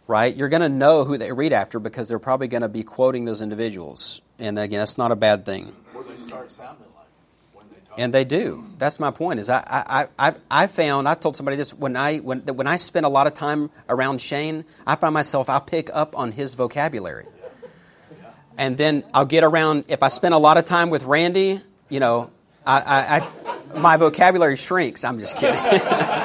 right? 0.06 0.34
You're 0.34 0.48
going 0.48 0.62
to 0.62 0.70
know 0.70 1.04
who 1.04 1.18
they 1.18 1.32
read 1.32 1.52
after 1.52 1.78
because 1.78 2.08
they're 2.08 2.18
probably 2.18 2.48
going 2.48 2.62
to 2.62 2.70
be 2.70 2.82
quoting 2.82 3.26
those 3.26 3.42
individuals. 3.42 4.22
And 4.38 4.58
again, 4.58 4.78
that's 4.78 4.96
not 4.96 5.12
a 5.12 5.16
bad 5.16 5.44
thing 5.44 5.76
start 6.16 6.50
sounding 6.50 6.86
like 6.96 7.06
when 7.54 7.66
they 7.70 7.88
talk. 7.88 7.98
And 7.98 8.14
they 8.14 8.24
do. 8.24 8.66
That's 8.78 9.00
my 9.00 9.10
point. 9.10 9.40
Is 9.40 9.50
I, 9.50 9.62
I, 9.66 10.06
I, 10.18 10.34
I 10.50 10.66
found 10.66 11.08
I 11.08 11.14
told 11.14 11.36
somebody 11.36 11.56
this 11.56 11.72
when 11.72 11.96
I 11.96 12.18
when 12.18 12.40
when 12.40 12.66
I 12.66 12.76
spend 12.76 13.06
a 13.06 13.08
lot 13.08 13.26
of 13.26 13.34
time 13.34 13.70
around 13.88 14.20
Shane, 14.20 14.64
I 14.86 14.96
find 14.96 15.14
myself 15.14 15.48
I 15.48 15.58
pick 15.58 15.90
up 15.92 16.18
on 16.18 16.32
his 16.32 16.54
vocabulary. 16.54 17.26
And 18.58 18.76
then 18.76 19.04
I'll 19.14 19.24
get 19.24 19.42
around 19.42 19.84
if 19.88 20.02
I 20.02 20.08
spend 20.08 20.34
a 20.34 20.38
lot 20.38 20.58
of 20.58 20.64
time 20.64 20.90
with 20.90 21.04
Randy, 21.04 21.60
you 21.88 22.00
know, 22.00 22.30
I, 22.66 22.80
I, 22.80 23.18
I 23.18 23.78
my 23.78 23.96
vocabulary 23.96 24.56
shrinks. 24.56 25.04
I'm 25.04 25.18
just 25.18 25.36
kidding. 25.36 25.58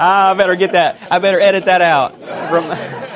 I 0.00 0.34
better 0.34 0.56
get 0.56 0.72
that. 0.72 0.98
I 1.10 1.18
better 1.18 1.40
edit 1.40 1.66
that 1.66 1.82
out. 1.82 3.00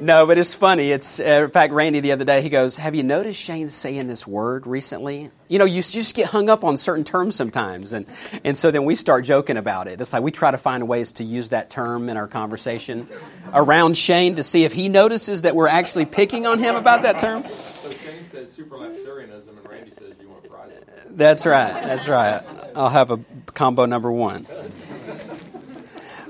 no, 0.00 0.26
but 0.26 0.38
it's 0.38 0.54
funny. 0.54 0.90
It's 0.90 1.20
uh, 1.20 1.42
in 1.44 1.50
fact, 1.50 1.72
Randy 1.72 2.00
the 2.00 2.12
other 2.12 2.24
day 2.24 2.42
he 2.42 2.48
goes, 2.48 2.76
"Have 2.76 2.94
you 2.94 3.02
noticed 3.02 3.40
Shane 3.40 3.68
saying 3.68 4.08
this 4.08 4.26
word 4.26 4.66
recently? 4.66 5.30
You 5.48 5.58
know, 5.58 5.64
you 5.64 5.82
just 5.82 6.14
get 6.14 6.26
hung 6.26 6.48
up 6.50 6.64
on 6.64 6.76
certain 6.76 7.04
terms 7.04 7.36
sometimes, 7.36 7.92
and 7.92 8.06
and 8.44 8.56
so 8.56 8.70
then 8.70 8.84
we 8.84 8.94
start 8.94 9.24
joking 9.24 9.56
about 9.56 9.88
it. 9.88 10.00
It's 10.00 10.12
like 10.12 10.22
we 10.22 10.30
try 10.30 10.50
to 10.50 10.58
find 10.58 10.86
ways 10.88 11.12
to 11.12 11.24
use 11.24 11.50
that 11.50 11.70
term 11.70 12.08
in 12.08 12.16
our 12.16 12.28
conversation 12.28 13.08
around 13.52 13.96
Shane 13.96 14.36
to 14.36 14.42
see 14.42 14.64
if 14.64 14.72
he 14.72 14.88
notices 14.88 15.42
that 15.42 15.54
we're 15.54 15.68
actually 15.68 16.06
picking 16.06 16.46
on 16.46 16.58
him 16.58 16.76
about 16.76 17.02
that 17.02 17.18
term. 17.18 17.44
So 17.48 17.90
Shane 17.90 18.24
says 18.24 18.56
supralapsarianism, 18.56 19.48
and 19.48 19.68
Randy 19.68 19.90
says 19.90 20.14
you 20.20 20.28
want 20.28 20.44
it. 20.44 21.16
That's 21.16 21.46
right. 21.46 21.72
That's 21.72 22.08
right. 22.08 22.42
I'll 22.74 22.90
have 22.90 23.10
a 23.10 23.18
combo 23.46 23.86
number 23.86 24.12
one. 24.12 24.46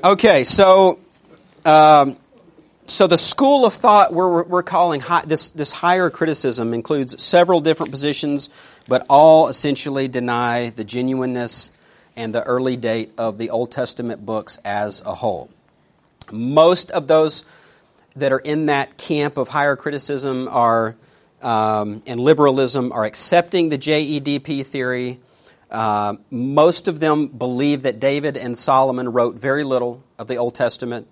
Okay, 0.04 0.44
so. 0.44 1.00
Um, 1.64 2.16
so 2.88 3.06
the 3.06 3.18
school 3.18 3.64
of 3.64 3.74
thought 3.74 4.12
we're, 4.12 4.44
we're 4.44 4.62
calling 4.62 5.00
high, 5.00 5.22
this, 5.26 5.50
this 5.50 5.72
higher 5.72 6.10
criticism 6.10 6.72
includes 6.72 7.22
several 7.22 7.60
different 7.60 7.92
positions, 7.92 8.48
but 8.88 9.04
all 9.08 9.48
essentially 9.48 10.08
deny 10.08 10.70
the 10.70 10.84
genuineness 10.84 11.70
and 12.16 12.34
the 12.34 12.42
early 12.42 12.76
date 12.76 13.12
of 13.18 13.38
the 13.38 13.50
Old 13.50 13.70
Testament 13.70 14.24
books 14.24 14.58
as 14.64 15.02
a 15.02 15.14
whole. 15.14 15.50
Most 16.32 16.90
of 16.90 17.06
those 17.06 17.44
that 18.16 18.32
are 18.32 18.38
in 18.38 18.66
that 18.66 18.96
camp 18.96 19.36
of 19.36 19.48
higher 19.48 19.76
criticism 19.76 20.48
are 20.48 20.96
um, 21.40 22.02
and 22.06 22.18
liberalism 22.18 22.90
are 22.92 23.04
accepting 23.04 23.68
the 23.68 23.78
JEDP 23.78 24.66
theory. 24.66 25.20
Uh, 25.70 26.16
most 26.30 26.88
of 26.88 26.98
them 26.98 27.28
believe 27.28 27.82
that 27.82 28.00
David 28.00 28.36
and 28.36 28.58
Solomon 28.58 29.12
wrote 29.12 29.38
very 29.38 29.62
little 29.62 30.02
of 30.18 30.26
the 30.26 30.36
Old 30.36 30.54
Testament. 30.54 31.06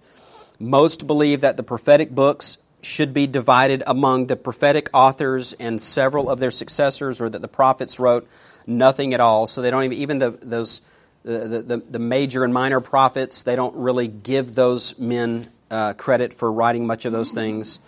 Most 0.58 1.06
believe 1.06 1.42
that 1.42 1.56
the 1.56 1.62
prophetic 1.62 2.10
books 2.10 2.58
should 2.80 3.12
be 3.12 3.26
divided 3.26 3.82
among 3.86 4.26
the 4.26 4.36
prophetic 4.36 4.88
authors 4.94 5.52
and 5.54 5.80
several 5.80 6.30
of 6.30 6.38
their 6.38 6.50
successors, 6.50 7.20
or 7.20 7.28
that 7.28 7.42
the 7.42 7.48
prophets 7.48 7.98
wrote 7.98 8.28
nothing 8.66 9.12
at 9.12 9.20
all. 9.20 9.46
So 9.46 9.60
they 9.60 9.70
don't 9.70 9.84
even, 9.84 9.98
even 9.98 10.18
the, 10.18 10.30
those, 10.30 10.82
the, 11.24 11.62
the, 11.66 11.76
the 11.78 11.98
major 11.98 12.44
and 12.44 12.54
minor 12.54 12.80
prophets, 12.80 13.42
they 13.42 13.56
don't 13.56 13.76
really 13.76 14.08
give 14.08 14.54
those 14.54 14.98
men 14.98 15.48
uh, 15.70 15.94
credit 15.94 16.32
for 16.32 16.50
writing 16.50 16.86
much 16.86 17.04
of 17.04 17.12
those 17.12 17.32
things. 17.32 17.80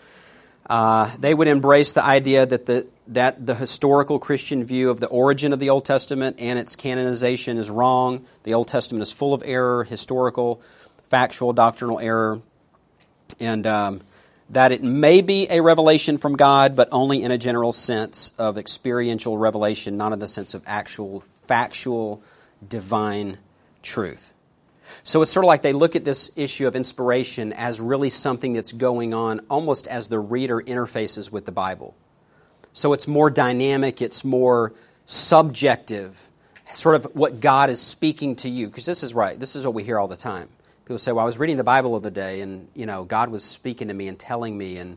Uh, 0.68 1.10
they 1.18 1.32
would 1.32 1.48
embrace 1.48 1.94
the 1.94 2.04
idea 2.04 2.44
that 2.44 2.66
the, 2.66 2.86
that 3.06 3.46
the 3.46 3.54
historical 3.54 4.18
Christian 4.18 4.64
view 4.64 4.90
of 4.90 5.00
the 5.00 5.06
origin 5.06 5.54
of 5.54 5.58
the 5.58 5.70
Old 5.70 5.86
Testament 5.86 6.36
and 6.40 6.58
its 6.58 6.76
canonization 6.76 7.56
is 7.56 7.70
wrong. 7.70 8.26
The 8.42 8.52
Old 8.52 8.68
Testament 8.68 9.02
is 9.02 9.10
full 9.10 9.32
of 9.32 9.42
error, 9.46 9.84
historical, 9.84 10.60
factual, 11.08 11.54
doctrinal 11.54 11.98
error 12.00 12.42
and 13.40 13.66
um, 13.66 14.00
that 14.50 14.72
it 14.72 14.82
may 14.82 15.20
be 15.20 15.46
a 15.50 15.60
revelation 15.60 16.18
from 16.18 16.36
God, 16.36 16.74
but 16.74 16.88
only 16.92 17.22
in 17.22 17.30
a 17.30 17.38
general 17.38 17.72
sense 17.72 18.32
of 18.38 18.56
experiential 18.56 19.36
revelation, 19.36 19.96
not 19.96 20.12
in 20.12 20.18
the 20.18 20.28
sense 20.28 20.54
of 20.54 20.62
actual, 20.66 21.20
factual, 21.20 22.22
divine 22.66 23.38
truth. 23.82 24.32
So 25.04 25.22
it's 25.22 25.30
sort 25.30 25.44
of 25.44 25.48
like 25.48 25.62
they 25.62 25.72
look 25.72 25.96
at 25.96 26.04
this 26.04 26.30
issue 26.36 26.66
of 26.66 26.76
inspiration 26.76 27.52
as 27.52 27.80
really 27.80 28.10
something 28.10 28.52
that's 28.52 28.72
going 28.72 29.14
on 29.14 29.40
almost 29.48 29.86
as 29.86 30.08
the 30.08 30.18
reader 30.18 30.60
interfaces 30.60 31.30
with 31.30 31.44
the 31.46 31.52
Bible. 31.52 31.94
So 32.72 32.92
it's 32.92 33.08
more 33.08 33.30
dynamic, 33.30 34.02
it's 34.02 34.24
more 34.24 34.72
subjective, 35.04 36.30
sort 36.72 36.96
of 36.96 37.04
what 37.14 37.40
God 37.40 37.70
is 37.70 37.80
speaking 37.80 38.36
to 38.36 38.48
you. 38.48 38.66
Because 38.66 38.86
this 38.86 39.02
is 39.02 39.14
right, 39.14 39.38
this 39.38 39.56
is 39.56 39.64
what 39.64 39.74
we 39.74 39.84
hear 39.84 39.98
all 39.98 40.08
the 40.08 40.16
time. 40.16 40.48
People 40.88 40.96
say, 40.96 41.12
"Well, 41.12 41.22
I 41.22 41.26
was 41.26 41.38
reading 41.38 41.58
the 41.58 41.64
Bible 41.64 41.90
the 41.90 41.96
other 41.98 42.10
day, 42.10 42.40
and 42.40 42.66
you 42.74 42.86
know, 42.86 43.04
God 43.04 43.28
was 43.28 43.44
speaking 43.44 43.88
to 43.88 43.94
me 43.94 44.08
and 44.08 44.18
telling 44.18 44.56
me," 44.56 44.78
and 44.78 44.96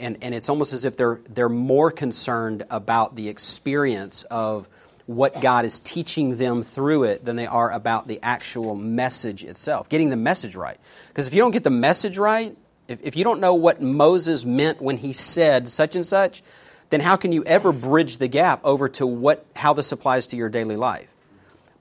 and 0.00 0.18
and 0.20 0.34
it's 0.34 0.48
almost 0.48 0.72
as 0.72 0.84
if 0.84 0.96
they're 0.96 1.20
they're 1.30 1.48
more 1.48 1.92
concerned 1.92 2.64
about 2.70 3.14
the 3.14 3.28
experience 3.28 4.24
of 4.24 4.68
what 5.06 5.40
God 5.40 5.64
is 5.64 5.78
teaching 5.78 6.38
them 6.38 6.64
through 6.64 7.04
it 7.04 7.24
than 7.24 7.36
they 7.36 7.46
are 7.46 7.70
about 7.70 8.08
the 8.08 8.18
actual 8.20 8.74
message 8.74 9.44
itself, 9.44 9.88
getting 9.88 10.10
the 10.10 10.16
message 10.16 10.56
right. 10.56 10.76
Because 11.06 11.28
if 11.28 11.34
you 11.34 11.40
don't 11.40 11.52
get 11.52 11.62
the 11.62 11.70
message 11.70 12.18
right, 12.18 12.56
if, 12.88 13.00
if 13.04 13.14
you 13.14 13.22
don't 13.22 13.38
know 13.38 13.54
what 13.54 13.80
Moses 13.80 14.44
meant 14.44 14.82
when 14.82 14.96
he 14.96 15.12
said 15.12 15.68
such 15.68 15.94
and 15.94 16.04
such, 16.04 16.42
then 16.90 16.98
how 16.98 17.14
can 17.14 17.30
you 17.30 17.44
ever 17.44 17.70
bridge 17.70 18.18
the 18.18 18.26
gap 18.26 18.64
over 18.64 18.88
to 18.88 19.06
what 19.06 19.46
how 19.54 19.72
this 19.72 19.92
applies 19.92 20.26
to 20.26 20.36
your 20.36 20.48
daily 20.48 20.74
life? 20.74 21.14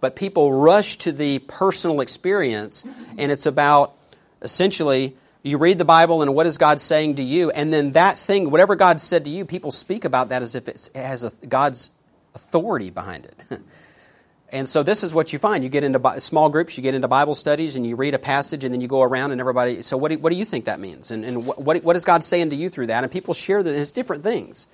But 0.02 0.16
people 0.16 0.52
rush 0.52 0.98
to 0.98 1.12
the 1.12 1.40
personal 1.40 2.02
experience, 2.02 2.84
and 3.18 3.32
it's 3.32 3.46
about 3.46 3.94
essentially 4.42 5.16
you 5.44 5.58
read 5.58 5.78
the 5.78 5.86
Bible 5.86 6.22
and 6.22 6.36
what 6.36 6.46
is 6.46 6.58
God 6.58 6.82
saying 6.82 7.16
to 7.16 7.24
you, 7.24 7.52
and 7.52 7.72
then 7.72 7.94
that 7.94 8.18
thing, 8.18 8.52
whatever 8.52 8.76
God 8.76 9.00
said 9.00 9.24
to 9.26 9.30
you, 9.30 9.46
people 9.46 9.72
speak 9.72 10.04
about 10.04 10.30
that 10.30 10.42
as 10.42 10.56
if 10.56 10.68
it 10.68 10.90
has 10.94 11.24
a, 11.24 11.48
God's 11.48 11.92
authority 12.36 12.90
behind 12.90 13.26
it. 13.26 13.60
and 14.50 14.68
so 14.68 14.84
this 14.84 15.04
is 15.04 15.14
what 15.14 15.34
you 15.34 15.40
find. 15.40 15.64
You 15.64 15.70
get 15.70 15.84
into 15.84 16.22
small 16.22 16.50
groups, 16.50 16.78
you 16.78 16.84
get 16.84 16.94
into 16.94 17.08
Bible 17.08 17.36
studies, 17.36 17.76
and 17.76 17.86
you 17.86 17.96
read 17.96 18.14
a 18.14 18.20
passage, 18.20 18.64
and 18.64 18.74
then 18.74 18.82
you 18.82 18.88
go 18.88 19.02
around 19.02 19.32
and 19.32 19.40
everybody. 19.40 19.82
So 19.82 19.98
what 19.98 20.10
do, 20.10 20.18
what 20.18 20.32
do 20.32 20.36
you 20.36 20.46
think 20.46 20.66
that 20.66 20.80
means? 20.80 21.12
And, 21.12 21.26
and 21.26 21.46
what, 21.46 21.84
what 21.84 21.96
is 21.96 22.06
God 22.06 22.24
saying 22.24 22.52
to 22.52 22.56
you 22.56 22.70
through 22.70 22.88
that? 22.88 23.04
And 23.04 23.12
people 23.12 23.34
share 23.34 23.62
that 23.64 23.80
it's 23.80 23.92
different 23.92 24.24
things. 24.24 24.68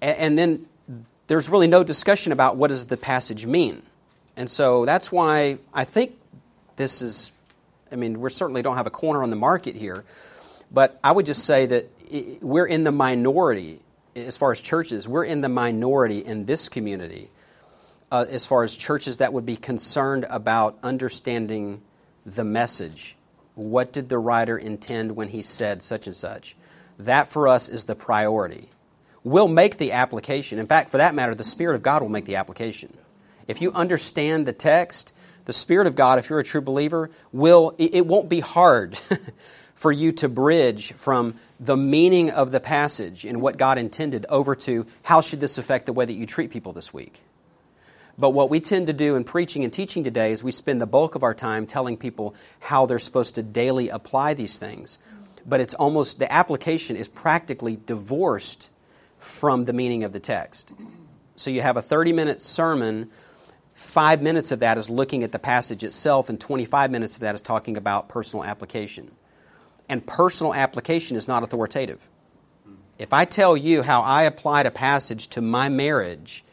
And, 0.00 0.18
and 0.18 0.38
then 0.38 0.66
there's 1.26 1.48
really 1.48 1.66
no 1.66 1.84
discussion 1.84 2.32
about 2.32 2.56
what 2.56 2.68
does 2.68 2.86
the 2.86 2.96
passage 2.96 3.46
mean. 3.46 3.82
And 4.36 4.50
so 4.50 4.84
that's 4.84 5.12
why 5.12 5.58
I 5.72 5.84
think 5.84 6.16
this 6.76 7.02
is, 7.02 7.32
I 7.92 7.96
mean, 7.96 8.20
we 8.20 8.30
certainly 8.30 8.62
don't 8.62 8.76
have 8.76 8.86
a 8.86 8.90
corner 8.90 9.22
on 9.22 9.30
the 9.30 9.36
market 9.36 9.76
here, 9.76 10.04
but 10.70 10.98
I 11.04 11.12
would 11.12 11.26
just 11.26 11.44
say 11.44 11.66
that 11.66 11.90
we're 12.42 12.66
in 12.66 12.84
the 12.84 12.92
minority 12.92 13.78
as 14.16 14.36
far 14.36 14.52
as 14.52 14.60
churches, 14.60 15.08
we're 15.08 15.24
in 15.24 15.40
the 15.40 15.48
minority 15.48 16.18
in 16.18 16.44
this 16.44 16.68
community 16.68 17.30
uh, 18.12 18.24
as 18.28 18.46
far 18.46 18.62
as 18.62 18.76
churches 18.76 19.18
that 19.18 19.32
would 19.32 19.46
be 19.46 19.56
concerned 19.56 20.24
about 20.30 20.78
understanding 20.82 21.82
the 22.24 22.44
message. 22.44 23.16
What 23.54 23.92
did 23.92 24.08
the 24.08 24.18
writer 24.18 24.56
intend 24.56 25.16
when 25.16 25.28
he 25.28 25.42
said 25.42 25.82
such 25.82 26.06
and 26.06 26.14
such? 26.16 26.56
That 26.98 27.28
for 27.28 27.48
us 27.48 27.68
is 27.68 27.84
the 27.84 27.94
priority. 27.94 28.68
We'll 29.24 29.48
make 29.48 29.78
the 29.78 29.92
application. 29.92 30.58
In 30.58 30.66
fact, 30.66 30.90
for 30.90 30.98
that 30.98 31.14
matter, 31.14 31.34
the 31.34 31.44
Spirit 31.44 31.76
of 31.76 31.82
God 31.82 32.02
will 32.02 32.08
make 32.08 32.24
the 32.24 32.36
application. 32.36 32.92
If 33.46 33.60
you 33.60 33.72
understand 33.72 34.46
the 34.46 34.52
text, 34.52 35.14
the 35.44 35.52
Spirit 35.52 35.86
of 35.86 35.96
God, 35.96 36.18
if 36.18 36.30
you're 36.30 36.38
a 36.38 36.44
true 36.44 36.60
believer, 36.60 37.10
will 37.32 37.74
it 37.78 38.06
won't 38.06 38.28
be 38.28 38.40
hard 38.40 38.98
for 39.74 39.92
you 39.92 40.12
to 40.12 40.28
bridge 40.28 40.92
from 40.92 41.34
the 41.60 41.76
meaning 41.76 42.30
of 42.30 42.52
the 42.52 42.60
passage 42.60 43.24
and 43.24 43.40
what 43.40 43.56
God 43.56 43.76
intended 43.78 44.24
over 44.28 44.54
to 44.54 44.86
how 45.02 45.20
should 45.20 45.40
this 45.40 45.58
affect 45.58 45.86
the 45.86 45.92
way 45.92 46.04
that 46.04 46.12
you 46.12 46.26
treat 46.26 46.50
people 46.50 46.72
this 46.72 46.94
week. 46.94 47.20
But 48.16 48.30
what 48.30 48.48
we 48.48 48.60
tend 48.60 48.86
to 48.86 48.92
do 48.92 49.16
in 49.16 49.24
preaching 49.24 49.64
and 49.64 49.72
teaching 49.72 50.04
today 50.04 50.30
is 50.30 50.44
we 50.44 50.52
spend 50.52 50.80
the 50.80 50.86
bulk 50.86 51.16
of 51.16 51.24
our 51.24 51.34
time 51.34 51.66
telling 51.66 51.96
people 51.96 52.34
how 52.60 52.86
they're 52.86 53.00
supposed 53.00 53.34
to 53.34 53.42
daily 53.42 53.88
apply 53.88 54.34
these 54.34 54.58
things. 54.58 55.00
But 55.44 55.60
it's 55.60 55.74
almost, 55.74 56.20
the 56.20 56.32
application 56.32 56.96
is 56.96 57.08
practically 57.08 57.76
divorced 57.84 58.70
from 59.18 59.64
the 59.64 59.72
meaning 59.72 60.04
of 60.04 60.12
the 60.12 60.20
text. 60.20 60.72
So 61.34 61.50
you 61.50 61.60
have 61.62 61.76
a 61.76 61.82
30 61.82 62.12
minute 62.12 62.40
sermon 62.40 63.10
Five 63.74 64.22
minutes 64.22 64.52
of 64.52 64.60
that 64.60 64.78
is 64.78 64.88
looking 64.88 65.24
at 65.24 65.32
the 65.32 65.38
passage 65.40 65.82
itself, 65.82 66.28
and 66.28 66.40
25 66.40 66.92
minutes 66.92 67.16
of 67.16 67.22
that 67.22 67.34
is 67.34 67.42
talking 67.42 67.76
about 67.76 68.08
personal 68.08 68.44
application. 68.44 69.10
And 69.88 70.06
personal 70.06 70.54
application 70.54 71.16
is 71.16 71.26
not 71.26 71.42
authoritative. 71.42 72.08
If 72.98 73.12
I 73.12 73.24
tell 73.24 73.56
you 73.56 73.82
how 73.82 74.02
I 74.02 74.22
applied 74.22 74.66
a 74.66 74.70
passage 74.70 75.28
to 75.30 75.40
my 75.40 75.68
marriage, 75.68 76.44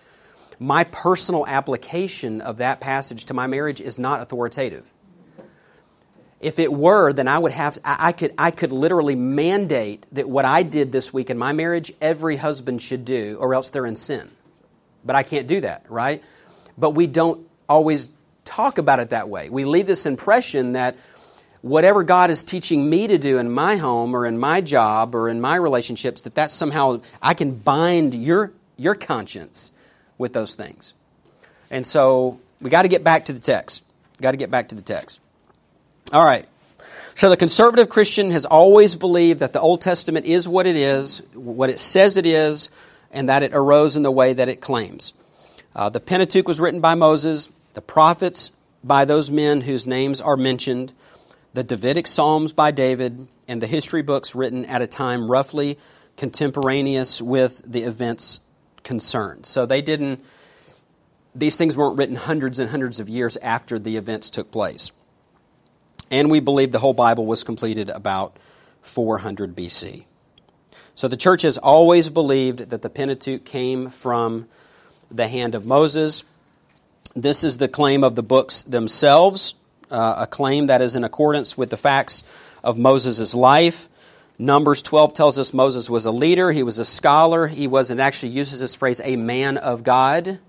my 0.58 0.84
personal 0.86 1.46
application 1.46 2.42
of 2.42 2.58
that 2.58 2.82
passage 2.82 3.26
to 3.26 3.36
my 3.36 3.46
marriage 3.46 3.80
is 3.80 4.00
not 4.00 4.22
authoritative. 4.22 4.92
If 6.40 6.58
it 6.58 6.74
were, 6.74 7.14
then 7.14 7.28
I 7.28 7.38
would 7.38 7.52
have 7.52 7.78
I 7.86 8.14
could 8.14 8.34
I 8.36 8.50
could 8.50 8.72
literally 8.72 9.16
mandate 9.16 10.08
that 10.14 10.28
what 10.28 10.44
I 10.44 10.64
did 10.64 10.92
this 10.92 11.14
week 11.14 11.30
in 11.30 11.38
my 11.38 11.54
marriage 11.54 11.94
every 12.02 12.36
husband 12.36 12.82
should 12.82 13.06
do 13.06 13.38
or 13.40 13.54
else 13.54 13.70
they're 13.70 13.86
in 13.86 13.96
sin. 13.96 14.28
But 15.06 15.16
I 15.16 15.22
can't 15.22 15.48
do 15.48 15.62
that, 15.62 15.86
right? 15.88 16.24
But 16.78 16.92
we 16.92 17.08
don't 17.08 17.48
always 17.68 18.10
talk 18.44 18.78
about 18.78 19.00
it 19.00 19.10
that 19.10 19.30
way. 19.30 19.50
We 19.50 19.66
leave 19.66 19.88
this 19.88 20.06
impression 20.06 20.74
that 20.74 20.98
whatever 21.62 22.04
God 22.04 22.32
is 22.32 22.44
teaching 22.44 22.90
me 22.90 23.08
to 23.08 23.18
do 23.18 23.38
in 23.38 23.52
my 23.52 23.78
home 23.78 24.16
or 24.16 24.26
in 24.26 24.38
my 24.38 24.62
job 24.62 25.16
or 25.16 25.30
in 25.30 25.40
my 25.40 25.56
relationships, 25.56 26.22
that 26.22 26.36
that 26.36 26.52
somehow 26.52 27.02
I 27.22 27.34
can 27.34 27.56
bind 27.56 28.14
your, 28.14 28.52
your 28.78 28.96
conscience 28.96 29.72
with 30.18 30.34
those 30.34 30.56
things. 30.56 30.94
And 31.70 31.86
so 31.86 32.40
we 32.60 32.70
got 32.70 32.82
to 32.84 32.88
get 32.88 33.04
back 33.04 33.26
to 33.26 33.34
the 33.34 33.40
text. 33.40 33.84
Got 34.20 34.32
to 34.32 34.38
get 34.38 34.52
back 34.52 34.70
to 34.70 34.76
the 34.76 34.82
text. 34.82 35.22
All 36.12 36.24
right. 36.24 36.46
So 37.16 37.30
the 37.30 37.38
conservative 37.38 37.90
Christian 37.90 38.32
has 38.32 38.46
always 38.46 38.96
believed 38.96 39.42
that 39.42 39.54
the 39.54 39.62
Old 39.62 39.82
Testament 39.82 40.26
is 40.26 40.48
what 40.48 40.66
it 40.66 40.76
is, 40.76 41.22
what 41.34 41.70
it 41.70 41.80
says 41.80 42.18
it 42.18 42.26
is, 42.26 42.70
and 43.12 43.30
that 43.30 43.44
it 43.44 43.52
arose 43.54 43.98
in 43.98 44.04
the 44.04 44.12
way 44.12 44.34
that 44.34 44.50
it 44.50 44.62
claims. 44.62 45.14
Uh, 45.76 45.90
the 45.90 46.00
Pentateuch 46.00 46.48
was 46.48 46.60
written 46.60 46.82
by 46.82 46.96
Moses. 46.96 47.50
The 47.74 47.82
prophets 47.82 48.52
by 48.84 49.06
those 49.06 49.32
men 49.32 49.62
whose 49.62 49.88
names 49.88 50.20
are 50.20 50.38
mentioned, 50.38 50.94
the 51.54 51.64
Davidic 51.64 52.08
Psalms 52.08 52.54
by 52.54 52.72
David, 52.72 53.28
and 53.48 53.62
the 53.62 53.68
history 53.68 54.02
books 54.02 54.36
written 54.36 54.66
at 54.66 54.82
a 54.82 54.88
time 54.88 55.30
roughly 55.30 55.78
contemporaneous 56.18 57.22
with 57.22 57.62
the 57.72 57.84
events 57.84 58.42
concerned. 58.84 59.46
So 59.46 59.66
they 59.66 59.82
didn't, 59.82 60.24
these 61.36 61.56
things 61.56 61.78
weren't 61.78 61.98
written 61.98 62.16
hundreds 62.16 62.60
and 62.60 62.70
hundreds 62.70 63.00
of 63.00 63.08
years 63.08 63.38
after 63.38 63.80
the 63.80 63.98
events 63.98 64.30
took 64.30 64.52
place. 64.52 64.92
And 66.10 66.30
we 66.30 66.42
believe 66.42 66.72
the 66.72 66.80
whole 66.80 66.94
Bible 66.94 67.26
was 67.26 67.44
completed 67.44 67.90
about 67.90 68.38
400 68.82 69.56
BC. 69.56 70.04
So 70.96 71.08
the 71.08 71.18
church 71.18 71.44
has 71.44 71.58
always 71.58 72.10
believed 72.10 72.70
that 72.72 72.82
the 72.82 72.90
Pentateuch 72.90 73.46
came 73.46 73.90
from 73.90 74.48
the 75.12 75.28
hand 75.28 75.56
of 75.56 75.66
Moses. 75.66 76.24
This 77.16 77.44
is 77.44 77.58
the 77.58 77.68
claim 77.68 78.04
of 78.04 78.16
the 78.16 78.24
books 78.24 78.64
themselves, 78.64 79.56
uh, 79.90 80.16
a 80.20 80.28
claim 80.28 80.68
that 80.68 80.82
is 80.82 80.96
in 80.96 81.04
accordance 81.04 81.58
with 81.58 81.70
the 81.70 81.78
facts 81.78 82.24
of 82.64 82.78
Moses' 82.78 83.36
life. 83.36 83.90
Numbers 84.40 84.82
12 84.82 85.14
tells 85.14 85.38
us 85.38 85.54
Moses 85.54 85.90
was 85.90 86.06
a 86.06 86.12
leader, 86.12 86.52
he 86.52 86.64
was 86.64 86.80
a 86.80 86.86
scholar, 86.86 87.48
he 87.48 87.68
was, 87.68 87.92
and 87.92 88.02
actually 88.02 88.32
uses 88.32 88.60
this 88.60 88.74
phrase, 88.74 89.02
a 89.04 89.16
man 89.16 89.58
of 89.58 89.84
God, 89.84 90.40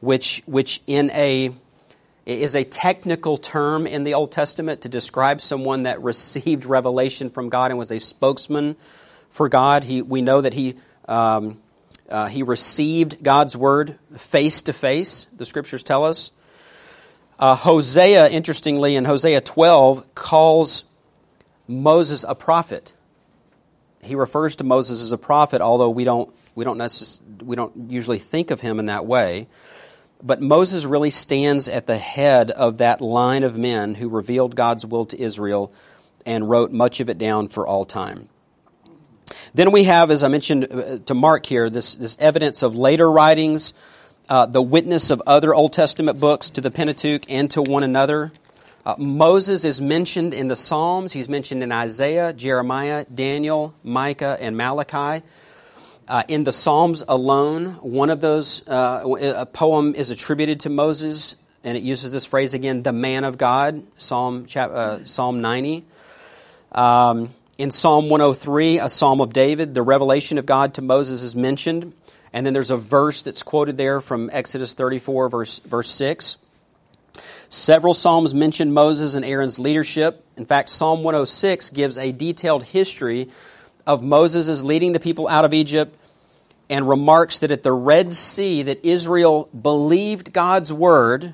which, 0.00 0.42
which 0.46 0.80
in 0.86 1.10
a 1.10 1.50
is 2.26 2.56
a 2.56 2.64
technical 2.64 3.38
term 3.38 3.86
in 3.86 4.02
the 4.02 4.14
Old 4.14 4.32
Testament 4.32 4.80
to 4.82 4.88
describe 4.88 5.40
someone 5.40 5.84
that 5.84 6.02
received 6.02 6.64
revelation 6.66 7.30
from 7.30 7.48
God 7.48 7.70
and 7.70 7.78
was 7.78 7.92
a 7.92 8.00
spokesman 8.00 8.76
for 9.30 9.48
God. 9.48 9.84
He, 9.84 10.02
we 10.02 10.22
know 10.22 10.40
that 10.40 10.52
he, 10.52 10.74
um, 11.06 11.62
uh, 12.08 12.26
he 12.26 12.42
received 12.42 13.22
God's 13.22 13.56
word 13.56 13.98
face 14.16 14.62
to 14.62 14.72
face, 14.72 15.24
the 15.36 15.44
scriptures 15.44 15.82
tell 15.82 16.04
us. 16.04 16.30
Uh, 17.38 17.54
Hosea, 17.54 18.28
interestingly, 18.28 18.96
in 18.96 19.04
Hosea 19.04 19.40
12, 19.40 20.14
calls 20.14 20.84
Moses 21.68 22.24
a 22.26 22.34
prophet. 22.34 22.94
He 24.02 24.14
refers 24.14 24.56
to 24.56 24.64
Moses 24.64 25.02
as 25.02 25.12
a 25.12 25.18
prophet, 25.18 25.60
although 25.60 25.90
we 25.90 26.04
don't, 26.04 26.32
we 26.54 26.64
don't, 26.64 26.78
necess- 26.78 27.20
we 27.42 27.56
don't 27.56 27.90
usually 27.90 28.18
think 28.18 28.50
of 28.50 28.60
him 28.60 28.78
in 28.78 28.86
that 28.86 29.04
way. 29.04 29.48
But 30.22 30.40
Moses 30.40 30.86
really 30.86 31.10
stands 31.10 31.68
at 31.68 31.86
the 31.86 31.98
head 31.98 32.50
of 32.50 32.78
that 32.78 33.00
line 33.00 33.42
of 33.42 33.58
men 33.58 33.94
who 33.94 34.08
revealed 34.08 34.56
God's 34.56 34.86
will 34.86 35.04
to 35.06 35.20
Israel 35.20 35.72
and 36.24 36.48
wrote 36.48 36.72
much 36.72 37.00
of 37.00 37.10
it 37.10 37.18
down 37.18 37.48
for 37.48 37.66
all 37.66 37.84
time. 37.84 38.28
Then 39.54 39.72
we 39.72 39.84
have, 39.84 40.10
as 40.10 40.22
I 40.22 40.28
mentioned 40.28 40.68
uh, 40.70 40.98
to 41.06 41.14
Mark 41.14 41.46
here, 41.46 41.68
this, 41.70 41.96
this 41.96 42.16
evidence 42.20 42.62
of 42.62 42.76
later 42.76 43.10
writings, 43.10 43.74
uh, 44.28 44.46
the 44.46 44.62
witness 44.62 45.10
of 45.10 45.22
other 45.26 45.54
Old 45.54 45.72
Testament 45.72 46.20
books 46.20 46.50
to 46.50 46.60
the 46.60 46.70
Pentateuch 46.70 47.24
and 47.28 47.50
to 47.52 47.62
one 47.62 47.82
another. 47.82 48.32
Uh, 48.84 48.94
Moses 48.98 49.64
is 49.64 49.80
mentioned 49.80 50.32
in 50.32 50.48
the 50.48 50.56
Psalms. 50.56 51.12
He's 51.12 51.28
mentioned 51.28 51.62
in 51.62 51.72
Isaiah, 51.72 52.32
Jeremiah, 52.32 53.04
Daniel, 53.12 53.74
Micah, 53.82 54.36
and 54.40 54.56
Malachi. 54.56 55.24
Uh, 56.08 56.22
in 56.28 56.44
the 56.44 56.52
Psalms 56.52 57.02
alone, 57.08 57.66
one 57.82 58.10
of 58.10 58.20
those, 58.20 58.66
uh, 58.68 59.02
a 59.36 59.44
poem 59.44 59.96
is 59.96 60.10
attributed 60.10 60.60
to 60.60 60.70
Moses, 60.70 61.34
and 61.64 61.76
it 61.76 61.82
uses 61.82 62.12
this 62.12 62.26
phrase 62.26 62.54
again, 62.54 62.84
the 62.84 62.92
man 62.92 63.24
of 63.24 63.38
God, 63.38 63.82
Psalm, 63.96 64.46
uh, 64.54 64.98
Psalm 65.04 65.40
90. 65.40 65.84
Um, 66.70 67.30
in 67.58 67.70
Psalm 67.70 68.08
103, 68.10 68.78
a 68.78 68.88
psalm 68.88 69.20
of 69.20 69.32
David, 69.32 69.74
the 69.74 69.82
revelation 69.82 70.36
of 70.38 70.44
God 70.44 70.74
to 70.74 70.82
Moses 70.82 71.22
is 71.22 71.34
mentioned. 71.34 71.94
And 72.32 72.44
then 72.44 72.52
there's 72.52 72.70
a 72.70 72.76
verse 72.76 73.22
that's 73.22 73.42
quoted 73.42 73.76
there 73.78 74.00
from 74.00 74.28
Exodus 74.32 74.74
34, 74.74 75.30
verse, 75.30 75.58
verse 75.60 75.88
6. 75.90 76.36
Several 77.48 77.94
psalms 77.94 78.34
mention 78.34 78.74
Moses 78.74 79.14
and 79.14 79.24
Aaron's 79.24 79.58
leadership. 79.58 80.22
In 80.36 80.44
fact, 80.44 80.68
Psalm 80.68 81.02
106 81.02 81.70
gives 81.70 81.96
a 81.96 82.12
detailed 82.12 82.64
history 82.64 83.30
of 83.86 84.02
Moses' 84.02 84.62
leading 84.62 84.92
the 84.92 85.00
people 85.00 85.28
out 85.28 85.44
of 85.44 85.54
Egypt 85.54 85.96
and 86.68 86.88
remarks 86.88 87.38
that 87.38 87.50
at 87.50 87.62
the 87.62 87.72
Red 87.72 88.12
Sea 88.12 88.64
that 88.64 88.84
Israel 88.84 89.48
believed 89.58 90.32
God's 90.32 90.72
word 90.72 91.32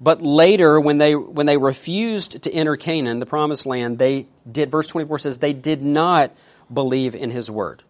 but 0.00 0.22
later, 0.22 0.80
when 0.80 0.98
they, 0.98 1.16
when 1.16 1.46
they 1.46 1.56
refused 1.56 2.42
to 2.44 2.52
enter 2.52 2.76
Canaan, 2.76 3.18
the 3.18 3.26
promised 3.26 3.66
land, 3.66 3.98
they 3.98 4.26
did, 4.50 4.70
verse 4.70 4.86
24 4.86 5.18
says, 5.18 5.38
they 5.38 5.52
did 5.52 5.82
not 5.82 6.32
believe 6.72 7.14
in 7.14 7.30
his 7.30 7.50
word. 7.50 7.82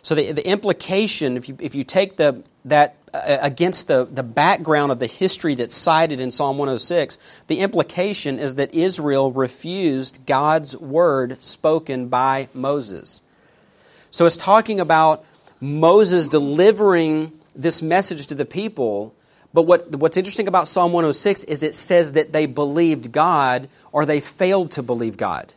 So 0.00 0.14
the, 0.14 0.32
the 0.32 0.48
implication, 0.48 1.36
if 1.36 1.48
you, 1.48 1.56
if 1.60 1.74
you 1.74 1.84
take 1.84 2.16
the, 2.16 2.42
that 2.64 2.96
uh, 3.12 3.38
against 3.42 3.88
the, 3.88 4.06
the 4.06 4.22
background 4.22 4.90
of 4.90 4.98
the 4.98 5.06
history 5.06 5.54
that's 5.54 5.74
cited 5.74 6.18
in 6.18 6.30
Psalm 6.30 6.56
106, 6.56 7.18
the 7.46 7.60
implication 7.60 8.38
is 8.38 8.54
that 8.54 8.72
Israel 8.74 9.30
refused 9.30 10.24
God's 10.24 10.76
word 10.76 11.42
spoken 11.42 12.08
by 12.08 12.48
Moses. 12.54 13.22
So 14.10 14.24
it's 14.24 14.38
talking 14.38 14.80
about 14.80 15.26
Moses 15.60 16.28
delivering 16.28 17.32
this 17.54 17.82
message 17.82 18.28
to 18.28 18.34
the 18.34 18.46
people 18.46 19.14
but 19.54 19.62
what, 19.62 19.94
what's 19.96 20.16
interesting 20.16 20.48
about 20.48 20.68
Psalm 20.68 20.92
106 20.92 21.44
is 21.44 21.62
it 21.62 21.74
says 21.74 22.12
that 22.12 22.32
they 22.32 22.46
believed 22.46 23.12
God 23.12 23.68
or 23.92 24.04
they 24.04 24.20
failed 24.20 24.72
to 24.72 24.82
believe 24.82 25.16
God. 25.16 25.52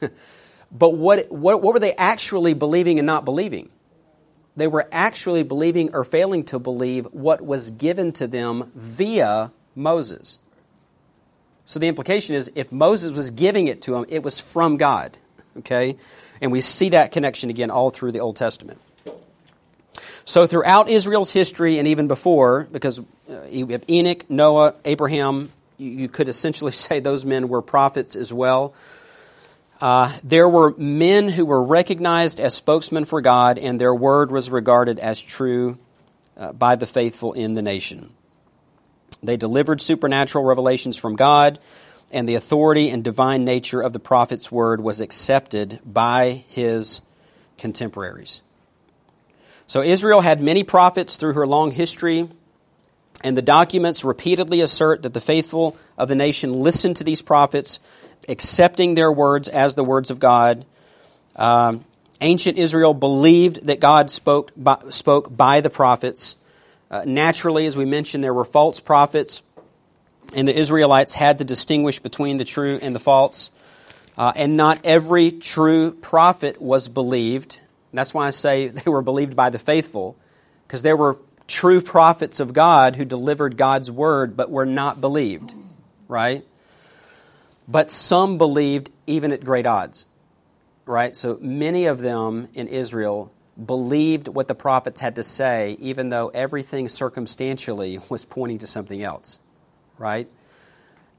but 0.72 0.90
what, 0.90 1.30
what, 1.30 1.62
what 1.62 1.74
were 1.74 1.80
they 1.80 1.94
actually 1.94 2.54
believing 2.54 2.98
and 2.98 3.06
not 3.06 3.24
believing? 3.24 3.68
They 4.56 4.66
were 4.66 4.88
actually 4.90 5.44
believing 5.44 5.94
or 5.94 6.02
failing 6.02 6.44
to 6.46 6.58
believe 6.58 7.06
what 7.12 7.40
was 7.40 7.70
given 7.70 8.12
to 8.14 8.26
them 8.26 8.70
via 8.74 9.52
Moses. 9.76 10.40
So 11.64 11.78
the 11.78 11.86
implication 11.86 12.34
is 12.34 12.50
if 12.56 12.72
Moses 12.72 13.12
was 13.12 13.30
giving 13.30 13.68
it 13.68 13.82
to 13.82 13.92
them, 13.92 14.06
it 14.08 14.24
was 14.24 14.40
from 14.40 14.76
God. 14.76 15.16
Okay? 15.58 15.96
And 16.40 16.50
we 16.50 16.60
see 16.60 16.88
that 16.90 17.12
connection 17.12 17.50
again 17.50 17.70
all 17.70 17.90
through 17.90 18.12
the 18.12 18.20
Old 18.20 18.36
Testament. 18.36 18.80
So 20.28 20.46
throughout 20.46 20.90
Israel's 20.90 21.30
history 21.30 21.78
and 21.78 21.88
even 21.88 22.06
before, 22.06 22.68
because 22.70 23.00
uh, 23.00 23.46
you 23.48 23.66
have 23.68 23.82
Enoch, 23.88 24.28
Noah, 24.30 24.74
Abraham, 24.84 25.50
you 25.78 26.06
could 26.10 26.28
essentially 26.28 26.72
say 26.86 27.00
those 27.00 27.24
men 27.24 27.48
were 27.48 27.62
prophets 27.62 28.14
as 28.14 28.30
well. 28.30 28.74
Uh, 29.80 30.14
there 30.22 30.46
were 30.46 30.74
men 30.76 31.30
who 31.30 31.46
were 31.46 31.64
recognized 31.64 32.40
as 32.40 32.54
spokesmen 32.54 33.06
for 33.06 33.22
God, 33.22 33.56
and 33.56 33.80
their 33.80 33.94
word 33.94 34.30
was 34.30 34.50
regarded 34.50 34.98
as 34.98 35.22
true 35.22 35.78
uh, 36.36 36.52
by 36.52 36.76
the 36.76 36.86
faithful 36.86 37.32
in 37.32 37.54
the 37.54 37.62
nation. 37.62 38.10
They 39.22 39.38
delivered 39.38 39.80
supernatural 39.80 40.44
revelations 40.44 40.98
from 40.98 41.16
God, 41.16 41.58
and 42.10 42.28
the 42.28 42.34
authority 42.34 42.90
and 42.90 43.02
divine 43.02 43.46
nature 43.46 43.80
of 43.80 43.94
the 43.94 43.98
prophet's 43.98 44.52
word 44.52 44.82
was 44.82 45.00
accepted 45.00 45.80
by 45.86 46.44
his 46.48 47.00
contemporaries. 47.56 48.42
So 49.68 49.82
Israel 49.82 50.22
had 50.22 50.40
many 50.40 50.64
prophets 50.64 51.18
through 51.18 51.34
her 51.34 51.46
long 51.46 51.70
history, 51.70 52.26
and 53.22 53.36
the 53.36 53.42
documents 53.42 54.02
repeatedly 54.02 54.62
assert 54.62 55.02
that 55.02 55.12
the 55.12 55.20
faithful 55.20 55.76
of 55.98 56.08
the 56.08 56.14
nation 56.14 56.54
listened 56.54 56.96
to 56.96 57.04
these 57.04 57.20
prophets, 57.20 57.78
accepting 58.30 58.94
their 58.94 59.12
words 59.12 59.46
as 59.46 59.74
the 59.74 59.84
words 59.84 60.10
of 60.10 60.18
God. 60.18 60.64
Um, 61.36 61.84
ancient 62.22 62.56
Israel 62.56 62.94
believed 62.94 63.66
that 63.66 63.78
God 63.78 64.10
spoke 64.10 64.52
by, 64.56 64.78
spoke 64.88 65.36
by 65.36 65.60
the 65.60 65.70
prophets. 65.70 66.36
Uh, 66.90 67.02
naturally, 67.04 67.66
as 67.66 67.76
we 67.76 67.84
mentioned, 67.84 68.24
there 68.24 68.32
were 68.32 68.46
false 68.46 68.80
prophets, 68.80 69.42
and 70.34 70.48
the 70.48 70.58
Israelites 70.58 71.12
had 71.12 71.38
to 71.38 71.44
distinguish 71.44 71.98
between 71.98 72.38
the 72.38 72.44
true 72.46 72.78
and 72.80 72.94
the 72.94 73.00
false. 73.00 73.50
Uh, 74.16 74.32
and 74.34 74.56
not 74.56 74.80
every 74.84 75.30
true 75.30 75.92
prophet 75.92 76.58
was 76.58 76.88
believed. 76.88 77.60
And 77.90 77.98
that's 77.98 78.12
why 78.12 78.26
I 78.26 78.30
say 78.30 78.68
they 78.68 78.90
were 78.90 79.02
believed 79.02 79.36
by 79.36 79.50
the 79.50 79.58
faithful, 79.58 80.16
because 80.66 80.82
there 80.82 80.96
were 80.96 81.18
true 81.46 81.80
prophets 81.80 82.40
of 82.40 82.52
God 82.52 82.96
who 82.96 83.04
delivered 83.04 83.56
God's 83.56 83.90
word 83.90 84.36
but 84.36 84.50
were 84.50 84.66
not 84.66 85.00
believed, 85.00 85.54
right? 86.06 86.44
But 87.66 87.90
some 87.90 88.38
believed 88.38 88.90
even 89.06 89.32
at 89.32 89.44
great 89.44 89.66
odds, 89.66 90.06
right? 90.86 91.16
So 91.16 91.38
many 91.40 91.86
of 91.86 92.00
them 92.00 92.48
in 92.54 92.68
Israel 92.68 93.32
believed 93.64 94.28
what 94.28 94.46
the 94.46 94.54
prophets 94.54 95.00
had 95.00 95.16
to 95.16 95.22
say, 95.22 95.76
even 95.80 96.10
though 96.10 96.28
everything 96.28 96.88
circumstantially 96.88 97.98
was 98.08 98.24
pointing 98.24 98.58
to 98.58 98.66
something 98.66 99.02
else, 99.02 99.38
right? 99.98 100.28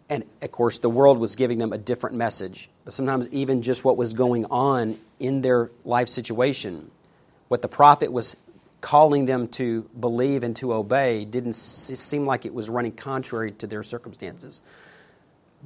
And 0.10 0.24
of 0.42 0.52
course, 0.52 0.80
the 0.80 0.90
world 0.90 1.20
was 1.20 1.36
giving 1.36 1.58
them 1.58 1.74
a 1.74 1.78
different 1.78 2.16
message. 2.16 2.70
But 2.90 2.94
sometimes, 2.94 3.30
even 3.30 3.62
just 3.62 3.86
what 3.86 3.98
was 3.98 4.16
going 4.16 4.46
on 4.46 4.98
in 5.20 5.42
their 5.42 5.70
life 5.86 6.10
situation, 6.10 6.90
what 7.48 7.62
the 7.62 7.68
prophet 7.68 8.12
was 8.12 8.36
calling 8.82 9.28
them 9.28 9.48
to 9.50 9.84
believe 10.00 10.42
and 10.42 10.56
to 10.56 10.74
obey 10.74 11.24
didn't 11.24 11.54
seem 11.54 12.26
like 12.26 12.48
it 12.48 12.54
was 12.56 12.68
running 12.68 12.92
contrary 12.92 13.52
to 13.52 13.68
their 13.68 13.84
circumstances. 13.84 14.60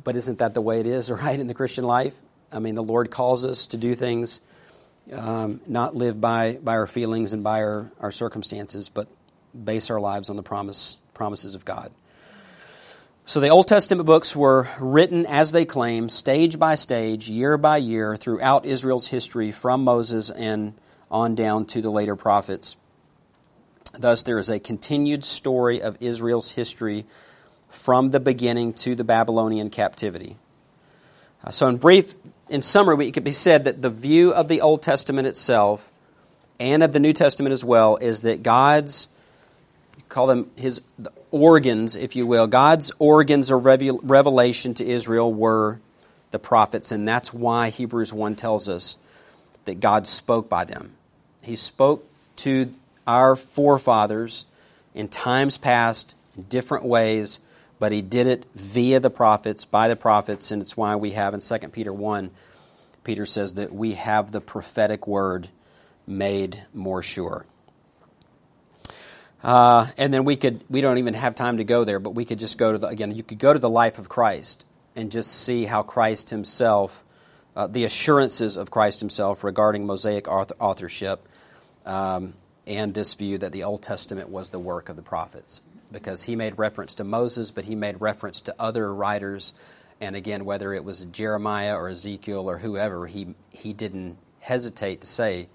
But 0.03 0.17
isn't 0.17 0.39
that 0.39 0.53
the 0.53 0.59
way 0.59 0.81
it 0.81 0.85
is, 0.85 1.09
right, 1.11 1.39
in 1.39 1.47
the 1.47 1.53
Christian 1.53 1.85
life? 1.85 2.21
I 2.51 2.59
mean, 2.59 2.75
the 2.75 2.83
Lord 2.83 3.09
calls 3.09 3.45
us 3.45 3.67
to 3.67 3.77
do 3.77 3.95
things, 3.95 4.41
um, 5.13 5.61
not 5.65 5.95
live 5.95 6.19
by, 6.19 6.59
by 6.61 6.73
our 6.73 6.87
feelings 6.87 7.31
and 7.31 7.41
by 7.41 7.61
our, 7.63 7.89
our 8.01 8.11
circumstances, 8.11 8.89
but 8.89 9.07
base 9.55 9.89
our 9.89 10.01
lives 10.01 10.29
on 10.29 10.35
the 10.35 10.43
promise, 10.43 10.97
promises 11.13 11.55
of 11.55 11.63
God. 11.63 11.89
So 13.25 13.39
the 13.39 13.49
Old 13.49 13.69
Testament 13.69 14.05
books 14.05 14.35
were 14.35 14.67
written, 14.81 15.25
as 15.25 15.53
they 15.53 15.63
claim, 15.63 16.09
stage 16.09 16.59
by 16.59 16.75
stage, 16.75 17.29
year 17.29 17.57
by 17.57 17.77
year, 17.77 18.17
throughout 18.17 18.65
Israel's 18.65 19.07
history 19.07 19.51
from 19.51 19.85
Moses 19.85 20.29
and 20.29 20.73
on 21.09 21.33
down 21.33 21.65
to 21.67 21.81
the 21.81 21.89
later 21.89 22.17
prophets. 22.17 22.75
Thus, 23.97 24.23
there 24.23 24.39
is 24.39 24.49
a 24.49 24.59
continued 24.59 25.23
story 25.23 25.81
of 25.81 25.95
Israel's 26.01 26.51
history 26.51 27.05
from 27.69 28.11
the 28.11 28.19
beginning 28.19 28.73
to 28.73 28.93
the 28.93 29.05
Babylonian 29.05 29.69
captivity. 29.69 30.35
Uh, 31.45 31.51
so, 31.51 31.67
in 31.67 31.77
brief, 31.77 32.15
in 32.49 32.61
summary, 32.61 33.07
it 33.07 33.13
could 33.13 33.23
be 33.23 33.31
said 33.31 33.63
that 33.63 33.81
the 33.81 33.89
view 33.89 34.33
of 34.33 34.49
the 34.49 34.59
Old 34.59 34.81
Testament 34.81 35.27
itself 35.29 35.93
and 36.59 36.83
of 36.83 36.91
the 36.91 36.99
New 36.99 37.13
Testament 37.13 37.53
as 37.53 37.63
well 37.63 37.95
is 37.95 38.23
that 38.23 38.43
God's, 38.43 39.07
call 40.13 40.27
them 40.27 40.51
his 40.55 40.81
organs, 41.31 41.95
if 41.95 42.15
you 42.15 42.27
will, 42.27 42.45
God's 42.45 42.91
organs 42.99 43.49
of 43.49 43.65
revelation 43.65 44.75
to 44.75 44.85
Israel 44.85 45.33
were 45.33 45.79
the 46.29 46.39
prophets, 46.39 46.91
and 46.91 47.07
that's 47.07 47.33
why 47.33 47.69
Hebrews 47.69 48.13
1 48.13 48.35
tells 48.35 48.69
us 48.69 48.97
that 49.65 49.79
God 49.79 50.05
spoke 50.05 50.49
by 50.49 50.65
them. 50.65 50.91
He 51.41 51.55
spoke 51.55 52.07
to 52.37 52.73
our 53.07 53.35
forefathers 53.35 54.45
in 54.93 55.07
times 55.07 55.57
past 55.57 56.15
in 56.37 56.43
different 56.43 56.85
ways, 56.85 57.39
but 57.79 57.91
he 57.91 58.01
did 58.01 58.27
it 58.27 58.45
via 58.53 58.99
the 58.99 59.09
prophets, 59.09 59.65
by 59.65 59.87
the 59.87 59.95
prophets, 59.95 60.51
and 60.51 60.61
it's 60.61 60.77
why 60.77 60.95
we 60.95 61.11
have 61.11 61.33
in 61.33 61.39
2 61.39 61.57
Peter 61.69 61.91
1, 61.91 62.29
Peter 63.03 63.25
says 63.25 63.55
that 63.55 63.73
we 63.73 63.93
have 63.93 64.31
the 64.31 64.41
prophetic 64.41 65.07
word 65.07 65.49
made 66.05 66.63
more 66.73 67.01
sure. 67.01 67.45
Uh, 69.43 69.87
and 69.97 70.13
then 70.13 70.23
we 70.23 70.37
could, 70.37 70.63
we 70.69 70.79
don't 70.79 70.97
even 70.97 71.13
have 71.13 71.35
time 71.35 71.57
to 71.57 71.65
go 71.65 71.83
there, 71.83 71.99
but 71.99 72.11
we 72.11 72.23
could 72.23 72.39
just 72.39 72.57
go 72.57 72.71
to 72.71 72.77
the, 72.77 72.87
again, 72.87 73.13
you 73.13 73.23
could 73.23 73.39
go 73.39 73.51
to 73.51 73.59
the 73.59 73.69
life 73.69 73.99
of 73.99 74.07
Christ 74.07 74.65
and 74.95 75.11
just 75.11 75.29
see 75.29 75.65
how 75.65 75.83
Christ 75.83 76.29
himself, 76.29 77.03
uh, 77.55 77.67
the 77.67 77.83
assurances 77.83 78.55
of 78.55 78.71
Christ 78.71 79.01
himself 79.01 79.43
regarding 79.43 79.85
Mosaic 79.85 80.27
author, 80.29 80.55
authorship, 80.59 81.27
um, 81.85 82.33
and 82.65 82.93
this 82.93 83.13
view 83.15 83.37
that 83.39 83.51
the 83.51 83.65
Old 83.65 83.83
Testament 83.83 84.29
was 84.29 84.49
the 84.49 84.59
work 84.59 84.87
of 84.87 84.95
the 84.95 85.01
prophets. 85.01 85.61
Because 85.91 86.23
he 86.23 86.35
made 86.35 86.57
reference 86.57 86.95
to 86.95 87.03
Moses, 87.03 87.51
but 87.51 87.65
he 87.65 87.75
made 87.75 87.99
reference 87.99 88.41
to 88.41 88.55
other 88.57 88.93
writers. 88.93 89.53
And 89.99 90.15
again, 90.15 90.45
whether 90.45 90.73
it 90.73 90.83
was 90.83 91.03
Jeremiah 91.05 91.75
or 91.75 91.89
Ezekiel 91.89 92.49
or 92.49 92.59
whoever, 92.59 93.07
he, 93.07 93.35
he 93.51 93.73
didn't 93.73 94.17
hesitate 94.39 95.01
to 95.01 95.07
say, 95.07 95.49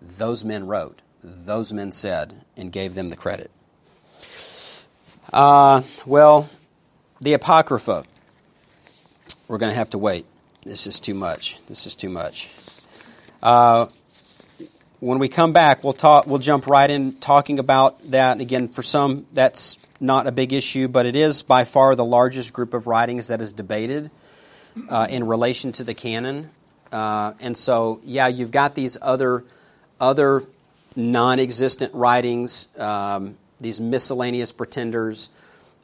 those 0.00 0.44
men 0.44 0.66
wrote, 0.66 1.02
those 1.22 1.72
men 1.72 1.92
said, 1.92 2.34
and 2.56 2.72
gave 2.72 2.94
them 2.94 3.10
the 3.10 3.16
credit. 3.16 3.50
Uh, 5.32 5.82
well, 6.06 6.48
the 7.20 7.34
Apocrypha, 7.34 8.04
we're 9.48 9.58
going 9.58 9.70
to 9.70 9.76
have 9.76 9.90
to 9.90 9.98
wait. 9.98 10.26
This 10.62 10.86
is 10.86 11.00
too 11.00 11.14
much. 11.14 11.64
This 11.66 11.86
is 11.86 11.94
too 11.94 12.08
much. 12.08 12.50
Uh, 13.42 13.86
when 15.00 15.18
we 15.18 15.28
come 15.28 15.52
back, 15.52 15.82
we'll 15.82 15.94
talk. 15.94 16.26
We'll 16.26 16.38
jump 16.38 16.66
right 16.66 16.90
in 16.90 17.14
talking 17.14 17.58
about 17.58 18.10
that. 18.10 18.32
And 18.32 18.40
again, 18.40 18.68
for 18.68 18.82
some, 18.82 19.26
that's 19.32 19.78
not 19.98 20.26
a 20.26 20.32
big 20.32 20.52
issue, 20.52 20.88
but 20.88 21.06
it 21.06 21.16
is 21.16 21.42
by 21.42 21.64
far 21.64 21.94
the 21.94 22.04
largest 22.04 22.52
group 22.52 22.74
of 22.74 22.86
writings 22.86 23.28
that 23.28 23.40
is 23.40 23.52
debated 23.52 24.10
uh, 24.88 25.06
in 25.08 25.26
relation 25.26 25.72
to 25.72 25.84
the 25.84 25.94
canon. 25.94 26.50
Uh, 26.92 27.32
and 27.40 27.56
so, 27.56 28.00
yeah, 28.04 28.28
you've 28.28 28.50
got 28.50 28.74
these 28.74 28.98
other 29.00 29.44
other 30.00 30.44
non-existent 30.96 31.94
writings, 31.94 32.68
um, 32.78 33.36
these 33.60 33.80
miscellaneous 33.80 34.52
pretenders. 34.52 35.30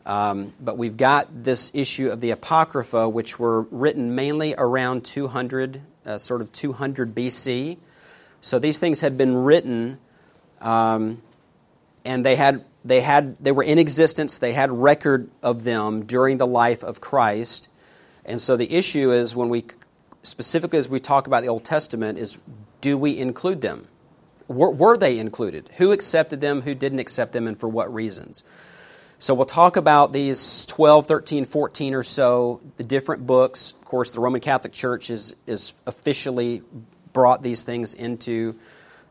Um, 0.04 0.52
but 0.60 0.78
we've 0.78 0.96
got 0.96 1.28
this 1.44 1.72
issue 1.74 2.10
of 2.10 2.20
the 2.20 2.30
Apocrypha, 2.30 3.08
which 3.08 3.38
were 3.38 3.62
written 3.62 4.14
mainly 4.14 4.54
around 4.56 5.04
200, 5.04 5.80
uh, 6.04 6.18
sort 6.18 6.40
of 6.40 6.52
200 6.52 7.14
BC. 7.14 7.78
So 8.40 8.58
these 8.58 8.78
things 8.78 9.00
had 9.00 9.18
been 9.18 9.36
written, 9.36 9.98
um, 10.60 11.20
and 12.04 12.24
they 12.24 12.36
had 12.36 12.64
they 12.84 13.00
had 13.00 13.36
they 13.38 13.50
were 13.50 13.64
in 13.64 13.78
existence. 13.78 14.38
They 14.38 14.52
had 14.52 14.70
record 14.70 15.28
of 15.42 15.64
them 15.64 16.04
during 16.06 16.38
the 16.38 16.46
life 16.46 16.84
of 16.84 17.00
Christ, 17.00 17.68
and 18.24 18.40
so 18.40 18.56
the 18.56 18.72
issue 18.72 19.10
is 19.10 19.34
when 19.34 19.48
we 19.48 19.64
specifically 20.22 20.78
as 20.78 20.88
we 20.88 21.00
talk 21.00 21.26
about 21.26 21.42
the 21.42 21.48
Old 21.48 21.64
Testament 21.64 22.18
is 22.18 22.38
do 22.80 22.96
we 22.96 23.18
include 23.18 23.60
them? 23.60 23.88
Were, 24.48 24.70
were 24.70 24.96
they 24.96 25.18
included? 25.18 25.68
Who 25.78 25.92
accepted 25.92 26.40
them? 26.40 26.60
Who 26.62 26.74
didn't 26.74 27.00
accept 27.00 27.32
them? 27.32 27.46
And 27.46 27.58
for 27.58 27.68
what 27.68 27.92
reasons? 27.92 28.44
So 29.18 29.34
we'll 29.34 29.46
talk 29.46 29.76
about 29.76 30.12
these 30.12 30.66
12, 30.66 31.06
13, 31.06 31.46
14 31.46 31.94
or 31.94 32.02
so 32.02 32.60
the 32.76 32.84
different 32.84 33.26
books. 33.26 33.72
Of 33.72 33.84
course, 33.86 34.10
the 34.10 34.20
Roman 34.20 34.42
Catholic 34.42 34.74
Church 34.74 35.08
is, 35.10 35.36
is 35.46 35.72
officially 35.86 36.62
brought 37.14 37.42
these 37.42 37.64
things 37.64 37.94
into, 37.94 38.56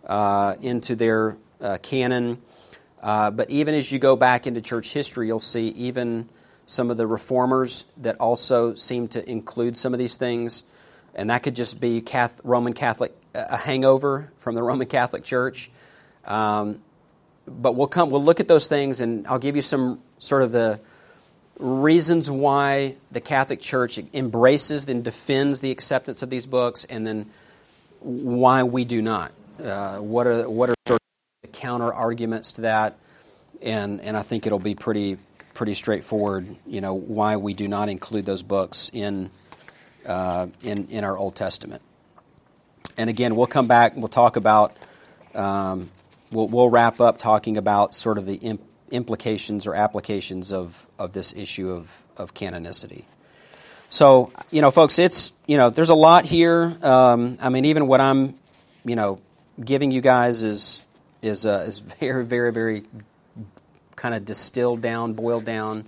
uh, 0.05 0.55
into 0.61 0.95
their 0.95 1.37
uh, 1.59 1.79
canon. 1.81 2.39
Uh, 3.01 3.31
but 3.31 3.49
even 3.49 3.73
as 3.73 3.91
you 3.91 3.97
go 3.97 4.15
back 4.15 4.45
into 4.45 4.61
church 4.61 4.93
history, 4.93 5.27
you'll 5.27 5.39
see 5.39 5.69
even 5.69 6.29
some 6.67 6.91
of 6.91 6.97
the 6.97 7.07
reformers 7.07 7.85
that 7.97 8.17
also 8.19 8.75
seem 8.75 9.07
to 9.07 9.27
include 9.29 9.75
some 9.75 9.93
of 9.93 9.99
these 9.99 10.17
things. 10.17 10.63
And 11.15 11.29
that 11.31 11.41
could 11.43 11.55
just 11.55 11.79
be 11.79 12.01
Catholic, 12.01 12.41
Roman 12.45 12.73
Catholic 12.73 13.13
a 13.35 13.57
hangover 13.57 14.31
from 14.37 14.55
the 14.55 14.63
Roman 14.63 14.87
Catholic 14.87 15.23
Church. 15.23 15.69
Um, 16.25 16.79
but 17.47 17.75
we'll 17.75 17.87
come. 17.87 18.09
We'll 18.09 18.23
look 18.23 18.39
at 18.39 18.47
those 18.47 18.67
things, 18.67 19.01
and 19.01 19.27
I'll 19.27 19.39
give 19.39 19.55
you 19.55 19.61
some 19.61 20.01
sort 20.17 20.41
of 20.41 20.51
the 20.51 20.79
reasons 21.59 22.29
why 22.29 22.95
the 23.11 23.21
Catholic 23.21 23.61
Church 23.61 23.99
embraces 24.13 24.87
and 24.87 25.03
defends 25.03 25.59
the 25.59 25.71
acceptance 25.71 26.23
of 26.23 26.29
these 26.29 26.45
books, 26.45 26.85
and 26.85 27.05
then 27.05 27.27
why 27.99 28.63
we 28.63 28.85
do 28.85 29.01
not. 29.01 29.31
Uh, 29.63 29.97
what 29.97 30.27
are 30.27 30.49
what 30.49 30.69
are 30.69 30.75
sort 30.87 30.99
of 30.99 31.41
the 31.41 31.47
counter 31.49 31.93
arguments 31.93 32.53
to 32.53 32.61
that? 32.61 32.97
And 33.61 34.01
and 34.01 34.17
I 34.17 34.21
think 34.21 34.45
it'll 34.47 34.59
be 34.59 34.75
pretty 34.75 35.17
pretty 35.53 35.75
straightforward. 35.75 36.47
You 36.65 36.81
know 36.81 36.93
why 36.93 37.37
we 37.37 37.53
do 37.53 37.67
not 37.67 37.89
include 37.89 38.25
those 38.25 38.43
books 38.43 38.89
in 38.93 39.29
uh, 40.05 40.47
in 40.63 40.87
in 40.87 41.03
our 41.03 41.17
Old 41.17 41.35
Testament. 41.35 41.81
And 42.97 43.09
again, 43.09 43.35
we'll 43.35 43.47
come 43.47 43.67
back 43.67 43.93
and 43.93 44.01
we'll 44.01 44.09
talk 44.09 44.35
about, 44.35 44.75
um, 45.33 45.89
we'll, 46.31 46.47
we'll, 46.47 46.69
wrap 46.69 47.01
up 47.01 47.17
talking 47.17 47.57
about 47.57 47.93
sort 47.93 48.17
of 48.17 48.25
the 48.25 48.35
imp- 48.35 48.63
implications 48.91 49.67
or 49.67 49.75
applications 49.75 50.51
of, 50.51 50.87
of 50.97 51.13
this 51.13 51.33
issue 51.33 51.71
of, 51.71 52.03
of 52.17 52.33
canonicity. 52.33 53.05
So, 53.89 54.31
you 54.51 54.61
know, 54.61 54.71
folks, 54.71 54.99
it's, 54.99 55.33
you 55.47 55.57
know, 55.57 55.69
there's 55.69 55.89
a 55.89 55.95
lot 55.95 56.25
here. 56.25 56.75
Um, 56.81 57.37
I 57.41 57.49
mean, 57.49 57.65
even 57.65 57.87
what 57.87 58.01
I'm, 58.01 58.35
you 58.83 58.95
know, 58.95 59.19
giving 59.63 59.91
you 59.91 60.01
guys 60.01 60.43
is, 60.43 60.81
is, 61.21 61.45
uh, 61.45 61.65
is 61.67 61.79
very, 61.99 62.25
very, 62.25 62.51
very 62.51 62.83
kind 63.95 64.15
of 64.15 64.25
distilled 64.25 64.81
down, 64.81 65.13
boiled 65.13 65.45
down. 65.45 65.85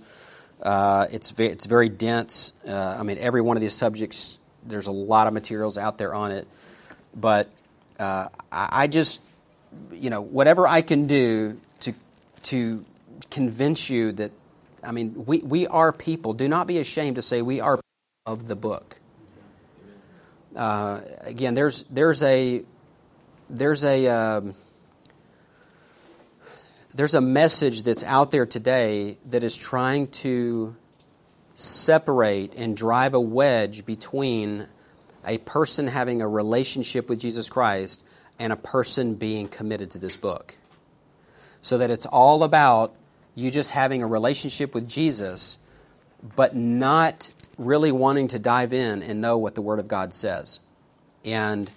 Uh, 0.62 1.06
it's, 1.12 1.30
very, 1.30 1.50
it's 1.50 1.66
very 1.66 1.88
dense. 1.88 2.52
Uh, 2.66 2.96
I 2.98 3.02
mean, 3.02 3.18
every 3.18 3.40
one 3.40 3.56
of 3.56 3.60
these 3.60 3.74
subjects, 3.74 4.38
there's 4.64 4.86
a 4.86 4.92
lot 4.92 5.26
of 5.26 5.32
materials 5.32 5.78
out 5.78 5.98
there 5.98 6.14
on 6.14 6.32
it. 6.32 6.48
But 7.14 7.50
uh, 7.98 8.28
I 8.52 8.86
just, 8.86 9.22
you 9.92 10.10
know, 10.10 10.22
whatever 10.22 10.66
I 10.66 10.82
can 10.82 11.06
do 11.06 11.60
to 11.80 11.94
to 12.44 12.84
convince 13.30 13.90
you 13.90 14.12
that, 14.12 14.32
I 14.82 14.92
mean, 14.92 15.24
we, 15.26 15.42
we 15.42 15.66
are 15.66 15.92
people. 15.92 16.32
Do 16.34 16.48
not 16.48 16.66
be 16.66 16.78
ashamed 16.78 17.16
to 17.16 17.22
say 17.22 17.42
we 17.42 17.60
are 17.60 17.80
of 18.26 18.46
the 18.46 18.56
book. 18.56 19.00
Uh, 20.54 21.00
again, 21.22 21.54
there's 21.54 21.84
there's 21.84 22.22
a 22.22 22.62
there's 23.50 23.84
a 23.84 24.06
um, 24.08 24.54
there's 26.94 27.14
a 27.14 27.20
message 27.20 27.82
that's 27.82 28.04
out 28.04 28.30
there 28.30 28.46
today 28.46 29.18
that 29.26 29.44
is 29.44 29.56
trying 29.56 30.08
to 30.08 30.74
separate 31.54 32.54
and 32.56 32.76
drive 32.76 33.14
a 33.14 33.20
wedge 33.20 33.84
between 33.84 34.66
a 35.28 35.38
person 35.38 35.86
having 35.86 36.22
a 36.22 36.28
relationship 36.28 37.08
with 37.08 37.20
Jesus 37.20 37.50
Christ 37.50 38.04
and 38.38 38.52
a 38.52 38.56
person 38.56 39.14
being 39.14 39.46
committed 39.46 39.92
to 39.92 39.98
this 39.98 40.16
book. 40.16 40.54
So 41.60 41.78
that 41.78 41.90
it's 41.90 42.06
all 42.06 42.44
about 42.44 42.94
you 43.34 43.50
just 43.50 43.70
having 43.70 44.02
a 44.02 44.06
relationship 44.06 44.74
with 44.74 44.88
Jesus, 44.88 45.58
but 46.34 46.56
not 46.56 47.30
really 47.58 47.92
wanting 47.92 48.28
to 48.28 48.38
dive 48.38 48.72
in 48.72 49.02
and 49.02 49.20
know 49.20 49.38
what 49.38 49.54
the 49.54 49.62
Word 49.62 49.80
of 49.80 49.86
God 49.86 50.14
says. 50.14 50.60
And 51.24 51.70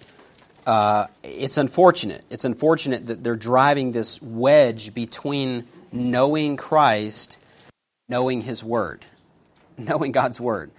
uh, 0.66 1.08
it's 1.22 1.58
unfortunate. 1.58 2.24
It's 2.30 2.44
unfortunate 2.44 3.08
that 3.08 3.22
they're 3.22 3.34
driving 3.36 3.92
this 3.92 4.22
wedge 4.22 4.94
between 4.94 5.66
knowing 5.90 6.56
Christ, 6.56 7.38
knowing 8.08 8.40
His 8.40 8.64
Word, 8.64 9.04
knowing 9.76 10.12
God's 10.12 10.40
Word 10.40 10.70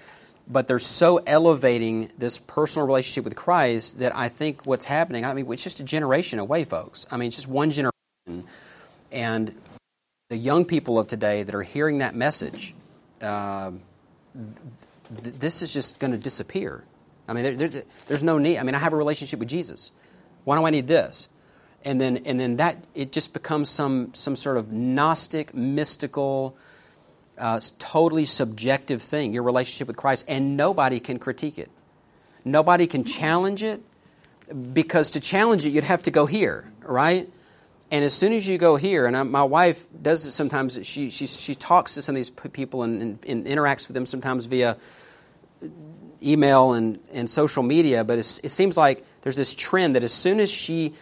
but 0.48 0.68
they're 0.68 0.80
so 0.80 1.18
elevating 1.18 2.10
this 2.18 2.40
personal 2.40 2.86
relationship 2.86 3.24
with 3.24 3.36
Christ 3.36 4.00
that 4.00 4.16
I 4.16 4.30
think 4.30 4.66
what's 4.66 4.86
happening, 4.86 5.26
I 5.26 5.34
mean, 5.34 5.52
it's 5.52 5.64
just 5.64 5.80
a 5.80 5.84
generation 5.84 6.40
away, 6.40 6.66
folks. 6.66 7.06
I 7.12 7.18
mean, 7.18 7.28
it's 7.28 7.38
just 7.38 7.48
one 7.48 7.72
generation. 7.72 7.94
And 9.12 9.56
the 10.30 10.38
young 10.38 10.66
people 10.66 11.00
of 11.00 11.08
today 11.08 11.44
that 11.44 11.54
are 11.56 11.62
hearing 11.62 12.00
that 12.00 12.16
message, 12.16 12.74
um, 13.22 13.82
th- 14.34 15.24
th- 15.24 15.36
this 15.36 15.62
is 15.62 15.72
just 15.72 16.00
going 16.00 16.12
to 16.12 16.18
disappear. 16.18 16.84
I 17.28 17.34
mean, 17.34 17.44
there, 17.44 17.70
there, 17.70 17.84
there's 18.08 18.24
no 18.24 18.38
need. 18.38 18.58
I 18.58 18.64
mean, 18.64 18.76
I 18.76 18.80
have 18.80 18.94
a 18.94 18.98
relationship 18.98 19.40
with 19.40 19.50
Jesus. 19.50 19.92
Why 20.44 20.58
do 20.58 20.66
I 20.66 20.72
need 20.72 20.88
this? 20.88 21.30
And 21.86 22.00
then, 22.00 22.18
and 22.26 22.40
then 22.40 22.58
that 22.58 22.84
it 22.96 23.12
just 23.12 23.34
becomes 23.34 23.70
some 23.70 24.14
some 24.14 24.36
sort 24.36 24.58
of 24.58 24.72
gnostic, 24.72 25.54
mystical, 25.54 26.58
uh, 27.44 27.60
totally 27.78 28.24
subjective 28.24 29.02
thing. 29.02 29.34
Your 29.34 29.44
relationship 29.44 29.88
with 29.88 29.98
Christ, 29.98 30.24
and 30.30 30.56
nobody 30.56 31.02
can 31.02 31.20
critique 31.20 31.60
it. 31.60 31.70
Nobody 32.46 32.88
can 32.88 33.04
challenge 33.04 33.64
it 33.64 33.82
because 34.72 35.12
to 35.12 35.20
challenge 35.20 35.66
it, 35.66 35.72
you'd 35.72 35.84
have 35.84 36.04
to 36.04 36.12
go 36.12 36.26
here, 36.26 36.72
right? 36.82 37.30
And 37.92 38.06
as 38.06 38.14
soon 38.14 38.32
as 38.32 38.48
you 38.48 38.58
go 38.58 38.78
here, 38.78 39.06
and 39.06 39.16
I, 39.16 39.24
my 39.24 39.44
wife 39.44 39.86
does 40.02 40.26
it 40.26 40.32
sometimes, 40.32 40.80
she, 40.88 41.10
she, 41.10 41.28
she 41.28 41.54
talks 41.54 41.96
to 41.96 42.02
some 42.02 42.16
of 42.16 42.18
these 42.18 42.30
people 42.30 42.84
and, 42.84 43.02
and, 43.02 43.20
and 43.28 43.46
interacts 43.46 43.88
with 43.90 43.94
them 43.94 44.06
sometimes 44.06 44.46
via 44.46 44.78
email 46.24 46.74
and, 46.74 46.98
and 47.12 47.30
social 47.30 47.62
media, 47.62 48.06
but 48.06 48.20
it 48.20 48.24
seems 48.24 48.78
like 48.78 49.06
there's 49.22 49.36
this 49.36 49.54
trend 49.54 49.96
that 49.96 50.04
as 50.04 50.14
soon 50.14 50.40
as 50.40 50.50
she 50.50 50.94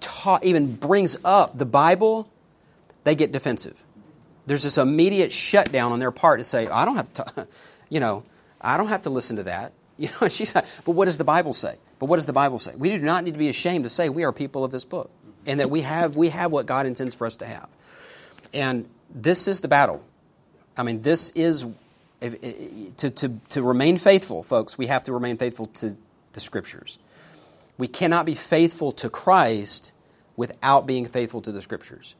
ta- 0.00 0.40
even 0.42 0.74
brings 0.74 1.16
up 1.24 1.56
the 1.56 1.64
Bible, 1.64 2.28
they 3.04 3.14
get 3.14 3.30
defensive. 3.30 3.82
There's 4.46 4.62
this 4.62 4.78
immediate 4.78 5.32
shutdown 5.32 5.92
on 5.92 5.98
their 5.98 6.12
part 6.12 6.40
to 6.40 6.44
say, 6.44 6.68
I 6.68 6.84
don't 6.84 6.96
have 6.96 7.12
to, 7.14 7.48
you 7.88 8.00
know, 8.00 8.22
I 8.60 8.76
don't 8.76 8.88
have 8.88 9.02
to 9.02 9.10
listen 9.10 9.36
to 9.36 9.44
that. 9.44 9.72
You 9.98 10.10
know, 10.20 10.28
she's 10.28 10.54
like, 10.54 10.66
but 10.84 10.92
what 10.92 11.06
does 11.06 11.16
the 11.16 11.24
Bible 11.24 11.54
say? 11.54 11.76
But 11.98 12.10
what 12.10 12.16
does 12.16 12.26
the 12.26 12.34
Bible 12.34 12.58
say? 12.58 12.74
We 12.76 12.90
do 12.90 12.98
not 12.98 13.24
need 13.24 13.32
to 13.32 13.38
be 13.38 13.48
ashamed 13.48 13.84
to 13.84 13.88
say 13.88 14.10
we 14.10 14.24
are 14.24 14.32
people 14.32 14.62
of 14.62 14.70
this 14.70 14.84
book 14.84 15.10
and 15.46 15.60
that 15.60 15.70
we 15.70 15.80
have, 15.80 16.16
we 16.16 16.28
have 16.28 16.52
what 16.52 16.66
God 16.66 16.84
intends 16.84 17.14
for 17.14 17.26
us 17.26 17.36
to 17.36 17.46
have. 17.46 17.66
And 18.52 18.86
this 19.08 19.48
is 19.48 19.60
the 19.60 19.68
battle. 19.68 20.04
I 20.76 20.82
mean, 20.82 21.00
this 21.00 21.30
is, 21.30 21.64
to, 22.20 23.10
to, 23.10 23.40
to 23.48 23.62
remain 23.62 23.96
faithful, 23.96 24.42
folks, 24.42 24.76
we 24.76 24.88
have 24.88 25.04
to 25.04 25.14
remain 25.14 25.38
faithful 25.38 25.68
to 25.68 25.96
the 26.34 26.40
Scriptures. 26.40 26.98
We 27.78 27.88
cannot 27.88 28.26
be 28.26 28.34
faithful 28.34 28.92
to 28.92 29.08
Christ 29.08 29.92
without 30.36 30.86
being 30.86 31.06
faithful 31.06 31.40
to 31.40 31.52
the 31.52 31.62
Scriptures. 31.62 32.16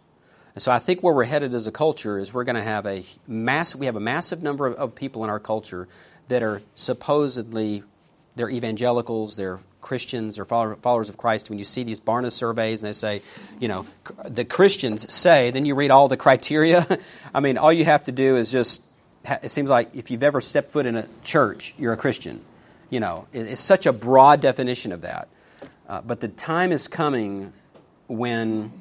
And 0.56 0.62
so 0.62 0.72
I 0.72 0.78
think 0.78 1.02
where 1.02 1.12
we're 1.12 1.24
headed 1.24 1.54
as 1.54 1.66
a 1.66 1.70
culture 1.70 2.18
is 2.18 2.32
we're 2.32 2.44
going 2.44 2.56
to 2.56 2.62
have 2.62 2.86
a 2.86 3.04
mass, 3.28 3.76
we 3.76 3.84
have 3.84 3.96
a 3.96 4.00
massive 4.00 4.42
number 4.42 4.66
of, 4.66 4.74
of 4.76 4.94
people 4.94 5.22
in 5.22 5.28
our 5.28 5.38
culture 5.38 5.86
that 6.28 6.42
are 6.42 6.62
supposedly 6.74 7.82
they're 8.36 8.48
evangelicals, 8.48 9.36
they're 9.36 9.60
Christians, 9.82 10.36
they're 10.36 10.46
followers 10.46 11.10
of 11.10 11.18
Christ. 11.18 11.50
When 11.50 11.58
you 11.58 11.64
see 11.64 11.82
these 11.84 12.00
Barna 12.00 12.32
surveys 12.32 12.82
and 12.82 12.88
they 12.88 12.94
say, 12.94 13.20
you 13.60 13.68
know, 13.68 13.86
the 14.24 14.46
Christians 14.46 15.12
say, 15.12 15.50
then 15.50 15.66
you 15.66 15.74
read 15.74 15.90
all 15.90 16.08
the 16.08 16.16
criteria. 16.16 16.86
I 17.34 17.40
mean, 17.40 17.58
all 17.58 17.72
you 17.72 17.84
have 17.84 18.04
to 18.04 18.12
do 18.12 18.36
is 18.36 18.50
just, 18.50 18.82
it 19.42 19.50
seems 19.50 19.68
like 19.68 19.94
if 19.94 20.10
you've 20.10 20.22
ever 20.22 20.40
stepped 20.40 20.70
foot 20.70 20.86
in 20.86 20.96
a 20.96 21.06
church, 21.22 21.74
you're 21.76 21.92
a 21.92 21.98
Christian. 21.98 22.40
You 22.88 23.00
know, 23.00 23.28
it's 23.34 23.60
such 23.60 23.84
a 23.84 23.92
broad 23.92 24.40
definition 24.40 24.92
of 24.92 25.02
that. 25.02 25.28
Uh, 25.86 26.00
but 26.00 26.20
the 26.20 26.28
time 26.28 26.72
is 26.72 26.88
coming 26.88 27.52
when 28.08 28.72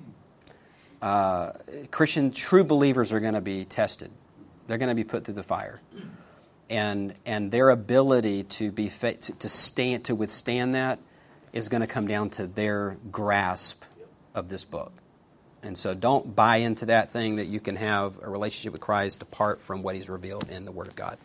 uh, 1.06 1.52
Christian 1.92 2.32
true 2.32 2.64
believers 2.64 3.14
are 3.14 3.20
going 3.20 3.36
to 3.36 3.42
be 3.42 3.64
tested. 3.64 4.10
They're 4.66 4.80
going 4.80 4.90
to 4.90 4.96
be 4.96 5.04
put 5.04 5.24
through 5.24 5.36
the 5.36 5.44
fire 5.44 5.80
and 6.68 7.14
and 7.28 7.52
their 7.52 7.70
ability 7.70 8.42
to 8.44 8.72
be 8.72 8.90
to, 8.90 9.12
to 9.12 9.48
stand 9.48 10.06
to 10.06 10.16
withstand 10.16 10.74
that 10.74 10.98
is 11.54 11.70
going 11.70 11.82
to 11.82 11.88
come 11.88 12.08
down 12.08 12.32
to 12.32 12.48
their 12.48 12.98
grasp 13.12 13.84
of 14.34 14.50
this 14.50 14.66
book. 14.66 14.92
And 15.62 15.78
so 15.78 15.94
don't 15.94 16.36
buy 16.36 16.58
into 16.58 16.88
that 16.88 17.12
thing 17.12 17.36
that 17.36 17.46
you 17.46 17.60
can 17.60 17.76
have 17.76 18.20
a 18.24 18.28
relationship 18.28 18.74
with 18.74 18.82
Christ 18.82 19.22
apart 19.22 19.62
from 19.62 19.84
what 19.84 19.94
he's 19.94 20.10
revealed 20.10 20.50
in 20.50 20.66
the 20.66 20.72
Word 20.72 20.88
of 20.88 20.96
God. 20.96 21.20